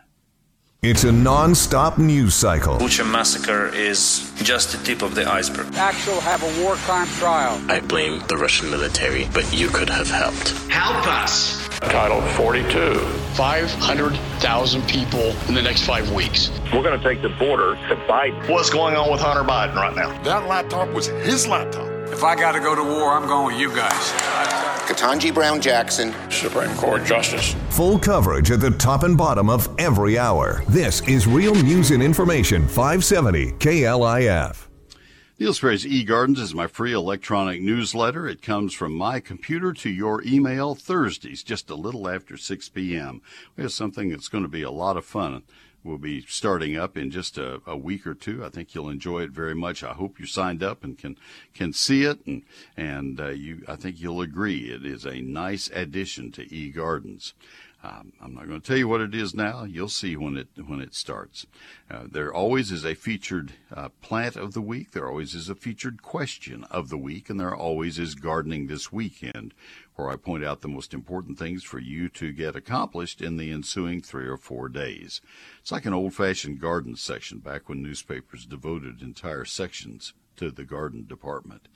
It's 0.82 1.04
a 1.04 1.12
non-stop 1.12 1.98
news 1.98 2.34
cycle. 2.34 2.78
Bucha 2.78 3.06
massacre 3.10 3.68
is 3.68 4.32
just 4.36 4.72
the 4.72 4.78
tip 4.84 5.02
of 5.02 5.14
the 5.14 5.28
iceberg. 5.28 5.74
Axel 5.74 6.20
have 6.20 6.42
a 6.42 6.62
war 6.62 6.76
crime 6.76 7.08
trial. 7.18 7.60
I 7.68 7.80
blame 7.80 8.22
the 8.28 8.36
Russian 8.36 8.70
military, 8.70 9.28
but 9.34 9.52
you 9.52 9.68
could 9.68 9.90
have 9.90 10.08
helped. 10.08 10.50
Help 10.68 11.06
us. 11.06 11.63
Title 11.80 12.20
42. 12.32 12.94
500,000 13.34 14.82
people 14.88 15.34
in 15.48 15.54
the 15.54 15.62
next 15.62 15.84
five 15.84 16.10
weeks. 16.12 16.50
We're 16.72 16.82
going 16.82 16.98
to 16.98 17.04
take 17.04 17.22
the 17.22 17.28
border 17.30 17.74
to 17.88 17.96
Biden. 18.08 18.48
What's 18.48 18.70
going 18.70 18.96
on 18.96 19.10
with 19.10 19.20
Hunter 19.20 19.42
Biden 19.42 19.74
right 19.74 19.94
now? 19.94 20.20
That 20.22 20.46
laptop 20.46 20.88
was 20.90 21.06
his 21.06 21.46
laptop. 21.46 21.88
If 22.12 22.22
I 22.22 22.36
got 22.36 22.52
to 22.52 22.60
go 22.60 22.74
to 22.74 22.82
war, 22.82 23.12
I'm 23.12 23.26
going 23.26 23.54
with 23.54 23.60
you 23.60 23.74
guys. 23.74 24.12
Ketanji 24.88 25.32
Brown 25.32 25.60
Jackson, 25.60 26.14
Supreme 26.30 26.74
Court 26.76 27.04
Justice. 27.04 27.54
Full 27.70 27.98
coverage 27.98 28.50
at 28.50 28.60
the 28.60 28.70
top 28.70 29.02
and 29.02 29.16
bottom 29.16 29.48
of 29.48 29.68
every 29.78 30.18
hour. 30.18 30.62
This 30.68 31.00
is 31.08 31.26
Real 31.26 31.54
News 31.54 31.90
and 31.90 32.02
Information 32.02 32.68
570 32.68 33.52
KLIF. 33.52 34.63
Neil 35.36 35.52
Sperry's 35.52 35.84
eGardens 35.84 36.38
is 36.38 36.54
my 36.54 36.68
free 36.68 36.92
electronic 36.92 37.60
newsletter. 37.60 38.28
It 38.28 38.40
comes 38.40 38.72
from 38.72 38.94
my 38.94 39.18
computer 39.18 39.72
to 39.72 39.90
your 39.90 40.22
email 40.22 40.76
Thursdays, 40.76 41.42
just 41.42 41.68
a 41.70 41.74
little 41.74 42.08
after 42.08 42.36
6 42.36 42.68
p.m. 42.68 43.20
We 43.56 43.64
have 43.64 43.72
something 43.72 44.10
that's 44.10 44.28
going 44.28 44.44
to 44.44 44.48
be 44.48 44.62
a 44.62 44.70
lot 44.70 44.96
of 44.96 45.04
fun 45.04 45.42
We'll 45.84 45.98
be 45.98 46.22
starting 46.22 46.78
up 46.78 46.96
in 46.96 47.10
just 47.10 47.36
a, 47.36 47.60
a, 47.66 47.76
week 47.76 48.06
or 48.06 48.14
two. 48.14 48.42
I 48.42 48.48
think 48.48 48.74
you'll 48.74 48.88
enjoy 48.88 49.20
it 49.20 49.32
very 49.32 49.54
much. 49.54 49.84
I 49.84 49.92
hope 49.92 50.18
you 50.18 50.24
signed 50.24 50.62
up 50.62 50.82
and 50.82 50.96
can 50.96 51.18
can 51.52 51.74
see 51.74 52.04
it, 52.04 52.24
and 52.24 52.42
and 52.74 53.20
uh, 53.20 53.28
you. 53.28 53.62
I 53.68 53.76
think 53.76 54.00
you'll 54.00 54.22
agree 54.22 54.70
it 54.70 54.86
is 54.86 55.04
a 55.04 55.20
nice 55.20 55.68
addition 55.74 56.32
to 56.32 56.52
E 56.54 56.70
Gardens. 56.70 57.34
Um, 57.84 58.14
I'm 58.18 58.34
not 58.34 58.48
going 58.48 58.62
to 58.62 58.66
tell 58.66 58.78
you 58.78 58.88
what 58.88 59.02
it 59.02 59.14
is 59.14 59.34
now. 59.34 59.64
You'll 59.64 59.90
see 59.90 60.16
when 60.16 60.38
it 60.38 60.48
when 60.66 60.80
it 60.80 60.94
starts. 60.94 61.46
Uh, 61.90 62.04
there 62.10 62.32
always 62.32 62.72
is 62.72 62.82
a 62.82 62.94
featured 62.94 63.52
uh, 63.70 63.90
plant 64.00 64.36
of 64.36 64.54
the 64.54 64.62
week. 64.62 64.92
There 64.92 65.06
always 65.06 65.34
is 65.34 65.50
a 65.50 65.54
featured 65.54 66.00
question 66.00 66.64
of 66.70 66.88
the 66.88 66.96
week, 66.96 67.28
and 67.28 67.38
there 67.38 67.54
always 67.54 67.98
is 67.98 68.14
gardening 68.14 68.68
this 68.68 68.90
weekend, 68.90 69.52
where 69.96 70.08
I 70.08 70.16
point 70.16 70.46
out 70.46 70.62
the 70.62 70.68
most 70.68 70.94
important 70.94 71.38
things 71.38 71.62
for 71.62 71.78
you 71.78 72.08
to 72.08 72.32
get 72.32 72.56
accomplished 72.56 73.20
in 73.20 73.36
the 73.36 73.50
ensuing 73.50 74.00
three 74.00 74.26
or 74.26 74.38
four 74.38 74.70
days. 74.70 75.20
It's 75.60 75.72
like 75.72 75.84
an 75.84 75.92
old-fashioned 75.92 76.60
garden 76.60 76.96
section 76.96 77.40
back 77.40 77.68
when 77.68 77.82
newspapers 77.82 78.46
devoted 78.46 79.02
entire 79.02 79.44
sections 79.44 80.14
to 80.36 80.50
the 80.50 80.64
garden 80.64 81.06
department. 81.06 81.68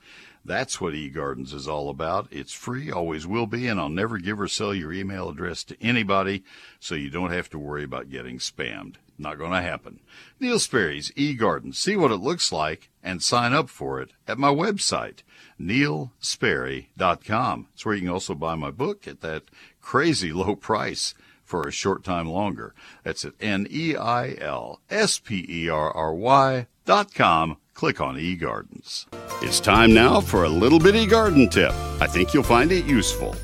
That's 0.43 0.79
what 0.79 0.93
eGardens 0.93 1.53
is 1.53 1.67
all 1.67 1.89
about. 1.89 2.27
It's 2.31 2.53
free, 2.53 2.91
always 2.91 3.27
will 3.27 3.45
be, 3.45 3.67
and 3.67 3.79
I'll 3.79 3.89
never 3.89 4.17
give 4.17 4.39
or 4.39 4.47
sell 4.47 4.73
your 4.73 4.93
email 4.93 5.29
address 5.29 5.63
to 5.65 5.77
anybody, 5.81 6.43
so 6.79 6.95
you 6.95 7.09
don't 7.09 7.31
have 7.31 7.49
to 7.51 7.59
worry 7.59 7.83
about 7.83 8.09
getting 8.09 8.39
spammed. 8.39 8.95
Not 9.17 9.37
going 9.37 9.51
to 9.51 9.61
happen. 9.61 9.99
Neil 10.39 10.59
Sperry's 10.59 11.11
eGardens. 11.11 11.75
See 11.75 11.97
what 11.97 12.11
it 12.11 12.17
looks 12.17 12.53
like 12.53 12.89
and 13.03 13.21
sign 13.21 13.53
up 13.53 13.69
for 13.69 14.01
it 14.01 14.13
at 14.27 14.37
my 14.37 14.49
website, 14.49 15.19
neilsperry.com. 15.59 17.67
It's 17.73 17.85
where 17.85 17.95
you 17.95 18.01
can 18.01 18.09
also 18.09 18.33
buy 18.33 18.55
my 18.55 18.71
book 18.71 19.07
at 19.07 19.21
that 19.21 19.43
crazy 19.81 20.31
low 20.31 20.55
price 20.55 21.13
for 21.49 21.67
a 21.67 21.71
short 21.71 22.03
time 22.03 22.29
longer. 22.29 22.73
That's 23.03 23.25
at 23.25 23.33
N-E-I-L-S-P-E-R-R-Y 23.41 23.87
dot 26.85 27.13
com 27.13 27.57
click 27.73 28.01
on 28.01 28.15
eGardens. 28.17 29.05
It's 29.41 29.59
time 29.59 29.93
now 29.93 30.19
for 30.19 30.43
a 30.43 30.49
little 30.49 30.79
bitty 30.79 31.05
garden 31.05 31.47
tip. 31.49 31.71
I 32.01 32.07
think 32.07 32.33
you'll 32.33 32.43
find 32.43 32.71
it 32.73 32.83
useful. 32.85 33.35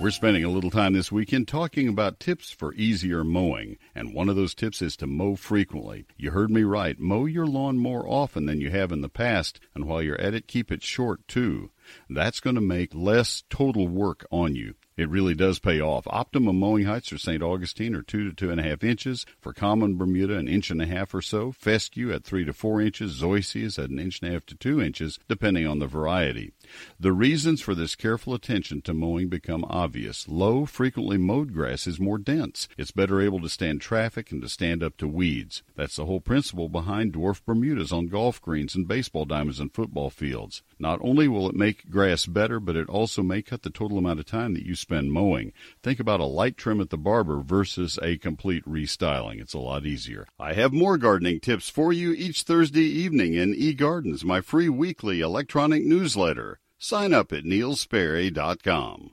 We're 0.00 0.10
spending 0.10 0.44
a 0.44 0.48
little 0.48 0.70
time 0.70 0.94
this 0.94 1.12
weekend 1.12 1.46
talking 1.46 1.86
about 1.86 2.20
tips 2.20 2.50
for 2.50 2.72
easier 2.72 3.22
mowing, 3.22 3.76
and 3.94 4.14
one 4.14 4.30
of 4.30 4.36
those 4.36 4.54
tips 4.54 4.80
is 4.80 4.96
to 4.96 5.06
mow 5.06 5.36
frequently. 5.36 6.06
You 6.16 6.30
heard 6.30 6.50
me 6.50 6.62
right. 6.62 6.98
Mow 6.98 7.26
your 7.26 7.46
lawn 7.46 7.76
more 7.76 8.08
often 8.08 8.46
than 8.46 8.62
you 8.62 8.70
have 8.70 8.92
in 8.92 9.02
the 9.02 9.10
past, 9.10 9.60
and 9.74 9.84
while 9.84 10.00
you're 10.00 10.20
at 10.20 10.32
it, 10.32 10.46
keep 10.46 10.72
it 10.72 10.82
short 10.82 11.28
too. 11.28 11.70
That's 12.08 12.40
going 12.40 12.56
to 12.56 12.60
make 12.62 12.94
less 12.94 13.44
total 13.50 13.88
work 13.88 14.24
on 14.30 14.54
you. 14.54 14.74
It 14.96 15.08
really 15.08 15.34
does 15.34 15.58
pay 15.58 15.80
off. 15.80 16.06
Optimum 16.08 16.58
mowing 16.58 16.84
heights 16.84 17.08
for 17.08 17.16
St. 17.16 17.42
Augustine 17.42 17.94
are 17.94 18.02
two 18.02 18.28
to 18.28 18.34
two 18.34 18.50
and 18.50 18.60
a 18.60 18.62
half 18.62 18.84
inches. 18.84 19.24
For 19.40 19.52
common 19.52 19.96
Bermuda, 19.96 20.36
an 20.36 20.48
inch 20.48 20.70
and 20.70 20.82
a 20.82 20.86
half 20.86 21.14
or 21.14 21.22
so. 21.22 21.52
Fescue 21.52 22.12
at 22.12 22.24
three 22.24 22.44
to 22.44 22.52
four 22.52 22.80
inches. 22.80 23.20
Zoysia 23.20 23.62
is 23.62 23.78
at 23.78 23.90
an 23.90 23.98
inch 23.98 24.20
and 24.20 24.30
a 24.30 24.32
half 24.34 24.44
to 24.46 24.54
two 24.54 24.80
inches, 24.80 25.18
depending 25.28 25.66
on 25.66 25.78
the 25.78 25.86
variety. 25.86 26.52
The 26.98 27.12
reasons 27.12 27.60
for 27.60 27.74
this 27.74 27.96
careful 27.96 28.34
attention 28.34 28.82
to 28.82 28.94
mowing 28.94 29.28
become 29.28 29.64
obvious. 29.68 30.28
Low, 30.28 30.66
frequently 30.66 31.16
mowed 31.16 31.54
grass 31.54 31.86
is 31.86 31.98
more 31.98 32.18
dense. 32.18 32.68
It's 32.76 32.90
better 32.90 33.20
able 33.20 33.40
to 33.40 33.48
stand 33.48 33.80
traffic 33.80 34.30
and 34.30 34.42
to 34.42 34.48
stand 34.48 34.82
up 34.82 34.96
to 34.98 35.08
weeds. 35.08 35.62
That's 35.76 35.96
the 35.96 36.06
whole 36.06 36.20
principle 36.20 36.68
behind 36.68 37.14
dwarf 37.14 37.42
Bermudas 37.44 37.92
on 37.92 38.08
golf 38.08 38.42
greens 38.42 38.74
and 38.74 38.86
baseball 38.86 39.24
diamonds 39.24 39.60
and 39.60 39.72
football 39.72 40.10
fields. 40.10 40.62
Not 40.78 40.98
only 41.02 41.26
will 41.26 41.48
it 41.48 41.56
make 41.56 41.90
grass 41.90 42.26
better, 42.26 42.60
but 42.60 42.76
it 42.76 42.88
also 42.88 43.22
may 43.22 43.40
cut 43.40 43.62
the 43.62 43.70
total 43.70 43.98
amount 43.98 44.20
of 44.20 44.26
time 44.26 44.54
that 44.54 44.66
you 44.66 44.74
spend 44.80 45.12
mowing. 45.12 45.52
Think 45.82 46.00
about 46.00 46.20
a 46.20 46.24
light 46.24 46.56
trim 46.56 46.80
at 46.80 46.90
the 46.90 46.98
barber 46.98 47.40
versus 47.40 47.98
a 48.02 48.16
complete 48.16 48.64
restyling. 48.64 49.40
It's 49.40 49.54
a 49.54 49.58
lot 49.58 49.86
easier. 49.86 50.26
I 50.38 50.54
have 50.54 50.72
more 50.72 50.98
gardening 50.98 51.40
tips 51.40 51.68
for 51.68 51.92
you 51.92 52.12
each 52.12 52.42
Thursday 52.42 52.80
evening 52.80 53.34
in 53.34 53.54
eGardens, 53.54 54.24
my 54.24 54.40
free 54.40 54.68
weekly 54.68 55.20
electronic 55.20 55.84
newsletter. 55.84 56.58
Sign 56.78 57.12
up 57.12 57.32
at 57.32 57.44
neilsperry.com. 57.44 59.12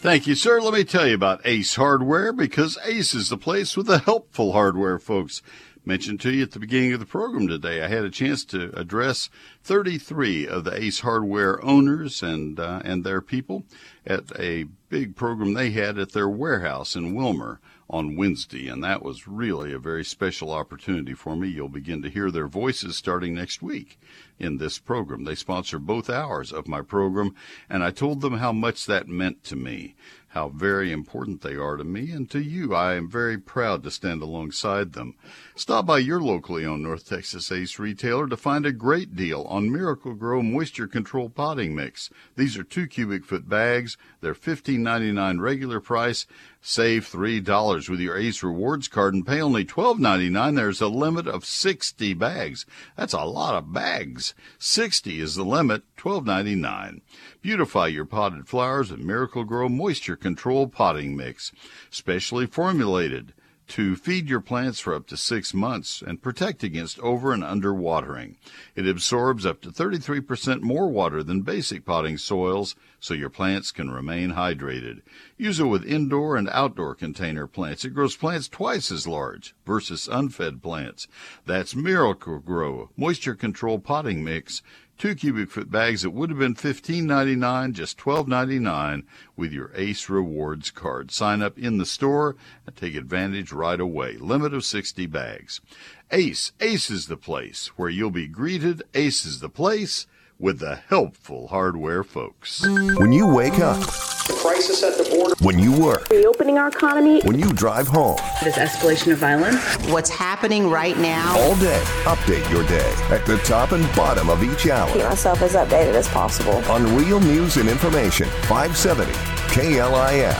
Thank 0.00 0.26
you, 0.26 0.34
sir. 0.34 0.62
Let 0.62 0.72
me 0.72 0.84
tell 0.84 1.06
you 1.06 1.14
about 1.14 1.42
Ace 1.44 1.74
Hardware 1.74 2.32
because 2.32 2.78
Ace 2.86 3.12
is 3.12 3.28
the 3.28 3.36
place 3.36 3.76
with 3.76 3.86
the 3.86 3.98
helpful 3.98 4.52
hardware, 4.52 4.98
folks. 4.98 5.42
Mentioned 5.84 6.20
to 6.20 6.30
you 6.30 6.42
at 6.42 6.50
the 6.50 6.58
beginning 6.58 6.92
of 6.92 7.00
the 7.00 7.06
program 7.06 7.48
today, 7.48 7.82
I 7.82 7.88
had 7.88 8.04
a 8.04 8.10
chance 8.10 8.44
to 8.46 8.70
address 8.78 9.30
33 9.64 10.46
of 10.46 10.64
the 10.64 10.74
Ace 10.74 11.00
Hardware 11.00 11.64
owners 11.64 12.22
and 12.22 12.60
uh, 12.60 12.82
and 12.84 13.02
their 13.02 13.22
people 13.22 13.64
at 14.06 14.24
a 14.38 14.64
big 14.90 15.16
program 15.16 15.54
they 15.54 15.70
had 15.70 15.98
at 15.98 16.12
their 16.12 16.28
warehouse 16.28 16.96
in 16.96 17.14
Wilmer 17.14 17.60
on 17.88 18.14
Wednesday, 18.14 18.68
and 18.68 18.84
that 18.84 19.02
was 19.02 19.26
really 19.26 19.72
a 19.72 19.78
very 19.78 20.04
special 20.04 20.52
opportunity 20.52 21.14
for 21.14 21.34
me. 21.34 21.48
You'll 21.48 21.68
begin 21.68 22.02
to 22.02 22.10
hear 22.10 22.30
their 22.30 22.46
voices 22.46 22.96
starting 22.96 23.34
next 23.34 23.62
week 23.62 23.98
in 24.38 24.58
this 24.58 24.78
program. 24.78 25.24
They 25.24 25.34
sponsor 25.34 25.78
both 25.78 26.10
hours 26.10 26.52
of 26.52 26.68
my 26.68 26.82
program, 26.82 27.34
and 27.68 27.82
I 27.82 27.90
told 27.90 28.20
them 28.20 28.34
how 28.34 28.52
much 28.52 28.86
that 28.86 29.08
meant 29.08 29.42
to 29.44 29.56
me, 29.56 29.96
how 30.30 30.48
very 30.48 30.92
important 30.92 31.40
they 31.40 31.56
are 31.56 31.76
to 31.76 31.82
me 31.82 32.12
and 32.12 32.30
to 32.30 32.40
you. 32.40 32.72
I 32.72 32.94
am 32.94 33.10
very 33.10 33.36
proud 33.36 33.82
to 33.82 33.90
stand 33.90 34.22
alongside 34.22 34.92
them. 34.92 35.16
Stop 35.56 35.86
by 35.86 35.98
your 35.98 36.20
locally 36.20 36.64
owned 36.64 36.84
North 36.84 37.08
Texas 37.08 37.50
Ace 37.50 37.80
retailer 37.80 38.28
to 38.28 38.36
find 38.36 38.64
a 38.64 38.72
great 38.72 39.16
deal 39.16 39.42
on 39.42 39.72
Miracle-Gro 39.72 40.42
Moisture 40.42 40.86
Control 40.86 41.28
Potting 41.28 41.74
Mix. 41.74 42.10
These 42.36 42.56
are 42.56 42.62
two 42.62 42.86
cubic 42.86 43.24
foot 43.24 43.48
bags. 43.48 43.96
They're 44.20 44.34
$15.99 44.34 45.40
regular 45.40 45.80
price. 45.80 46.26
Save 46.62 47.08
$3 47.08 47.88
with 47.88 48.00
your 48.00 48.18
Ace 48.18 48.42
Rewards 48.42 48.86
card 48.86 49.14
and 49.14 49.26
pay 49.26 49.40
only 49.40 49.64
$12.99. 49.64 50.56
There's 50.56 50.80
a 50.80 50.88
limit 50.88 51.26
of 51.26 51.44
60 51.44 52.14
bags. 52.14 52.66
That's 52.96 53.14
a 53.14 53.24
lot 53.24 53.54
of 53.54 53.72
bags. 53.72 54.34
60 54.58 55.20
is 55.20 55.34
the 55.34 55.44
limit, 55.44 55.82
$12.99. 55.96 57.00
Beautify 57.40 57.86
your 57.86 58.04
potted 58.04 58.46
flowers 58.46 58.90
with 58.90 59.00
Miracle-Gro 59.00 59.70
Moisture 59.70 60.16
Control 60.20 60.68
Potting 60.68 61.16
Mix. 61.16 61.52
Specially 61.90 62.46
formulated 62.46 63.32
to 63.70 63.94
feed 63.94 64.28
your 64.28 64.40
plants 64.40 64.80
for 64.80 64.92
up 64.92 65.06
to 65.06 65.16
six 65.16 65.54
months 65.54 66.02
and 66.04 66.20
protect 66.20 66.64
against 66.64 66.98
over 66.98 67.32
and 67.32 67.44
under 67.44 67.72
watering. 67.72 68.36
It 68.74 68.88
absorbs 68.88 69.46
up 69.46 69.60
to 69.60 69.70
33% 69.70 70.60
more 70.60 70.88
water 70.88 71.22
than 71.22 71.42
basic 71.42 71.84
potting 71.84 72.18
soils, 72.18 72.74
so 72.98 73.14
your 73.14 73.30
plants 73.30 73.70
can 73.70 73.88
remain 73.88 74.32
hydrated. 74.32 75.02
Use 75.36 75.60
it 75.60 75.66
with 75.66 75.84
indoor 75.84 76.36
and 76.36 76.48
outdoor 76.50 76.96
container 76.96 77.46
plants. 77.46 77.84
It 77.84 77.94
grows 77.94 78.16
plants 78.16 78.48
twice 78.48 78.90
as 78.90 79.06
large 79.06 79.54
versus 79.64 80.08
unfed 80.08 80.60
plants. 80.60 81.06
That's 81.46 81.76
Miracle-Gro 81.76 82.90
Moisture 82.96 83.36
Control 83.36 83.78
Potting 83.78 84.24
Mix 84.24 84.62
two 85.00 85.14
cubic 85.14 85.50
foot 85.50 85.70
bags 85.70 86.02
that 86.02 86.10
would 86.10 86.28
have 86.28 86.38
been 86.38 86.54
$15.99, 86.54 87.72
just 87.72 87.96
$12.99 87.96 89.04
with 89.34 89.50
your 89.50 89.72
Ace 89.74 90.10
Rewards 90.10 90.70
card. 90.70 91.10
Sign 91.10 91.40
up 91.40 91.58
in 91.58 91.78
the 91.78 91.86
store 91.86 92.36
and 92.66 92.76
take 92.76 92.94
advantage 92.94 93.50
right 93.50 93.80
away. 93.80 94.18
Limit 94.18 94.52
of 94.52 94.62
60 94.62 95.06
bags. 95.06 95.62
Ace, 96.10 96.52
Ace 96.60 96.90
is 96.90 97.06
the 97.06 97.16
place 97.16 97.68
where 97.78 97.88
you'll 97.88 98.10
be 98.10 98.28
greeted. 98.28 98.82
Ace 98.92 99.24
is 99.24 99.40
the 99.40 99.48
place 99.48 100.06
with 100.40 100.58
the 100.58 100.76
helpful 100.88 101.48
hardware 101.48 102.02
folks. 102.02 102.66
When 102.66 103.12
you 103.12 103.26
wake 103.26 103.58
up, 103.60 103.78
the 103.78 104.38
crisis 104.40 104.82
at 104.82 104.96
the 104.96 105.04
border, 105.10 105.34
when 105.42 105.58
you 105.58 105.78
work, 105.78 106.08
reopening 106.08 106.56
our 106.56 106.68
economy, 106.68 107.20
when 107.22 107.38
you 107.38 107.52
drive 107.52 107.86
home, 107.86 108.16
this 108.42 108.56
escalation 108.56 109.12
of 109.12 109.18
violence, 109.18 109.62
what's 109.88 110.08
happening 110.08 110.70
right 110.70 110.96
now. 110.96 111.38
All 111.38 111.56
day, 111.56 111.80
update 112.04 112.50
your 112.50 112.66
day 112.66 112.90
at 113.10 113.26
the 113.26 113.36
top 113.38 113.72
and 113.72 113.84
bottom 113.94 114.30
of 114.30 114.42
each 114.42 114.66
hour. 114.66 114.90
Keep 114.92 115.04
myself 115.04 115.42
as 115.42 115.52
updated 115.52 115.94
as 115.94 116.08
possible. 116.08 116.56
On 116.70 116.96
Real 116.96 117.20
News 117.20 117.58
and 117.58 117.68
Information, 117.68 118.28
570 118.48 119.12
KLIF, 119.52 120.34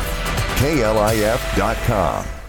KLIF.com. 0.57 2.40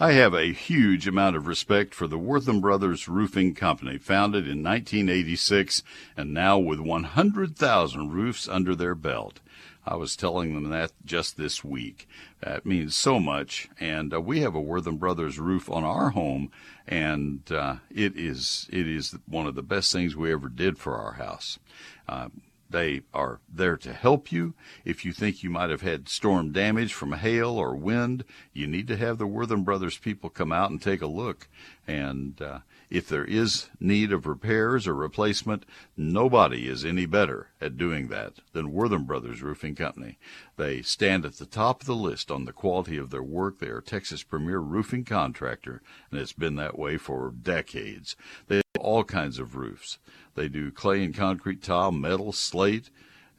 I 0.00 0.12
have 0.12 0.34
a 0.34 0.52
huge 0.52 1.06
amount 1.06 1.36
of 1.36 1.46
respect 1.46 1.94
for 1.94 2.08
the 2.08 2.18
Wortham 2.18 2.60
Brothers 2.60 3.06
Roofing 3.06 3.54
Company, 3.54 3.96
founded 3.96 4.48
in 4.48 4.60
1986 4.60 5.84
and 6.16 6.34
now 6.34 6.58
with 6.58 6.80
100,000 6.80 8.10
roofs 8.10 8.48
under 8.48 8.74
their 8.74 8.96
belt. 8.96 9.38
I 9.86 9.94
was 9.94 10.16
telling 10.16 10.54
them 10.54 10.68
that 10.70 10.90
just 11.04 11.36
this 11.36 11.62
week. 11.62 12.08
That 12.40 12.66
means 12.66 12.96
so 12.96 13.20
much. 13.20 13.68
And 13.78 14.12
uh, 14.12 14.20
we 14.20 14.40
have 14.40 14.56
a 14.56 14.60
Wortham 14.60 14.96
Brothers 14.96 15.38
roof 15.38 15.70
on 15.70 15.84
our 15.84 16.10
home, 16.10 16.50
and 16.88 17.42
uh, 17.52 17.76
it 17.88 18.16
is 18.16 18.66
it 18.72 18.88
is 18.88 19.16
one 19.26 19.46
of 19.46 19.54
the 19.54 19.62
best 19.62 19.92
things 19.92 20.16
we 20.16 20.32
ever 20.32 20.48
did 20.48 20.76
for 20.76 20.96
our 20.96 21.12
house. 21.12 21.60
Uh, 22.08 22.30
they 22.74 23.02
are 23.14 23.38
there 23.48 23.76
to 23.76 23.92
help 23.92 24.32
you. 24.32 24.52
If 24.84 25.04
you 25.04 25.12
think 25.12 25.44
you 25.44 25.48
might 25.48 25.70
have 25.70 25.82
had 25.82 26.08
storm 26.08 26.50
damage 26.50 26.92
from 26.92 27.12
hail 27.12 27.50
or 27.50 27.76
wind, 27.76 28.24
you 28.52 28.66
need 28.66 28.88
to 28.88 28.96
have 28.96 29.16
the 29.16 29.28
Wortham 29.28 29.62
Brothers 29.62 29.96
people 29.96 30.28
come 30.28 30.50
out 30.50 30.72
and 30.72 30.82
take 30.82 31.00
a 31.00 31.06
look. 31.06 31.46
And 31.86 32.42
uh, 32.42 32.58
if 32.90 33.08
there 33.08 33.24
is 33.24 33.68
need 33.78 34.12
of 34.12 34.26
repairs 34.26 34.88
or 34.88 34.94
replacement, 34.94 35.64
nobody 35.96 36.66
is 36.66 36.84
any 36.84 37.06
better 37.06 37.50
at 37.60 37.76
doing 37.76 38.08
that 38.08 38.40
than 38.52 38.72
Wortham 38.72 39.04
Brothers 39.04 39.40
Roofing 39.40 39.76
Company. 39.76 40.18
They 40.56 40.82
stand 40.82 41.24
at 41.24 41.34
the 41.34 41.46
top 41.46 41.82
of 41.82 41.86
the 41.86 41.94
list 41.94 42.28
on 42.28 42.44
the 42.44 42.52
quality 42.52 42.96
of 42.96 43.10
their 43.10 43.22
work. 43.22 43.60
They 43.60 43.68
are 43.68 43.80
Texas' 43.80 44.24
premier 44.24 44.58
roofing 44.58 45.04
contractor, 45.04 45.80
and 46.10 46.18
it's 46.18 46.32
been 46.32 46.56
that 46.56 46.76
way 46.76 46.96
for 46.96 47.30
decades. 47.30 48.16
They 48.48 48.56
have 48.56 48.64
all 48.80 49.04
kinds 49.04 49.38
of 49.38 49.54
roofs. 49.54 49.98
They 50.34 50.48
do 50.48 50.70
clay 50.70 51.04
and 51.04 51.14
concrete 51.14 51.62
tile, 51.62 51.92
metal, 51.92 52.32
slate. 52.32 52.90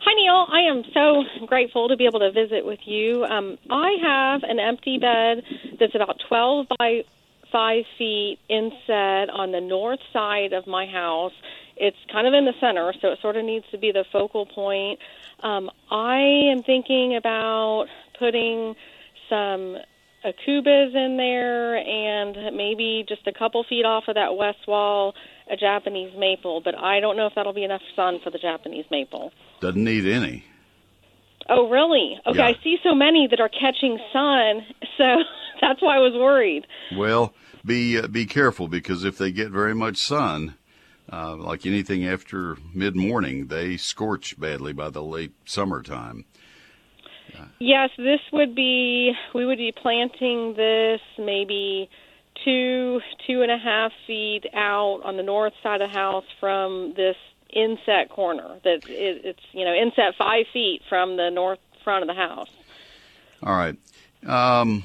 Hi, 0.00 0.14
Neil. 0.14 0.46
I 0.50 0.60
am 0.68 0.82
so 0.92 1.46
grateful 1.46 1.88
to 1.88 1.96
be 1.96 2.04
able 2.04 2.20
to 2.20 2.30
visit 2.30 2.64
with 2.64 2.80
you. 2.84 3.24
Um, 3.24 3.58
I 3.70 3.96
have 4.02 4.42
an 4.42 4.58
empty 4.58 4.98
bed 4.98 5.42
that's 5.80 5.94
about 5.94 6.16
12 6.28 6.66
by 6.78 7.04
5 7.50 7.84
feet 7.96 8.38
inset 8.48 9.30
on 9.30 9.52
the 9.52 9.60
north 9.60 10.00
side 10.12 10.52
of 10.52 10.66
my 10.66 10.86
house. 10.86 11.32
It's 11.76 11.96
kind 12.12 12.26
of 12.26 12.34
in 12.34 12.44
the 12.44 12.52
center, 12.60 12.92
so 13.00 13.08
it 13.08 13.18
sort 13.22 13.36
of 13.36 13.44
needs 13.44 13.64
to 13.70 13.78
be 13.78 13.92
the 13.92 14.04
focal 14.12 14.44
point. 14.44 14.98
Um, 15.42 15.70
I 15.90 16.18
am 16.52 16.62
thinking 16.62 17.16
about 17.16 17.86
putting 18.18 18.74
some 19.28 19.76
aucubas 20.24 20.94
in 20.94 21.16
there 21.16 21.76
and 21.76 22.56
maybe 22.56 23.04
just 23.08 23.26
a 23.26 23.32
couple 23.32 23.64
feet 23.68 23.84
off 23.84 24.04
of 24.08 24.16
that 24.16 24.36
west 24.36 24.66
wall 24.66 25.14
a 25.50 25.56
Japanese 25.56 26.12
maple, 26.18 26.60
but 26.60 26.76
I 26.76 27.00
don't 27.00 27.16
know 27.16 27.26
if 27.26 27.34
that'll 27.34 27.52
be 27.52 27.64
enough 27.64 27.80
sun 27.96 28.20
for 28.22 28.30
the 28.30 28.38
Japanese 28.38 28.84
maple. 28.90 29.32
Doesn't 29.60 29.82
need 29.82 30.06
any. 30.06 30.44
Oh, 31.48 31.68
really? 31.70 32.20
Okay, 32.26 32.38
Yeah. 32.38 32.46
I 32.48 32.54
see 32.62 32.76
so 32.82 32.94
many 32.94 33.26
that 33.28 33.40
are 33.40 33.48
catching 33.48 33.98
sun, 34.12 34.66
so 34.98 35.22
that's 35.60 35.80
why 35.80 35.96
I 35.96 36.00
was 36.00 36.12
worried. 36.14 36.66
Well, 36.96 37.32
be 37.64 37.98
uh, 37.98 38.08
be 38.08 38.26
careful 38.26 38.68
because 38.68 39.04
if 39.04 39.16
they 39.16 39.32
get 39.32 39.50
very 39.50 39.74
much 39.74 39.96
sun, 39.96 40.56
uh, 41.12 41.36
like 41.36 41.66
anything 41.66 42.06
after 42.06 42.56
mid 42.74 42.96
morning, 42.96 43.46
they 43.46 43.76
scorch 43.76 44.38
badly 44.38 44.72
by 44.72 44.90
the 44.90 45.02
late 45.02 45.32
summertime. 45.44 46.24
Yes, 47.58 47.90
this 47.96 48.20
would 48.32 48.54
be, 48.54 49.12
we 49.34 49.44
would 49.44 49.58
be 49.58 49.72
planting 49.72 50.54
this 50.54 51.00
maybe 51.18 51.90
two, 52.44 53.00
two 53.26 53.42
and 53.42 53.50
a 53.50 53.58
half 53.58 53.92
feet 54.06 54.44
out 54.54 55.00
on 55.04 55.16
the 55.16 55.22
north 55.22 55.52
side 55.62 55.80
of 55.80 55.90
the 55.90 55.94
house 55.94 56.24
from 56.40 56.94
this 56.96 57.16
inset 57.50 58.10
corner. 58.10 58.58
That 58.64 58.88
it, 58.88 59.24
it's, 59.24 59.42
you 59.52 59.64
know, 59.64 59.74
inset 59.74 60.14
five 60.16 60.46
feet 60.52 60.82
from 60.88 61.16
the 61.16 61.30
north 61.30 61.58
front 61.84 62.02
of 62.02 62.08
the 62.08 62.20
house. 62.20 62.48
All 63.42 63.56
right. 63.56 63.76
Um, 64.26 64.84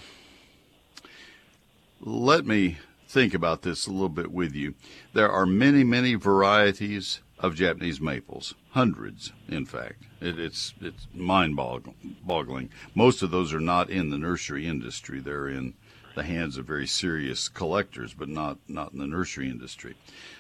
let 2.02 2.46
me 2.46 2.78
think 3.14 3.36
about 3.36 3.62
this 3.62 3.86
a 3.86 3.92
little 3.92 4.10
bit 4.10 4.32
with 4.32 4.56
you. 4.56 4.74
There 5.14 5.32
are 5.32 5.46
many, 5.46 5.84
many 5.84 6.16
varieties 6.16 7.22
of 7.38 7.54
Japanese 7.54 8.02
maples, 8.02 8.56
hundreds, 8.72 9.32
in 9.48 9.66
fact. 9.68 10.06
It, 10.20 10.40
it's 10.40 10.74
it's 10.82 11.08
mind-boggling. 11.14 12.70
Most 12.96 13.22
of 13.22 13.30
those 13.30 13.54
are 13.54 13.60
not 13.60 13.92
in 13.92 14.10
the 14.10 14.18
nursery 14.18 14.66
industry; 14.66 15.20
they're 15.20 15.48
in 15.48 15.76
the 16.16 16.24
hands 16.24 16.58
of 16.58 16.66
very 16.66 16.88
serious 16.88 17.50
collectors, 17.50 18.16
but 18.16 18.30
not 18.30 18.58
not 18.68 18.94
in 18.94 18.98
the 18.98 19.06
nursery 19.06 19.48
industry. 19.48 19.96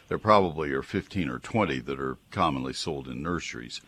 There 0.07 0.17
probably 0.17 0.71
are 0.71 0.81
15 0.81 1.29
or 1.29 1.37
20 1.37 1.79
that 1.81 1.99
are 1.99 2.17
commonly 2.31 2.73
sold 2.73 3.07
in 3.07 3.21
nurseries, 3.21 3.81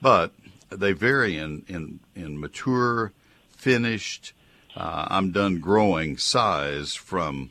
but 0.00 0.32
they 0.70 0.92
vary 0.92 1.36
in 1.36 1.66
in, 1.68 2.00
in 2.14 2.40
mature, 2.40 3.12
finished, 3.50 4.32
uh, 4.74 5.08
I'm 5.08 5.30
done 5.30 5.60
growing 5.60 6.16
size 6.16 6.94
from 6.94 7.50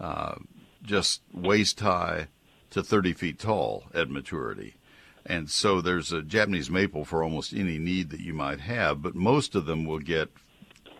uh, 0.00 0.36
just 0.82 1.22
waist 1.32 1.80
high 1.80 2.28
to 2.70 2.82
30 2.82 3.12
feet 3.12 3.38
tall 3.38 3.84
at 3.94 4.10
maturity. 4.10 4.74
And 5.26 5.50
so 5.50 5.80
there's 5.80 6.12
a 6.12 6.22
Japanese 6.22 6.70
maple 6.70 7.04
for 7.04 7.22
almost 7.22 7.52
any 7.52 7.78
need 7.78 8.10
that 8.10 8.20
you 8.20 8.32
might 8.32 8.60
have, 8.60 9.02
but 9.02 9.14
most 9.14 9.54
of 9.54 9.66
them 9.66 9.84
will 9.84 9.98
get 9.98 10.30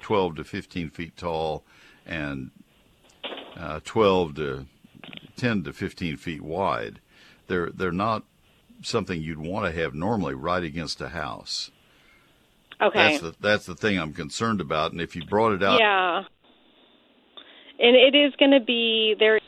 12 0.01 0.36
to 0.36 0.44
15 0.44 0.90
feet 0.90 1.16
tall 1.16 1.64
and 2.07 2.51
uh, 3.57 3.80
12 3.84 4.34
to 4.36 4.66
10 5.36 5.64
to 5.64 5.72
15 5.72 6.16
feet 6.16 6.42
wide. 6.42 7.01
They're 7.46 7.70
they're 7.70 7.92
not 7.92 8.24
something 8.82 9.22
you'd 9.22 9.38
want 9.38 9.66
to 9.66 9.80
have 9.80 9.94
normally 9.94 10.34
right 10.34 10.62
against 10.62 11.01
a 11.01 11.09
house. 11.09 11.70
Okay. 12.80 13.11
That's 13.12 13.22
the 13.22 13.34
that's 13.40 13.66
the 13.66 13.74
thing 13.74 13.99
I'm 13.99 14.12
concerned 14.12 14.61
about. 14.61 14.92
And 14.92 15.01
if 15.01 15.16
you 15.16 15.24
brought 15.24 15.53
it 15.53 15.62
out, 15.62 15.80
Yeah. 15.80 16.24
And 17.79 17.97
it 17.97 18.14
is 18.14 18.35
going 18.37 18.53
to 18.53 18.64
be 18.64 19.14
there. 19.18 19.41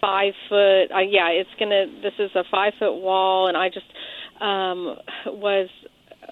Five 0.00 0.34
foot. 0.48 0.92
Uh, 0.94 1.00
yeah, 1.00 1.28
it's 1.28 1.50
gonna. 1.58 1.86
This 2.02 2.12
is 2.18 2.30
a 2.34 2.44
five 2.50 2.74
foot 2.78 3.00
wall, 3.00 3.48
and 3.48 3.56
I 3.56 3.70
just 3.70 3.86
um, 4.38 4.98
was 5.26 5.70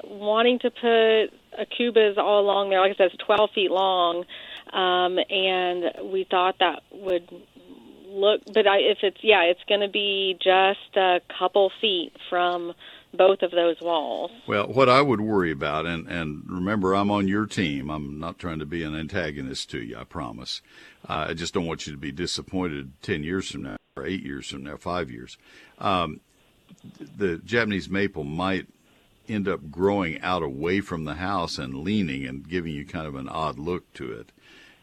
wanting 0.04 0.58
to 0.60 0.70
put 0.70 1.30
aucubas 1.58 2.18
all 2.18 2.40
along 2.40 2.70
there. 2.70 2.80
Like 2.80 2.92
I 2.92 2.96
said, 2.96 3.10
it's 3.14 3.24
12 3.24 3.50
feet 3.54 3.70
long, 3.70 4.24
um, 4.72 5.18
and 5.30 6.12
we 6.12 6.26
thought 6.30 6.56
that 6.60 6.82
would 6.92 7.28
look. 8.06 8.42
But 8.52 8.66
I, 8.66 8.78
if 8.78 8.98
it's 9.02 9.18
yeah, 9.22 9.42
it's 9.44 9.60
going 9.68 9.80
to 9.80 9.88
be 9.88 10.36
just 10.42 10.96
a 10.96 11.20
couple 11.38 11.70
feet 11.80 12.12
from 12.28 12.72
both 13.14 13.42
of 13.42 13.50
those 13.50 13.80
walls. 13.80 14.30
Well, 14.46 14.66
what 14.68 14.88
I 14.88 15.02
would 15.02 15.20
worry 15.20 15.50
about, 15.50 15.86
and 15.86 16.06
and 16.08 16.44
remember, 16.46 16.94
I'm 16.94 17.10
on 17.10 17.28
your 17.28 17.46
team. 17.46 17.90
I'm 17.90 18.18
not 18.18 18.38
trying 18.38 18.58
to 18.58 18.66
be 18.66 18.82
an 18.82 18.94
antagonist 18.94 19.70
to 19.70 19.82
you. 19.82 19.96
I 19.98 20.04
promise. 20.04 20.62
Uh, 21.08 21.26
I 21.28 21.34
just 21.34 21.54
don't 21.54 21.66
want 21.66 21.86
you 21.86 21.92
to 21.92 21.98
be 21.98 22.12
disappointed 22.12 22.92
ten 23.02 23.22
years 23.22 23.50
from 23.50 23.62
now, 23.62 23.76
or 23.96 24.06
eight 24.06 24.24
years 24.24 24.48
from 24.48 24.64
now, 24.64 24.76
five 24.76 25.10
years. 25.10 25.36
Um, 25.78 26.20
the 27.16 27.38
Japanese 27.38 27.88
maple 27.88 28.24
might 28.24 28.66
end 29.28 29.46
up 29.48 29.70
growing 29.70 30.20
out 30.20 30.42
away 30.42 30.80
from 30.80 31.04
the 31.04 31.14
house 31.14 31.58
and 31.58 31.74
leaning 31.74 32.26
and 32.26 32.48
giving 32.48 32.72
you 32.72 32.84
kind 32.84 33.06
of 33.06 33.14
an 33.14 33.28
odd 33.28 33.58
look 33.58 33.92
to 33.94 34.10
it. 34.12 34.32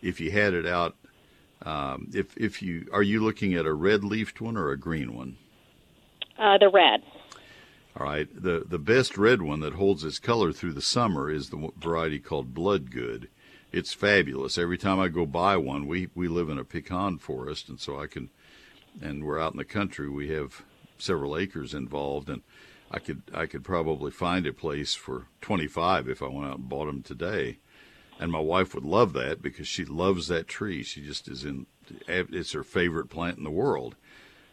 If 0.01 0.19
you 0.21 0.31
had 0.31 0.53
it 0.53 0.65
out, 0.65 0.95
um, 1.63 2.09
if 2.13 2.37
if 2.37 2.61
you 2.61 2.87
are 2.93 3.03
you 3.03 3.23
looking 3.23 3.53
at 3.53 3.65
a 3.65 3.73
red 3.73 4.03
leafed 4.03 4.39
one 4.39 4.55
or 4.55 4.71
a 4.71 4.77
green 4.77 5.15
one? 5.15 5.37
Uh, 6.37 6.57
the 6.57 6.69
red. 6.69 7.01
All 7.97 8.05
right. 8.05 8.27
The 8.33 8.63
the 8.67 8.79
best 8.79 9.17
red 9.17 9.41
one 9.41 9.61
that 9.61 9.73
holds 9.73 10.03
its 10.03 10.19
color 10.19 10.51
through 10.51 10.73
the 10.73 10.81
summer 10.81 11.29
is 11.29 11.49
the 11.49 11.69
variety 11.77 12.19
called 12.19 12.53
Bloodgood. 12.53 13.29
It's 13.71 13.93
fabulous. 13.93 14.57
Every 14.57 14.77
time 14.77 14.99
I 14.99 15.09
go 15.09 15.25
by 15.25 15.57
one, 15.57 15.87
we 15.87 16.09
we 16.15 16.27
live 16.27 16.49
in 16.49 16.59
a 16.59 16.63
pecan 16.63 17.17
forest, 17.17 17.69
and 17.69 17.79
so 17.79 17.99
I 17.99 18.07
can, 18.07 18.29
and 19.01 19.23
we're 19.23 19.39
out 19.39 19.53
in 19.53 19.57
the 19.57 19.65
country. 19.65 20.09
We 20.09 20.29
have 20.29 20.63
several 20.97 21.37
acres 21.37 21.73
involved, 21.73 22.29
and 22.29 22.41
I 22.91 22.99
could 22.99 23.23
I 23.33 23.45
could 23.47 23.63
probably 23.63 24.11
find 24.11 24.45
a 24.45 24.53
place 24.53 24.95
for 24.95 25.27
25 25.41 26.09
if 26.09 26.21
I 26.21 26.27
went 26.27 26.47
out 26.47 26.57
and 26.57 26.69
bought 26.69 26.85
them 26.85 27.03
today. 27.03 27.57
And 28.19 28.31
my 28.31 28.39
wife 28.39 28.75
would 28.75 28.83
love 28.83 29.13
that 29.13 29.41
because 29.41 29.67
she 29.67 29.85
loves 29.85 30.27
that 30.27 30.47
tree. 30.47 30.83
She 30.83 31.01
just 31.01 31.27
is 31.27 31.45
in 31.45 31.67
it's 32.07 32.51
her 32.51 32.63
favorite 32.63 33.09
plant 33.09 33.37
in 33.37 33.43
the 33.43 33.49
world. 33.49 33.95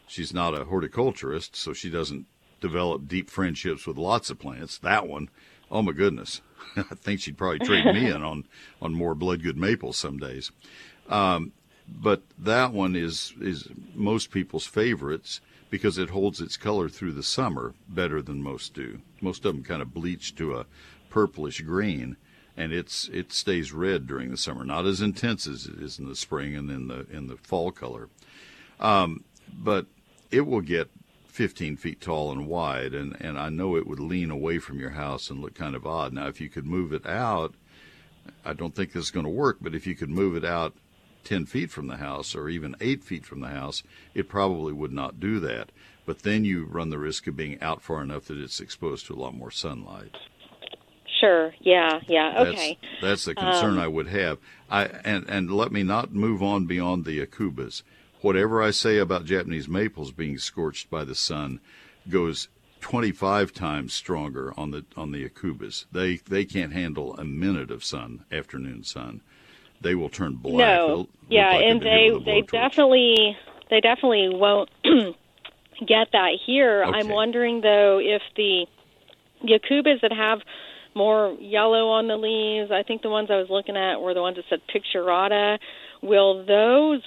She's 0.07 0.33
not 0.33 0.59
a 0.59 0.65
horticulturist, 0.65 1.55
so 1.55 1.73
she 1.73 1.89
doesn't 1.89 2.27
develop 2.59 3.07
deep 3.07 3.29
friendships 3.29 3.85
with 3.85 3.97
lots 3.97 4.29
of 4.29 4.39
plants. 4.39 4.77
That 4.77 5.07
one, 5.07 5.29
oh 5.71 5.81
my 5.81 5.91
goodness, 5.91 6.41
I 6.77 6.95
think 6.95 7.19
she'd 7.19 7.37
probably 7.37 7.59
trade 7.59 7.85
me 7.85 8.09
in 8.09 8.23
on 8.23 8.45
on 8.81 8.93
more 8.93 9.15
bloodgood 9.15 9.57
maples 9.57 9.97
some 9.97 10.17
days. 10.17 10.51
Um, 11.09 11.53
but 11.87 12.23
that 12.37 12.73
one 12.73 12.95
is 12.95 13.33
is 13.39 13.69
most 13.93 14.31
people's 14.31 14.65
favorites 14.65 15.41
because 15.69 15.97
it 15.97 16.09
holds 16.09 16.41
its 16.41 16.57
color 16.57 16.89
through 16.89 17.13
the 17.13 17.23
summer 17.23 17.73
better 17.87 18.21
than 18.21 18.41
most 18.41 18.73
do. 18.73 18.99
Most 19.21 19.45
of 19.45 19.53
them 19.53 19.63
kind 19.63 19.81
of 19.81 19.93
bleach 19.93 20.35
to 20.35 20.55
a 20.55 20.65
purplish 21.09 21.61
green, 21.61 22.17
and 22.55 22.71
it's 22.71 23.09
it 23.09 23.31
stays 23.31 23.71
red 23.71 24.07
during 24.07 24.31
the 24.31 24.37
summer, 24.37 24.63
not 24.63 24.85
as 24.85 25.01
intense 25.01 25.47
as 25.47 25.65
it 25.65 25.79
is 25.81 25.99
in 25.99 26.07
the 26.07 26.15
spring 26.15 26.55
and 26.55 26.69
in 26.69 26.87
the 26.87 27.05
in 27.11 27.27
the 27.27 27.37
fall 27.37 27.71
color. 27.71 28.09
Um, 28.79 29.23
but 29.51 29.87
it 30.29 30.41
will 30.41 30.61
get 30.61 30.89
15 31.37 31.77
feet 31.77 32.01
tall 32.01 32.31
and 32.31 32.47
wide, 32.47 32.95
and, 32.95 33.15
and 33.21 33.37
I 33.37 33.49
know 33.49 33.75
it 33.75 33.85
would 33.85 33.99
lean 33.99 34.31
away 34.31 34.57
from 34.57 34.79
your 34.79 34.89
house 34.89 35.29
and 35.29 35.39
look 35.39 35.53
kind 35.53 35.75
of 35.75 35.85
odd. 35.85 36.11
Now, 36.11 36.27
if 36.27 36.41
you 36.41 36.49
could 36.49 36.65
move 36.65 36.91
it 36.91 37.05
out, 37.05 37.53
I 38.43 38.53
don't 38.53 38.73
think 38.73 38.91
this 38.91 39.05
is 39.05 39.11
going 39.11 39.23
to 39.27 39.29
work, 39.29 39.57
but 39.61 39.75
if 39.75 39.85
you 39.85 39.93
could 39.93 40.09
move 40.09 40.35
it 40.35 40.43
out 40.43 40.73
10 41.25 41.45
feet 41.45 41.69
from 41.69 41.85
the 41.85 41.97
house 41.97 42.33
or 42.33 42.49
even 42.49 42.75
8 42.81 43.03
feet 43.03 43.23
from 43.23 43.41
the 43.41 43.49
house, 43.49 43.83
it 44.15 44.27
probably 44.27 44.73
would 44.73 44.91
not 44.91 45.19
do 45.19 45.39
that. 45.41 45.71
But 46.07 46.23
then 46.23 46.43
you 46.43 46.65
run 46.65 46.89
the 46.89 46.97
risk 46.97 47.27
of 47.27 47.37
being 47.37 47.61
out 47.61 47.83
far 47.83 48.01
enough 48.01 48.25
that 48.25 48.39
it's 48.39 48.59
exposed 48.59 49.05
to 49.05 49.13
a 49.13 49.21
lot 49.21 49.35
more 49.35 49.51
sunlight. 49.51 50.17
Sure. 51.19 51.53
Yeah. 51.59 51.99
Yeah. 52.07 52.47
Okay. 52.47 52.79
That's, 52.81 53.01
that's 53.01 53.25
the 53.25 53.35
concern 53.35 53.73
um, 53.73 53.79
I 53.79 53.87
would 53.87 54.07
have. 54.07 54.39
I 54.71 54.85
and 54.85 55.27
and 55.29 55.51
let 55.51 55.71
me 55.71 55.83
not 55.83 56.13
move 56.13 56.41
on 56.41 56.65
beyond 56.65 57.05
the 57.05 57.23
aucubas. 57.25 57.83
Whatever 58.27 58.61
I 58.61 58.71
say 58.71 58.97
about 58.97 59.25
Japanese 59.25 59.67
maples 59.67 60.11
being 60.11 60.37
scorched 60.37 60.89
by 60.89 61.03
the 61.03 61.15
sun 61.15 61.59
goes 62.09 62.49
25 62.81 63.53
times 63.53 63.93
stronger 63.93 64.53
on 64.57 64.71
the 64.71 64.85
on 64.95 65.11
the 65.11 65.27
aucubas. 65.27 65.85
They 65.91 66.17
they 66.17 66.45
can't 66.45 66.73
handle 66.73 67.15
a 67.17 67.23
minute 67.23 67.71
of 67.71 67.83
sun, 67.83 68.25
afternoon 68.31 68.83
sun 68.83 69.21
they 69.81 69.95
will 69.95 70.09
turn 70.09 70.35
black. 70.35 70.57
No, 70.57 71.07
yeah, 71.29 71.51
like 71.51 71.65
and 71.65 71.81
they 71.81 72.11
they 72.25 72.41
definitely 72.41 73.37
they 73.69 73.79
definitely 73.79 74.29
won't 74.29 74.69
get 74.83 76.11
that 76.13 76.31
here. 76.45 76.83
Okay. 76.83 76.97
I'm 76.97 77.09
wondering 77.09 77.61
though 77.61 77.99
if 78.01 78.21
the 78.35 78.65
aucubas 79.43 80.01
that 80.01 80.11
have 80.11 80.39
more 80.95 81.37
yellow 81.39 81.89
on 81.89 82.07
the 82.07 82.17
leaves, 82.17 82.71
I 82.71 82.83
think 82.83 83.03
the 83.03 83.09
ones 83.09 83.29
I 83.31 83.37
was 83.37 83.49
looking 83.49 83.77
at 83.77 84.01
were 84.01 84.13
the 84.13 84.21
ones 84.21 84.37
that 84.37 84.45
said 84.49 84.61
picturata 84.73 85.59
will 86.01 86.45
those 86.45 87.01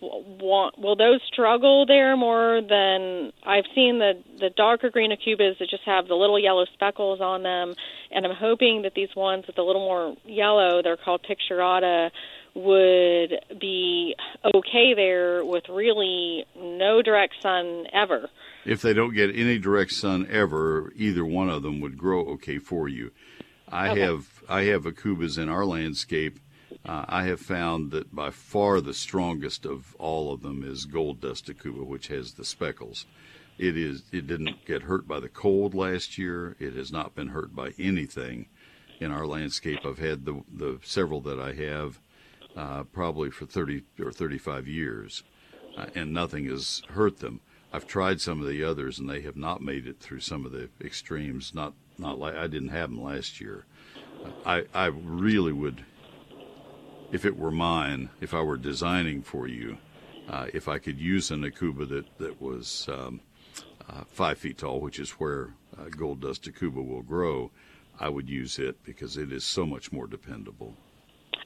want 0.00 0.78
will 0.78 0.96
those 0.96 1.20
struggle 1.26 1.86
there 1.86 2.16
more 2.16 2.60
than 2.60 3.32
I've 3.44 3.64
seen 3.74 3.98
the 3.98 4.22
the 4.38 4.50
darker 4.50 4.90
green 4.90 5.10
aucubas 5.10 5.58
that 5.58 5.68
just 5.68 5.82
have 5.84 6.08
the 6.08 6.14
little 6.14 6.38
yellow 6.38 6.64
speckles 6.74 7.20
on 7.20 7.42
them, 7.42 7.74
and 8.10 8.26
I'm 8.26 8.34
hoping 8.34 8.82
that 8.82 8.94
these 8.94 9.14
ones 9.16 9.46
with 9.46 9.58
a 9.58 9.62
little 9.62 9.84
more 9.84 10.16
yellow, 10.24 10.82
they're 10.82 10.96
called 10.96 11.26
picturata, 11.28 12.10
would 12.54 13.60
be 13.60 14.14
okay 14.54 14.94
there 14.94 15.44
with 15.44 15.64
really 15.68 16.46
no 16.56 17.02
direct 17.02 17.34
sun 17.42 17.86
ever. 17.92 18.28
If 18.64 18.82
they 18.82 18.94
don't 18.94 19.14
get 19.14 19.30
any 19.34 19.58
direct 19.58 19.92
sun 19.92 20.26
ever, 20.30 20.92
either 20.96 21.24
one 21.24 21.50
of 21.50 21.62
them 21.62 21.80
would 21.80 21.98
grow 21.98 22.26
okay 22.30 22.58
for 22.58 22.88
you. 22.88 23.10
I 23.68 23.90
okay. 23.90 24.00
have 24.00 24.26
I 24.48 24.62
have 24.64 24.84
acubas 24.84 25.38
in 25.38 25.48
our 25.48 25.64
landscape 25.64 26.38
uh, 26.86 27.04
I 27.08 27.24
have 27.24 27.40
found 27.40 27.90
that 27.90 28.14
by 28.14 28.30
far 28.30 28.80
the 28.80 28.94
strongest 28.94 29.66
of 29.66 29.96
all 29.98 30.32
of 30.32 30.42
them 30.42 30.62
is 30.62 30.84
gold 30.84 31.20
dust 31.20 31.46
aucuba, 31.46 31.84
which 31.84 32.06
has 32.08 32.34
the 32.34 32.44
speckles. 32.44 33.06
It 33.58 33.76
is. 33.76 34.04
It 34.12 34.26
didn't 34.26 34.64
get 34.66 34.82
hurt 34.82 35.08
by 35.08 35.18
the 35.18 35.28
cold 35.28 35.74
last 35.74 36.16
year. 36.16 36.56
It 36.60 36.74
has 36.74 36.92
not 36.92 37.14
been 37.14 37.28
hurt 37.28 37.56
by 37.56 37.72
anything 37.78 38.46
in 39.00 39.10
our 39.10 39.26
landscape. 39.26 39.80
I've 39.84 39.98
had 39.98 40.26
the 40.26 40.42
the 40.52 40.78
several 40.82 41.20
that 41.22 41.40
I 41.40 41.52
have 41.54 41.98
uh, 42.56 42.84
probably 42.84 43.30
for 43.30 43.46
30 43.46 43.82
or 44.00 44.12
35 44.12 44.68
years, 44.68 45.22
uh, 45.76 45.86
and 45.94 46.12
nothing 46.12 46.46
has 46.46 46.82
hurt 46.90 47.18
them. 47.18 47.40
I've 47.72 47.86
tried 47.86 48.20
some 48.20 48.40
of 48.40 48.46
the 48.46 48.62
others, 48.62 48.98
and 48.98 49.10
they 49.10 49.22
have 49.22 49.36
not 49.36 49.60
made 49.60 49.86
it 49.86 50.00
through 50.00 50.20
some 50.20 50.46
of 50.46 50.52
the 50.52 50.68
extremes. 50.80 51.52
Not 51.54 51.72
not 51.98 52.18
like 52.18 52.36
I 52.36 52.46
didn't 52.46 52.68
have 52.68 52.90
them 52.90 53.02
last 53.02 53.40
year. 53.40 53.64
I 54.44 54.64
I 54.72 54.86
really 54.86 55.52
would 55.52 55.84
if 57.16 57.24
it 57.24 57.38
were 57.38 57.50
mine, 57.50 58.10
if 58.20 58.34
I 58.34 58.42
were 58.42 58.58
designing 58.58 59.22
for 59.22 59.48
you, 59.48 59.78
uh, 60.28 60.48
if 60.52 60.68
I 60.68 60.76
could 60.78 61.00
use 61.00 61.30
an 61.30 61.44
aucuba 61.44 61.88
that 61.88 62.18
that 62.18 62.42
was 62.42 62.86
um, 62.92 63.22
uh, 63.88 64.04
five 64.06 64.36
feet 64.36 64.58
tall, 64.58 64.80
which 64.80 64.98
is 64.98 65.12
where 65.12 65.54
uh, 65.78 65.88
gold 65.88 66.20
dust 66.20 66.42
aucuba 66.42 66.86
will 66.86 67.00
grow, 67.00 67.50
I 67.98 68.10
would 68.10 68.28
use 68.28 68.58
it 68.58 68.84
because 68.84 69.16
it 69.16 69.32
is 69.32 69.44
so 69.44 69.64
much 69.64 69.92
more 69.92 70.06
dependable. 70.06 70.76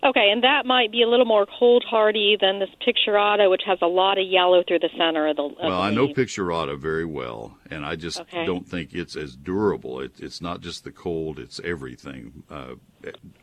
Okay, 0.02 0.30
and 0.32 0.42
that 0.44 0.64
might 0.64 0.90
be 0.90 1.02
a 1.02 1.08
little 1.08 1.26
more 1.26 1.46
cold 1.58 1.84
hardy 1.86 2.36
than 2.40 2.58
this 2.58 2.70
picturata, 2.86 3.50
which 3.50 3.62
has 3.66 3.78
a 3.82 3.86
lot 3.86 4.16
of 4.16 4.26
yellow 4.26 4.62
through 4.66 4.78
the 4.78 4.88
center 4.96 5.28
of 5.28 5.36
the. 5.36 5.42
Of 5.42 5.52
well, 5.62 5.82
the 5.82 5.88
I 5.88 5.90
know 5.90 6.08
picturata 6.08 6.78
very 6.78 7.04
well, 7.04 7.58
and 7.70 7.84
I 7.84 7.96
just 7.96 8.20
okay. 8.20 8.46
don't 8.46 8.66
think 8.66 8.94
it's 8.94 9.14
as 9.14 9.36
durable. 9.36 10.00
It, 10.00 10.12
it's 10.18 10.40
not 10.40 10.62
just 10.62 10.84
the 10.84 10.90
cold; 10.90 11.38
it's 11.38 11.60
everything. 11.62 12.44
Uh, 12.50 12.76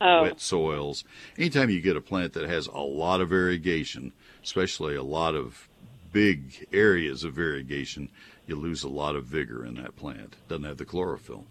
oh. 0.02 0.24
Wet 0.24 0.42
soils. 0.42 1.04
Anytime 1.38 1.70
you 1.70 1.80
get 1.80 1.96
a 1.96 2.02
plant 2.02 2.34
that 2.34 2.50
has 2.50 2.66
a 2.66 2.80
lot 2.80 3.22
of 3.22 3.30
variegation, 3.30 4.14
especially 4.44 4.96
a 4.96 5.04
lot 5.04 5.36
of 5.36 5.70
big 6.12 6.68
areas 6.74 7.24
of 7.24 7.34
variegation, 7.34 8.10
you 8.48 8.56
lose 8.56 8.84
a 8.84 8.90
lot 8.90 9.16
of 9.16 9.26
vigor 9.26 9.64
in 9.64 9.76
that 9.76 9.96
plant. 9.96 10.34
It 10.34 10.48
doesn't 10.48 10.64
have 10.64 10.78
the 10.78 10.86
chlorophyll. 10.86 11.46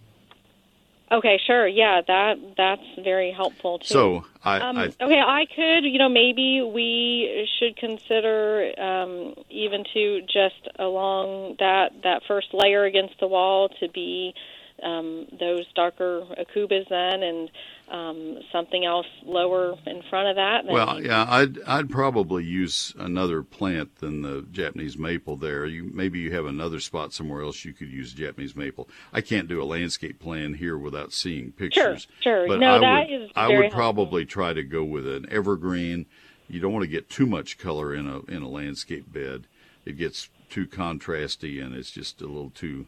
Okay, 1.10 1.38
sure. 1.46 1.68
Yeah, 1.68 2.00
that 2.06 2.34
that's 2.56 3.04
very 3.04 3.30
helpful 3.30 3.78
too. 3.78 3.94
So, 3.94 4.24
I, 4.42 4.58
um, 4.58 4.76
I 4.76 4.86
okay, 4.86 5.20
I 5.20 5.46
could, 5.54 5.84
you 5.84 5.98
know, 5.98 6.08
maybe 6.08 6.62
we 6.62 7.48
should 7.58 7.76
consider 7.76 8.72
um, 8.80 9.34
even 9.48 9.84
to 9.94 10.22
just 10.22 10.68
along 10.78 11.56
that 11.60 11.90
that 12.02 12.22
first 12.26 12.48
layer 12.52 12.84
against 12.84 13.20
the 13.20 13.28
wall 13.28 13.68
to 13.80 13.88
be 13.88 14.34
um, 14.82 15.26
those 15.38 15.64
darker 15.74 16.22
aucubas 16.38 16.88
then, 16.88 17.22
and 17.22 17.50
um, 17.88 18.38
something 18.52 18.84
else 18.84 19.06
lower 19.24 19.74
in 19.86 20.02
front 20.10 20.28
of 20.28 20.36
that. 20.36 20.64
Well, 20.66 21.02
yeah, 21.02 21.26
I'd 21.28 21.60
I'd 21.62 21.90
probably 21.90 22.44
use 22.44 22.94
another 22.98 23.42
plant 23.42 23.96
than 23.96 24.22
the 24.22 24.46
Japanese 24.50 24.98
maple. 24.98 25.36
There, 25.36 25.66
you 25.66 25.90
maybe 25.92 26.18
you 26.18 26.32
have 26.32 26.46
another 26.46 26.80
spot 26.80 27.12
somewhere 27.12 27.42
else 27.42 27.64
you 27.64 27.72
could 27.72 27.90
use 27.90 28.12
Japanese 28.12 28.56
maple. 28.56 28.88
I 29.12 29.20
can't 29.20 29.48
do 29.48 29.62
a 29.62 29.64
landscape 29.64 30.20
plan 30.20 30.54
here 30.54 30.76
without 30.76 31.12
seeing 31.12 31.52
pictures. 31.52 32.06
Sure, 32.20 32.46
sure. 32.46 32.48
But 32.48 32.60
no, 32.60 32.76
I 32.76 32.78
that 32.80 33.10
would, 33.10 33.22
is 33.22 33.30
I 33.34 33.46
would 33.48 33.56
helpful. 33.56 33.78
probably 33.78 34.24
try 34.24 34.52
to 34.52 34.62
go 34.62 34.84
with 34.84 35.06
an 35.06 35.26
evergreen 35.30 36.06
you 36.48 36.60
don't 36.60 36.72
want 36.72 36.84
to 36.84 36.90
get 36.90 37.10
too 37.10 37.26
much 37.26 37.58
color 37.58 37.94
in 37.94 38.06
a 38.06 38.20
in 38.30 38.42
a 38.42 38.48
landscape 38.48 39.12
bed. 39.12 39.46
It 39.84 39.96
gets 39.96 40.28
too 40.48 40.66
contrasty 40.66 41.62
and 41.64 41.74
it's 41.74 41.90
just 41.90 42.20
a 42.20 42.26
little 42.26 42.50
too 42.50 42.86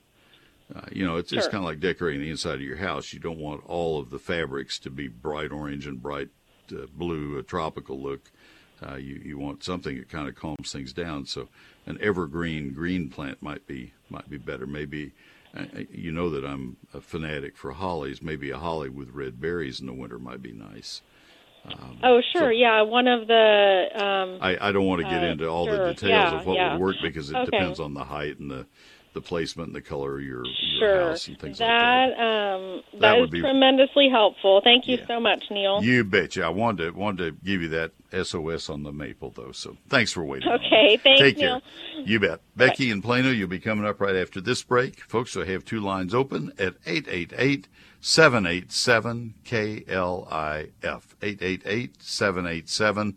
uh, 0.75 0.83
you 0.93 1.05
know, 1.05 1.17
it's, 1.17 1.31
sure. 1.31 1.39
it's 1.39 1.49
kind 1.49 1.59
of 1.59 1.65
like 1.65 1.81
decorating 1.81 2.21
the 2.21 2.31
inside 2.31 2.57
of 2.57 2.61
your 2.63 2.77
house. 2.77 3.13
You 3.13 3.21
don't 3.21 3.39
want 3.39 3.65
all 3.67 3.99
of 3.99 4.11
the 4.11 4.19
fabrics 4.19 4.79
to 4.81 4.91
be 4.91 5.09
bright 5.09 5.51
orange 5.51 5.87
and 5.87 6.03
bright 6.03 6.29
uh, 6.73 6.87
blue, 6.93 7.39
a 7.39 7.43
tropical 7.43 8.01
look. 8.01 8.31
Uh, 8.87 8.97
you 8.97 9.21
you 9.25 9.39
want 9.39 9.65
something 9.65 9.97
that 9.97 10.09
kind 10.09 10.29
of 10.29 10.37
calms 10.37 10.71
things 10.71 10.93
down. 10.93 11.27
So 11.27 11.49
an 11.87 11.99
evergreen 12.01 12.73
green 12.73 13.09
plant 13.09 13.43
might 13.43 13.67
be 13.67 13.93
might 14.09 14.31
be 14.31 14.39
better. 14.39 14.67
Maybe 14.67 15.13
uh, 15.57 15.65
you 15.91 16.13
know 16.13 16.31
that 16.31 16.45
I'm 16.45 16.77
a 16.95 17.01
fanatic 17.01 17.57
for 17.57 17.73
hollies. 17.73 18.23
Maybe 18.23 18.51
a 18.51 18.59
holly 18.59 18.89
with 18.89 19.11
red 19.11 19.41
berries 19.41 19.81
in 19.81 19.87
the 19.87 19.93
winter 19.93 20.19
might 20.19 20.43
be 20.43 20.53
nice. 20.53 21.03
Um, 21.65 21.99
oh, 22.03 22.21
sure. 22.33 22.43
So 22.43 22.49
yeah. 22.51 22.83
One 22.83 23.09
of 23.09 23.27
the. 23.27 23.87
Um, 23.95 24.39
I, 24.41 24.69
I 24.69 24.73
don't 24.73 24.87
want 24.87 25.03
to 25.03 25.09
get 25.09 25.23
uh, 25.23 25.27
into 25.27 25.49
all 25.49 25.67
sure. 25.67 25.89
the 25.89 25.95
details 25.95 26.11
yeah, 26.11 26.41
of 26.41 26.47
what 26.47 26.55
yeah. 26.55 26.73
would 26.73 26.81
work 26.81 26.97
because 27.03 27.31
it 27.31 27.37
okay. 27.37 27.45
depends 27.47 27.81
on 27.81 27.95
the 27.95 28.05
height 28.05 28.39
and 28.39 28.51
the 28.51 28.67
the 29.13 29.21
placement 29.21 29.69
and 29.69 29.77
the 29.77 29.81
color 29.81 30.19
of 30.19 30.25
your, 30.25 30.45
your 30.45 30.79
sure. 30.79 31.01
house 31.09 31.29
and 31.29 31.39
things 31.39 31.59
that, 31.59 31.67
like 31.67 32.17
that. 32.17 32.23
Um, 32.23 32.83
that, 32.93 33.01
that 33.01 33.21
would 33.21 33.31
be 33.31 33.41
tremendously 33.41 34.09
helpful. 34.11 34.61
Thank 34.63 34.87
you 34.89 34.99
yeah. 34.99 35.07
so 35.07 35.21
much, 35.21 35.45
Neil. 35.51 35.83
You 35.83 36.05
betcha. 36.05 36.45
I 36.45 36.49
wanted 36.49 36.85
to 36.85 36.99
wanted 36.99 37.25
to 37.25 37.45
give 37.45 37.63
you 37.63 37.69
that 37.69 37.93
SOS 38.25 38.69
on 38.69 38.83
the 38.83 38.93
maple 38.93 39.31
though. 39.31 39.53
So 39.53 39.77
thanks 39.89 40.13
for 40.13 40.25
waiting. 40.25 40.51
Okay, 40.51 40.99
thanks. 41.03 41.21
Take 41.21 41.39
Neil. 41.39 41.61
care. 41.61 42.05
You 42.05 42.21
bet. 42.21 42.41
Becky 42.57 42.91
in 42.91 43.03
Plano, 43.03 43.31
you'll 43.31 43.49
be 43.49 43.59
coming 43.59 43.87
up 43.87 44.01
right 44.01 44.17
after 44.17 44.41
this 44.41 44.63
break, 44.63 45.01
folks. 45.01 45.37
I 45.37 45.45
have 45.47 45.65
two 45.65 45.81
lines 45.81 46.15
open 46.15 46.53
at 46.59 46.75
eight 46.87 47.07
eight 47.09 47.33
eight. 47.37 47.69
787 48.01 49.35
KLIF 49.45 51.03
888 51.21 52.03
787 52.03 53.17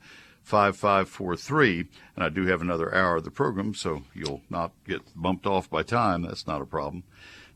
5543. 0.52 1.88
And 2.16 2.26
I 2.26 2.28
do 2.28 2.46
have 2.48 2.62
another 2.62 2.94
hour 2.94 3.16
of 3.16 3.24
the 3.24 3.32
program, 3.32 3.74
so 3.74 4.04
you'll 4.14 4.42
not 4.50 4.74
get 4.86 5.02
bumped 5.16 5.46
off 5.46 5.70
by 5.70 5.82
time. 5.82 6.24
That's 6.24 6.46
not 6.46 6.62
a 6.62 6.66
problem. 6.66 7.06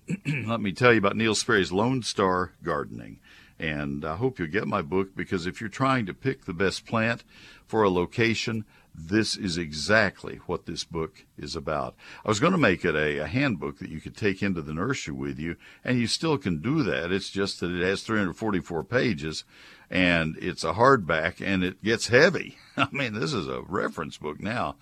Let 0.47 0.61
me 0.61 0.71
tell 0.71 0.93
you 0.93 0.99
about 0.99 1.17
Neil 1.17 1.35
Sperry's 1.35 1.73
Lone 1.73 2.03
Star 2.03 2.53
Gardening. 2.63 3.19
And 3.59 4.05
I 4.05 4.15
hope 4.15 4.39
you'll 4.39 4.47
get 4.47 4.65
my 4.65 4.81
book 4.81 5.09
because 5.13 5.45
if 5.45 5.59
you're 5.59 5.69
trying 5.69 6.05
to 6.05 6.13
pick 6.13 6.45
the 6.45 6.53
best 6.53 6.85
plant 6.85 7.25
for 7.67 7.83
a 7.83 7.89
location, 7.89 8.63
this 8.97 9.35
is 9.35 9.57
exactly 9.57 10.37
what 10.45 10.65
this 10.65 10.85
book 10.85 11.25
is 11.37 11.53
about. 11.53 11.95
I 12.23 12.29
was 12.29 12.39
going 12.39 12.53
to 12.53 12.57
make 12.57 12.85
it 12.85 12.95
a, 12.95 13.17
a, 13.17 13.27
handbook 13.27 13.79
that 13.79 13.89
you 13.89 13.99
could 13.99 14.15
take 14.15 14.41
into 14.41 14.61
the 14.61 14.73
nursery 14.73 15.13
with 15.13 15.37
you, 15.37 15.57
and 15.83 15.99
you 15.99 16.07
still 16.07 16.37
can 16.37 16.61
do 16.61 16.81
that. 16.83 17.11
It's 17.11 17.29
just 17.29 17.59
that 17.59 17.71
it 17.71 17.85
has 17.85 18.03
344 18.03 18.85
pages, 18.85 19.43
and 19.89 20.35
it's 20.39 20.63
a 20.63 20.73
hardback, 20.73 21.45
and 21.45 21.63
it 21.63 21.83
gets 21.83 22.07
heavy. 22.07 22.57
I 22.77 22.87
mean, 22.91 23.13
this 23.13 23.33
is 23.33 23.47
a 23.47 23.61
reference 23.61 24.17
book 24.17 24.41
now. 24.41 24.75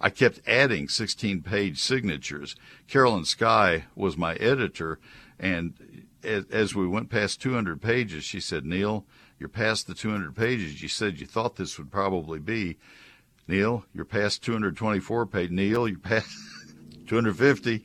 I 0.00 0.10
kept 0.10 0.40
adding 0.46 0.88
16 0.88 1.42
page 1.42 1.80
signatures. 1.80 2.54
Carolyn 2.86 3.24
Sky 3.24 3.84
was 3.96 4.16
my 4.16 4.34
editor, 4.34 4.98
and 5.38 6.04
as 6.22 6.74
we 6.74 6.86
went 6.86 7.10
past 7.10 7.40
200 7.42 7.80
pages, 7.80 8.24
she 8.24 8.40
said, 8.40 8.64
Neil, 8.64 9.04
you're 9.38 9.48
past 9.48 9.86
the 9.86 9.94
200 9.94 10.34
pages. 10.34 10.82
You 10.82 10.88
said 10.88 11.20
you 11.20 11.26
thought 11.26 11.56
this 11.56 11.78
would 11.78 11.90
probably 11.90 12.38
be. 12.38 12.76
Neil, 13.46 13.84
you're 13.94 14.04
past 14.04 14.42
224 14.44 15.26
page. 15.26 15.50
Neil, 15.50 15.88
you're 15.88 15.98
past 15.98 16.28
250. 17.06 17.84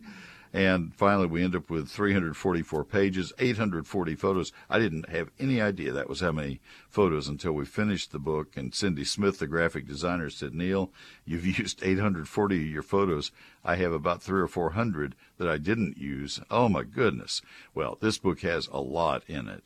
And 0.53 0.93
finally, 0.93 1.25
we 1.25 1.43
end 1.43 1.55
up 1.55 1.71
with 1.71 1.89
344 1.89 2.83
pages, 2.85 3.33
840 3.39 4.13
photos. 4.13 4.51
I 4.69 4.77
didn't 4.77 5.09
have 5.09 5.31
any 5.39 5.59
idea 5.59 5.91
that 5.91 6.07
was 6.07 6.19
how 6.19 6.31
many 6.31 6.61
photos 6.87 7.27
until 7.27 7.53
we 7.53 7.65
finished 7.65 8.11
the 8.11 8.19
book. 8.19 8.55
And 8.55 8.73
Cindy 8.73 9.03
Smith, 9.03 9.39
the 9.39 9.47
graphic 9.47 9.87
designer, 9.87 10.29
said, 10.29 10.53
Neil, 10.53 10.91
you've 11.25 11.45
used 11.59 11.81
840 11.81 12.55
of 12.55 12.69
your 12.69 12.83
photos. 12.83 13.31
I 13.65 13.77
have 13.77 13.93
about 13.93 14.21
three 14.21 14.41
or 14.41 14.47
400 14.47 15.15
that 15.39 15.47
I 15.47 15.57
didn't 15.57 15.97
use. 15.97 16.39
Oh, 16.51 16.69
my 16.69 16.83
goodness. 16.83 17.41
Well, 17.73 17.97
this 17.99 18.19
book 18.19 18.41
has 18.41 18.67
a 18.67 18.79
lot 18.79 19.23
in 19.27 19.47
it. 19.47 19.63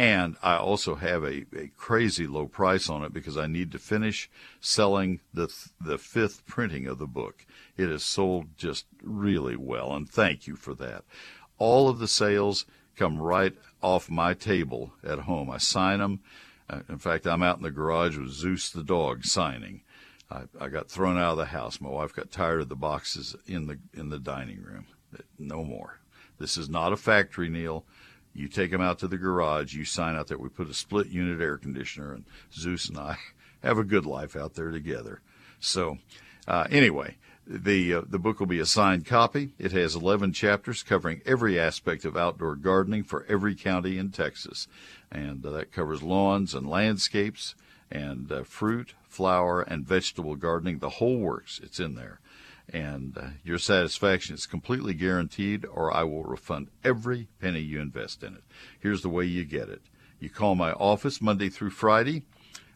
And 0.00 0.36
I 0.42 0.56
also 0.56 0.94
have 0.94 1.24
a, 1.24 1.44
a 1.54 1.70
crazy 1.76 2.26
low 2.26 2.46
price 2.46 2.88
on 2.88 3.04
it 3.04 3.12
because 3.12 3.36
I 3.36 3.46
need 3.46 3.70
to 3.72 3.78
finish 3.78 4.30
selling 4.58 5.20
the 5.34 5.54
the 5.78 5.98
fifth 5.98 6.46
printing 6.46 6.86
of 6.86 6.96
the 6.96 7.06
book. 7.06 7.44
It 7.76 7.90
has 7.90 8.02
sold 8.02 8.56
just 8.56 8.86
really 9.02 9.56
well, 9.56 9.92
and 9.92 10.08
thank 10.08 10.46
you 10.46 10.56
for 10.56 10.72
that. 10.76 11.04
All 11.58 11.90
of 11.90 11.98
the 11.98 12.08
sales 12.08 12.64
come 12.96 13.18
right 13.20 13.54
off 13.82 14.08
my 14.08 14.32
table 14.32 14.94
at 15.04 15.18
home. 15.18 15.50
I 15.50 15.58
sign 15.58 15.98
them. 15.98 16.20
Uh, 16.70 16.80
in 16.88 16.96
fact, 16.96 17.26
I'm 17.26 17.42
out 17.42 17.58
in 17.58 17.62
the 17.62 17.70
garage 17.70 18.16
with 18.16 18.30
Zeus 18.30 18.70
the 18.70 18.82
dog 18.82 19.26
signing. 19.26 19.82
I, 20.30 20.44
I 20.58 20.68
got 20.68 20.88
thrown 20.88 21.18
out 21.18 21.32
of 21.32 21.36
the 21.36 21.44
house. 21.44 21.78
My 21.78 21.90
wife 21.90 22.14
got 22.14 22.30
tired 22.30 22.62
of 22.62 22.70
the 22.70 22.74
boxes 22.74 23.36
in 23.46 23.66
the 23.66 23.78
in 23.92 24.08
the 24.08 24.18
dining 24.18 24.62
room. 24.62 24.86
No 25.38 25.62
more. 25.62 26.00
This 26.38 26.56
is 26.56 26.70
not 26.70 26.94
a 26.94 26.96
factory, 26.96 27.50
Neil. 27.50 27.84
You 28.34 28.48
take 28.48 28.70
them 28.70 28.80
out 28.80 28.98
to 29.00 29.08
the 29.08 29.18
garage. 29.18 29.74
You 29.74 29.84
sign 29.84 30.16
out 30.16 30.28
there. 30.28 30.38
We 30.38 30.48
put 30.48 30.70
a 30.70 30.74
split 30.74 31.08
unit 31.08 31.40
air 31.40 31.58
conditioner, 31.58 32.12
and 32.12 32.24
Zeus 32.52 32.88
and 32.88 32.98
I 32.98 33.18
have 33.62 33.78
a 33.78 33.84
good 33.84 34.06
life 34.06 34.36
out 34.36 34.54
there 34.54 34.70
together. 34.70 35.20
So, 35.58 35.98
uh, 36.46 36.66
anyway, 36.70 37.16
the 37.46 37.94
uh, 37.94 38.02
the 38.08 38.18
book 38.18 38.38
will 38.38 38.46
be 38.46 38.60
a 38.60 38.66
signed 38.66 39.04
copy. 39.06 39.52
It 39.58 39.72
has 39.72 39.94
11 39.94 40.32
chapters 40.32 40.82
covering 40.82 41.20
every 41.26 41.58
aspect 41.58 42.04
of 42.04 42.16
outdoor 42.16 42.54
gardening 42.54 43.02
for 43.02 43.26
every 43.28 43.54
county 43.54 43.98
in 43.98 44.10
Texas, 44.10 44.68
and 45.10 45.44
uh, 45.44 45.50
that 45.50 45.72
covers 45.72 46.02
lawns 46.02 46.54
and 46.54 46.68
landscapes 46.68 47.54
and 47.90 48.30
uh, 48.30 48.44
fruit, 48.44 48.94
flower, 49.08 49.62
and 49.62 49.84
vegetable 49.84 50.36
gardening. 50.36 50.78
The 50.78 50.90
whole 50.90 51.18
works. 51.18 51.60
It's 51.62 51.80
in 51.80 51.96
there 51.96 52.19
and 52.72 53.18
uh, 53.18 53.26
your 53.42 53.58
satisfaction 53.58 54.34
is 54.34 54.46
completely 54.46 54.94
guaranteed, 54.94 55.66
or 55.66 55.94
I 55.94 56.04
will 56.04 56.24
refund 56.24 56.68
every 56.84 57.28
penny 57.40 57.60
you 57.60 57.80
invest 57.80 58.22
in 58.22 58.34
it. 58.34 58.44
Here's 58.78 59.02
the 59.02 59.08
way 59.08 59.24
you 59.24 59.44
get 59.44 59.68
it 59.68 59.82
you 60.18 60.30
call 60.30 60.54
my 60.54 60.72
office 60.72 61.22
Monday 61.22 61.48
through 61.48 61.70
Friday, 61.70 62.24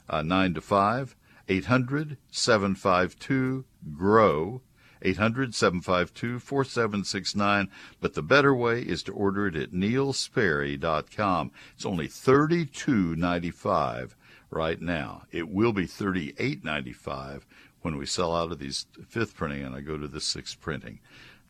uh, 0.08 0.22
9 0.22 0.54
to 0.54 0.60
5, 0.60 1.16
800 1.48 2.16
752 2.30 3.64
GROW. 3.96 4.60
800 5.06 5.54
752 5.54 6.38
4769. 6.38 7.68
But 8.00 8.14
the 8.14 8.22
better 8.22 8.54
way 8.54 8.80
is 8.80 9.02
to 9.02 9.12
order 9.12 9.48
it 9.48 9.56
at 9.56 9.72
neilsperry.com. 9.72 11.50
It's 11.74 11.84
only 11.84 12.08
$32.95 12.08 14.14
right 14.50 14.80
now. 14.80 15.24
It 15.30 15.50
will 15.50 15.74
be 15.74 15.86
$38.95 15.86 17.42
when 17.84 17.98
we 17.98 18.06
sell 18.06 18.34
out 18.34 18.50
of 18.50 18.58
these 18.58 18.86
fifth 19.06 19.36
printing 19.36 19.62
and 19.62 19.74
I 19.74 19.82
go 19.82 19.98
to 19.98 20.08
the 20.08 20.20
sixth 20.20 20.58
printing. 20.58 21.00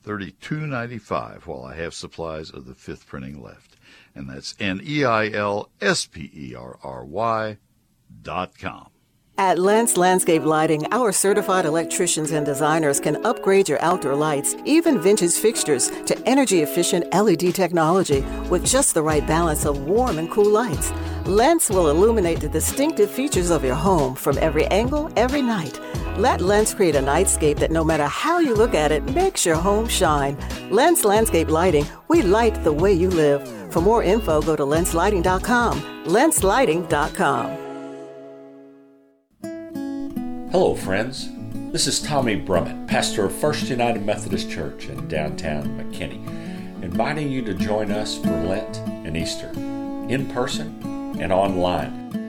Thirty-two 0.03 0.66
ninety-five 0.66 1.47
while 1.47 1.64
I 1.64 1.76
have 1.76 1.95
supplies 1.95 2.51
of 2.51 2.66
the 2.66 2.74
fifth 2.74 3.07
printing 3.07 3.41
left, 3.41 3.76
and 4.14 4.28
that's 4.28 4.55
N 4.59 4.80
E 4.85 5.05
I 5.05 5.28
L 5.28 5.70
S 5.80 6.07
P 6.07 6.30
E 6.35 6.55
R 6.55 6.78
R 6.82 7.05
Y 7.05 7.57
dot 8.22 8.59
com. 8.59 8.89
At 9.39 9.59
Lentz 9.59 9.97
Landscape 9.97 10.43
Lighting, 10.43 10.87
our 10.93 11.11
certified 11.11 11.66
electricians 11.66 12.32
and 12.32 12.45
designers 12.45 13.01
can 13.01 13.24
upgrade 13.24 13.68
your 13.68 13.80
outdoor 13.82 14.14
lights, 14.14 14.55
even 14.64 15.01
vintage 15.01 15.35
fixtures, 15.35 15.89
to 16.07 16.18
energy 16.28 16.61
efficient 16.61 17.12
LED 17.12 17.55
technology 17.55 18.20
with 18.51 18.64
just 18.64 18.95
the 18.95 19.03
right 19.03 19.26
balance 19.26 19.64
of 19.64 19.87
warm 19.87 20.18
and 20.18 20.30
cool 20.30 20.51
lights. 20.51 20.93
Lentz 21.24 21.70
will 21.70 21.91
illuminate 21.91 22.41
the 22.41 22.49
distinctive 22.49 23.11
features 23.11 23.51
of 23.51 23.64
your 23.64 23.74
home 23.74 24.14
from 24.14 24.37
every 24.39 24.66
angle, 24.66 25.11
every 25.16 25.43
night. 25.43 25.80
Let 26.16 26.40
Lentz 26.40 26.72
create 26.74 26.94
a 26.94 27.00
nightscape 27.00 27.58
that 27.58 27.72
no 27.72 27.82
matter 27.82 28.06
how 28.06 28.38
you 28.38 28.54
look 28.54 28.72
at 28.72 28.92
it, 28.92 29.02
makes 29.02 29.44
your 29.44 29.56
home 29.56 29.88
shine. 29.88 30.38
Lentz 30.70 31.04
Landscape 31.04 31.48
Lighting, 31.48 31.84
we 32.06 32.22
light 32.22 32.62
the 32.62 32.72
way 32.72 32.92
you 32.92 33.10
live. 33.10 33.48
For 33.72 33.80
more 33.80 34.04
info, 34.04 34.40
go 34.40 34.54
to 34.54 34.62
lenslighting.com. 34.62 36.04
Lenslighting.com. 36.04 37.46
Hello, 40.52 40.76
friends. 40.76 41.30
This 41.72 41.88
is 41.88 42.00
Tommy 42.00 42.40
Brummett, 42.40 42.86
pastor 42.86 43.24
of 43.24 43.34
First 43.34 43.68
United 43.68 44.06
Methodist 44.06 44.48
Church 44.48 44.86
in 44.86 45.08
downtown 45.08 45.66
McKinney, 45.76 46.24
inviting 46.84 47.28
you 47.28 47.42
to 47.42 47.54
join 47.54 47.90
us 47.90 48.18
for 48.18 48.30
Lent 48.30 48.76
and 49.04 49.16
Easter, 49.16 49.48
in 50.08 50.30
person 50.32 50.80
and 51.20 51.32
online. 51.32 52.23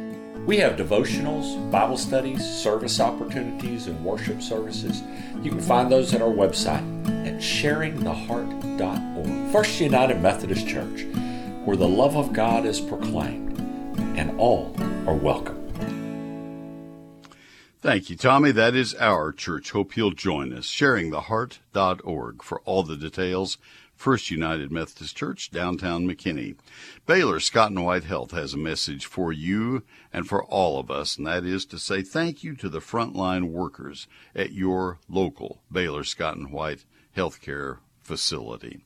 We 0.46 0.58
have 0.58 0.78
devotionals, 0.78 1.72
Bible 1.72 1.98
studies, 1.98 2.48
service 2.48 3.00
opportunities, 3.00 3.88
and 3.88 4.06
worship 4.06 4.44
services. 4.44 5.02
You 5.42 5.50
can 5.50 5.60
find 5.60 5.92
those 5.92 6.14
at 6.14 6.22
our 6.22 6.30
website 6.30 6.86
at 7.26 7.42
sharingtheheart.org. 7.42 9.52
First 9.52 9.82
United 9.82 10.22
Methodist 10.22 10.68
Church, 10.68 11.06
where 11.66 11.76
the 11.76 11.88
love 11.88 12.16
of 12.16 12.32
God 12.32 12.68
is 12.68 12.80
proclaimed 12.80 13.58
and 14.18 14.40
all 14.40 14.76
are 15.08 15.16
welcome. 15.16 15.64
Thank 17.82 18.12
you, 18.12 18.16
Tommy. 18.16 18.52
That 18.52 18.76
is 18.76 18.94
our 18.96 19.32
church. 19.32 19.72
Hope 19.72 19.98
you'll 19.98 20.12
join 20.12 20.54
us. 20.54 20.68
Sharingtheheart.org 20.68 22.44
for 22.44 22.60
all 22.62 22.84
the 22.84 22.98
details. 22.98 23.58
First 23.96 24.30
United 24.30 24.72
Methodist 24.72 25.16
Church, 25.16 25.50
downtown 25.52 26.06
McKinney. 26.06 26.56
Baylor 27.06 27.40
Scott 27.40 27.70
and 27.70 27.86
White 27.86 28.06
Health 28.06 28.32
has 28.32 28.56
a 28.56 28.58
message 28.58 29.06
for 29.06 29.32
you 29.32 29.84
and 30.12 30.28
for 30.28 30.44
all 30.44 30.80
of 30.80 30.90
us, 30.90 31.18
and 31.18 31.28
that 31.28 31.46
is 31.46 31.64
to 31.66 31.78
say 31.78 32.02
thank 32.02 32.44
you 32.44 32.56
to 32.56 32.68
the 32.68 32.80
frontline 32.80 33.52
workers 33.52 34.08
at 34.34 34.54
your 34.54 34.98
local 35.08 35.62
Baylor 35.72 36.04
Scott 36.04 36.36
and 36.36 36.52
White 36.52 36.84
healthcare 37.16 37.78
facility. 38.02 38.80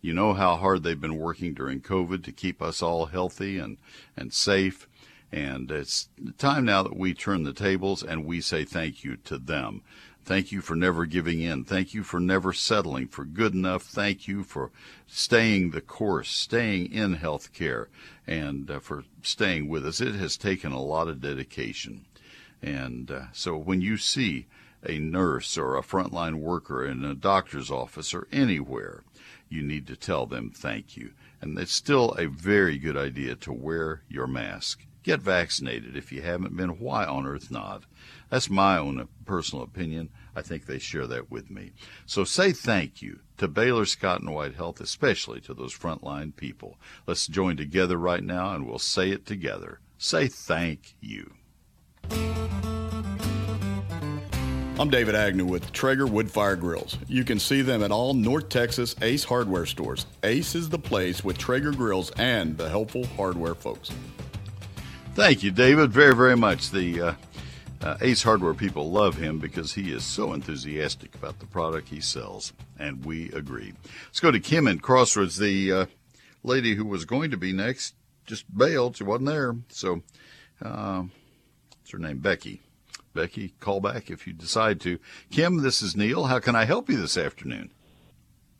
You 0.00 0.14
know 0.14 0.34
how 0.34 0.54
hard 0.54 0.84
they've 0.84 1.00
been 1.00 1.18
working 1.18 1.52
during 1.52 1.80
COVID 1.80 2.22
to 2.22 2.32
keep 2.32 2.62
us 2.62 2.80
all 2.80 3.06
healthy 3.06 3.58
and, 3.58 3.78
and 4.16 4.32
safe. 4.32 4.88
And 5.32 5.68
it's 5.72 6.08
time 6.38 6.64
now 6.64 6.84
that 6.84 6.96
we 6.96 7.12
turn 7.12 7.42
the 7.42 7.52
tables 7.52 8.04
and 8.04 8.24
we 8.24 8.40
say 8.40 8.64
thank 8.64 9.02
you 9.02 9.16
to 9.24 9.36
them. 9.36 9.82
Thank 10.24 10.52
you 10.52 10.62
for 10.62 10.74
never 10.74 11.04
giving 11.04 11.42
in. 11.42 11.64
Thank 11.64 11.92
you 11.92 12.02
for 12.02 12.18
never 12.18 12.54
settling 12.54 13.08
for 13.08 13.26
good 13.26 13.52
enough. 13.52 13.82
Thank 13.82 14.26
you 14.26 14.42
for 14.42 14.70
staying 15.06 15.70
the 15.70 15.82
course, 15.82 16.30
staying 16.30 16.92
in 16.92 17.14
health 17.14 17.52
care, 17.52 17.88
and 18.26 18.70
uh, 18.70 18.78
for 18.78 19.04
staying 19.22 19.68
with 19.68 19.86
us. 19.86 20.00
It 20.00 20.14
has 20.14 20.38
taken 20.38 20.72
a 20.72 20.80
lot 20.80 21.08
of 21.08 21.20
dedication. 21.20 22.06
And 22.62 23.10
uh, 23.10 23.22
so 23.32 23.54
when 23.58 23.82
you 23.82 23.98
see 23.98 24.46
a 24.82 24.98
nurse 24.98 25.58
or 25.58 25.76
a 25.76 25.82
frontline 25.82 26.36
worker 26.36 26.86
in 26.86 27.04
a 27.04 27.14
doctor's 27.14 27.70
office 27.70 28.14
or 28.14 28.26
anywhere, 28.32 29.02
you 29.50 29.60
need 29.60 29.86
to 29.88 29.96
tell 29.96 30.24
them 30.24 30.50
thank 30.50 30.96
you. 30.96 31.12
And 31.42 31.58
it's 31.58 31.74
still 31.74 32.12
a 32.12 32.26
very 32.26 32.78
good 32.78 32.96
idea 32.96 33.34
to 33.36 33.52
wear 33.52 34.02
your 34.08 34.26
mask. 34.26 34.86
Get 35.02 35.20
vaccinated 35.20 35.98
if 35.98 36.12
you 36.12 36.22
haven't 36.22 36.56
been. 36.56 36.78
Why 36.78 37.04
on 37.04 37.26
earth 37.26 37.50
not? 37.50 37.84
That's 38.34 38.50
my 38.50 38.78
own 38.78 39.06
personal 39.26 39.62
opinion. 39.62 40.10
I 40.34 40.42
think 40.42 40.66
they 40.66 40.80
share 40.80 41.06
that 41.06 41.30
with 41.30 41.52
me. 41.52 41.70
So 42.04 42.24
say 42.24 42.50
thank 42.50 43.00
you 43.00 43.20
to 43.36 43.46
Baylor 43.46 43.86
Scott 43.86 44.22
and 44.22 44.34
White 44.34 44.56
Health, 44.56 44.80
especially 44.80 45.40
to 45.42 45.54
those 45.54 45.72
frontline 45.72 46.34
people. 46.34 46.76
Let's 47.06 47.28
join 47.28 47.56
together 47.56 47.96
right 47.96 48.24
now 48.24 48.52
and 48.52 48.66
we'll 48.66 48.80
say 48.80 49.10
it 49.10 49.24
together. 49.24 49.78
Say 49.98 50.26
thank 50.26 50.96
you. 51.00 51.34
I'm 54.80 54.90
David 54.90 55.14
Agnew 55.14 55.46
with 55.46 55.72
Traeger 55.72 56.06
Woodfire 56.06 56.58
Grills. 56.58 56.98
You 57.06 57.22
can 57.22 57.38
see 57.38 57.62
them 57.62 57.84
at 57.84 57.92
all 57.92 58.14
North 58.14 58.48
Texas 58.48 58.96
Ace 59.00 59.22
hardware 59.22 59.64
stores. 59.64 60.06
Ace 60.24 60.56
is 60.56 60.68
the 60.68 60.78
place 60.80 61.22
with 61.22 61.38
Traeger 61.38 61.70
grills 61.70 62.10
and 62.18 62.58
the 62.58 62.68
helpful 62.68 63.06
hardware 63.16 63.54
folks. 63.54 63.92
Thank 65.14 65.44
you, 65.44 65.52
David, 65.52 65.92
very, 65.92 66.16
very 66.16 66.36
much. 66.36 66.72
The 66.72 67.00
uh, 67.00 67.14
uh, 67.84 67.98
Ace 68.00 68.22
Hardware 68.22 68.54
people 68.54 68.90
love 68.90 69.16
him 69.16 69.38
because 69.38 69.74
he 69.74 69.92
is 69.92 70.04
so 70.04 70.32
enthusiastic 70.32 71.14
about 71.14 71.38
the 71.38 71.46
product 71.46 71.90
he 71.90 72.00
sells, 72.00 72.54
and 72.78 73.04
we 73.04 73.30
agree. 73.32 73.74
Let's 74.06 74.20
go 74.20 74.30
to 74.30 74.40
Kim 74.40 74.66
in 74.66 74.78
Crossroads. 74.78 75.36
The 75.36 75.70
uh, 75.70 75.86
lady 76.42 76.76
who 76.76 76.86
was 76.86 77.04
going 77.04 77.30
to 77.30 77.36
be 77.36 77.52
next 77.52 77.94
just 78.24 78.46
bailed; 78.56 78.96
she 78.96 79.04
wasn't 79.04 79.26
there. 79.26 79.56
So, 79.68 80.02
uh, 80.62 81.02
what's 81.02 81.90
her 81.90 81.98
name? 81.98 82.18
Becky. 82.18 82.62
Becky, 83.12 83.54
call 83.60 83.80
back 83.80 84.10
if 84.10 84.26
you 84.26 84.32
decide 84.32 84.80
to. 84.80 84.98
Kim, 85.30 85.58
this 85.58 85.82
is 85.82 85.94
Neil. 85.94 86.24
How 86.24 86.40
can 86.40 86.56
I 86.56 86.64
help 86.64 86.88
you 86.88 86.96
this 86.96 87.18
afternoon? 87.18 87.70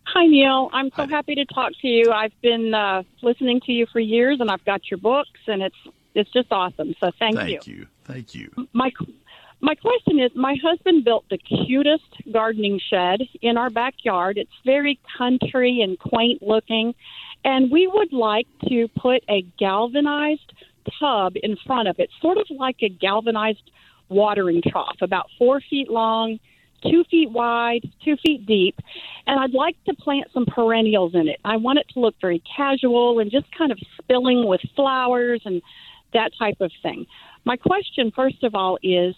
Hi, 0.07 0.27
Neil. 0.27 0.68
I'm 0.72 0.91
so 0.91 1.07
Hi. 1.07 1.07
happy 1.07 1.35
to 1.35 1.47
talk 1.47 1.72
to 1.81 1.89
you. 1.89 2.12
I've 2.12 2.39
been 2.43 2.72
uh, 2.75 3.03
listening 3.22 3.61
to 3.62 3.72
you 3.72 3.87
for 3.91 4.01
years, 4.01 4.39
and 4.41 4.51
I've 4.51 4.64
got 4.64 4.83
your 4.91 4.99
books, 4.99 5.41
and 5.49 5.62
it's 5.62 5.75
it's 6.15 6.31
just 6.33 6.51
awesome. 6.51 6.95
So 7.01 7.11
thank, 7.19 7.37
thank 7.37 7.51
you. 7.51 7.59
Thank 7.59 7.67
you. 7.67 7.87
Thank 8.05 8.35
you. 8.35 8.69
My 8.73 8.91
my 9.61 9.75
question 9.75 10.21
is, 10.21 10.31
my 10.35 10.57
husband 10.62 11.05
built 11.05 11.25
the 11.31 11.39
cutest 11.39 12.05
gardening 12.31 12.81
shed 12.91 13.23
in 13.41 13.57
our 13.57 13.71
backyard. 13.71 14.37
It's 14.37 14.51
very 14.65 15.01
country 15.17 15.81
and 15.81 15.99
quaint 15.99 16.43
looking, 16.43 16.95
and 17.45 17.71
we 17.71 17.87
would 17.87 18.12
like 18.12 18.47
to 18.69 18.89
put 18.89 19.23
a 19.29 19.43
galvanized 19.59 20.53
tub 21.01 21.35
in 21.43 21.57
front 21.67 21.89
of 21.89 21.99
it, 21.99 22.11
sort 22.21 22.37
of 22.37 22.47
like 22.51 22.77
a 22.83 22.89
galvanized 22.89 23.71
watering 24.11 24.61
trough, 24.67 24.99
about 25.01 25.31
four 25.39 25.62
feet 25.71 25.89
long, 25.89 26.39
two 26.83 27.05
feet 27.11 27.31
wide, 27.31 27.91
two 28.05 28.17
feet 28.25 28.45
deep, 28.45 28.79
and 29.27 29.41
I'd 29.41 29.55
like 29.55 29.83
to 29.85 29.95
plant 29.95 30.27
some 30.35 30.45
perennials 30.47 31.15
in 31.15 31.29
it. 31.29 31.41
I 31.45 31.57
want 31.57 31.79
it 31.79 31.87
to 31.95 32.01
look 32.01 32.17
very 32.21 32.43
casual 32.55 33.19
and 33.19 33.31
just 33.31 33.47
kind 33.57 33.73
of 33.73 33.79
spilling 33.99 34.47
with 34.47 34.61
flowers 34.77 35.41
and 35.45 35.62
that 36.15 36.31
type 36.39 36.61
of 36.61 36.73
thing. 36.83 37.07
My 37.45 37.57
question, 37.57 38.11
first 38.15 38.43
of 38.43 38.55
all, 38.55 38.79
is 38.83 39.15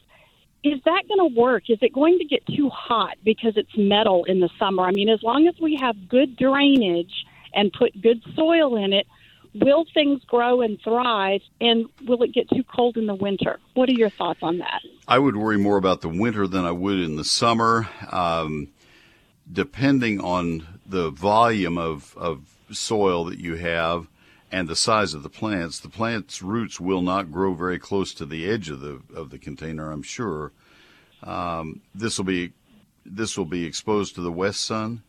is 0.65 0.81
that 0.85 1.05
going 1.07 1.31
to 1.31 1.41
work? 1.41 1.71
Is 1.71 1.79
it 1.81 1.93
going 1.93 2.19
to 2.19 2.25
get 2.25 2.45
too 2.47 2.69
hot 2.71 3.17
because 3.25 3.57
it's 3.57 3.71
metal 3.77 4.25
in 4.25 4.41
the 4.41 4.51
summer? 4.59 4.83
I 4.83 4.91
mean, 4.91 5.09
as 5.09 5.23
long 5.23 5.47
as 5.47 5.55
we 5.61 5.77
have 5.81 6.09
good 6.09 6.37
drainage 6.37 7.13
and 7.55 7.73
put 7.73 8.01
good 8.03 8.21
soil 8.35 8.77
in 8.77 8.93
it, 8.93 9.07
will 9.55 9.85
things 9.95 10.23
grow 10.25 10.61
and 10.61 10.81
thrive 10.83 11.41
and 11.61 11.87
will 12.07 12.23
it 12.23 12.33
get 12.33 12.49
too 12.51 12.65
cold 12.65 12.97
in 12.97 13.07
the 13.07 13.15
winter 13.15 13.59
what 13.75 13.89
are 13.89 13.93
your 13.93 14.11
thoughts 14.11 14.41
on 14.43 14.59
that 14.59 14.81
i 15.09 15.19
would 15.19 15.37
worry 15.37 15.57
more 15.57 15.77
about 15.77 16.01
the 16.01 16.09
winter 16.09 16.47
than 16.47 16.65
i 16.65 16.71
would 16.71 16.99
in 16.99 17.17
the 17.17 17.25
summer 17.25 17.89
um, 18.11 18.69
depending 19.51 20.21
on 20.21 20.67
the 20.85 21.11
volume 21.11 21.79
of, 21.79 22.15
of 22.17 22.57
soil 22.71 23.25
that 23.25 23.39
you 23.39 23.55
have 23.55 24.07
and 24.57 24.69
the 24.69 24.77
size 24.77 25.13
of 25.15 25.23
the 25.23 25.29
plants 25.29 25.81
the 25.81 25.89
plant's 25.89 26.43
roots 26.43 26.81
will 26.81 27.03
not 27.03 27.31
grow 27.31 27.53
very 27.55 27.79
close 27.79 28.15
to 28.15 28.25
the 28.25 28.49
edge 28.49 28.71
of 28.71 28.81
the 28.81 29.01
of 29.15 29.31
the 29.31 29.39
container 29.39 29.91
i'm 29.93 30.03
sure 30.03 30.53
um, 31.23 31.81
this 31.95 32.19
will 32.19 32.25
be 32.25 32.53
this 33.05 33.37
will 33.37 33.45
be 33.45 33.65
exposed 33.65 34.15
to 34.15 34.21
the 34.21 34.33
west 34.33 34.61
sun 34.61 35.03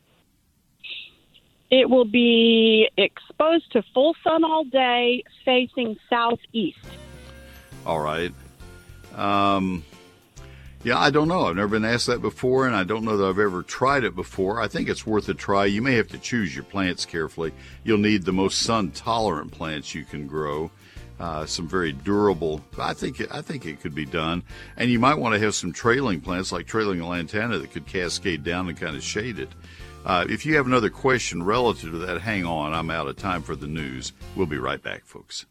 it 1.70 1.89
will 1.89 2.06
be 2.06 2.89
exposed 2.98 3.72
to 3.74 3.84
full 3.93 4.16
sun 4.24 4.43
all 4.45 4.64
day, 4.64 5.24
facing 5.43 5.98
southeast. 6.10 6.80
All 7.86 8.00
right. 8.00 8.34
Um, 9.16 9.84
yeah, 10.88 10.98
I 10.98 11.10
don't 11.10 11.28
know. 11.28 11.48
I've 11.48 11.58
never 11.58 11.68
been 11.68 11.84
asked 11.84 12.08
that 12.08 12.22
before, 12.22 12.66
and 12.66 12.74
I 12.74 12.86
don't 12.86 13.04
know 13.04 13.18
that 13.18 13.28
I've 13.28 13.40
ever 13.40 13.62
tried 13.62 14.06
it 14.06 14.16
before. 14.16 14.62
I 14.62 14.70
think 14.70 14.88
it's 14.88 15.06
worth 15.06 15.28
a 15.28 15.34
try. 15.34 15.66
You 15.66 15.82
may 15.82 15.96
have 15.96 16.08
to 16.08 16.18
choose 16.18 16.56
your 16.56 16.64
plants 16.64 17.04
carefully. 17.04 17.52
You'll 17.84 17.98
need 17.98 18.24
the 18.24 18.32
most 18.32 18.60
sun 18.60 18.92
tolerant 18.92 19.52
plants 19.52 19.94
you 19.94 20.06
can 20.06 20.28
grow. 20.28 20.72
Uh, 21.20 21.46
some 21.46 21.68
very 21.68 21.92
durable. 21.92 22.62
I 22.80 22.94
think 22.94 23.20
I 23.34 23.42
think 23.42 23.66
it 23.66 23.82
could 23.82 23.96
be 23.96 24.06
done, 24.06 24.44
and 24.78 24.90
you 24.90 24.98
might 24.98 25.18
want 25.18 25.36
to 25.36 25.42
have 25.42 25.56
some 25.56 25.74
trailing 25.74 26.22
plants 26.22 26.54
like 26.54 26.68
trailing 26.68 27.02
lantana 27.02 27.58
that 27.58 27.72
could 27.72 27.86
cascade 27.86 28.46
down 28.46 28.70
and 28.70 28.80
kind 28.80 28.96
of 28.96 29.04
shade 29.04 29.40
it. 29.40 29.50
Uh, 30.06 30.26
if 30.30 30.46
you 30.46 30.56
have 30.56 30.68
another 30.68 30.90
question 30.90 31.44
relative 31.44 31.92
to 31.92 31.98
that, 31.98 32.22
hang 32.22 32.46
on. 32.46 32.72
I'm 32.72 32.92
out 32.92 33.10
of 33.10 33.18
time 33.18 33.42
for 33.42 33.58
the 33.58 33.68
news. 33.68 34.14
We'll 34.38 34.46
be 34.46 34.58
right 34.58 34.82
back, 34.82 35.04
folks. 35.04 35.48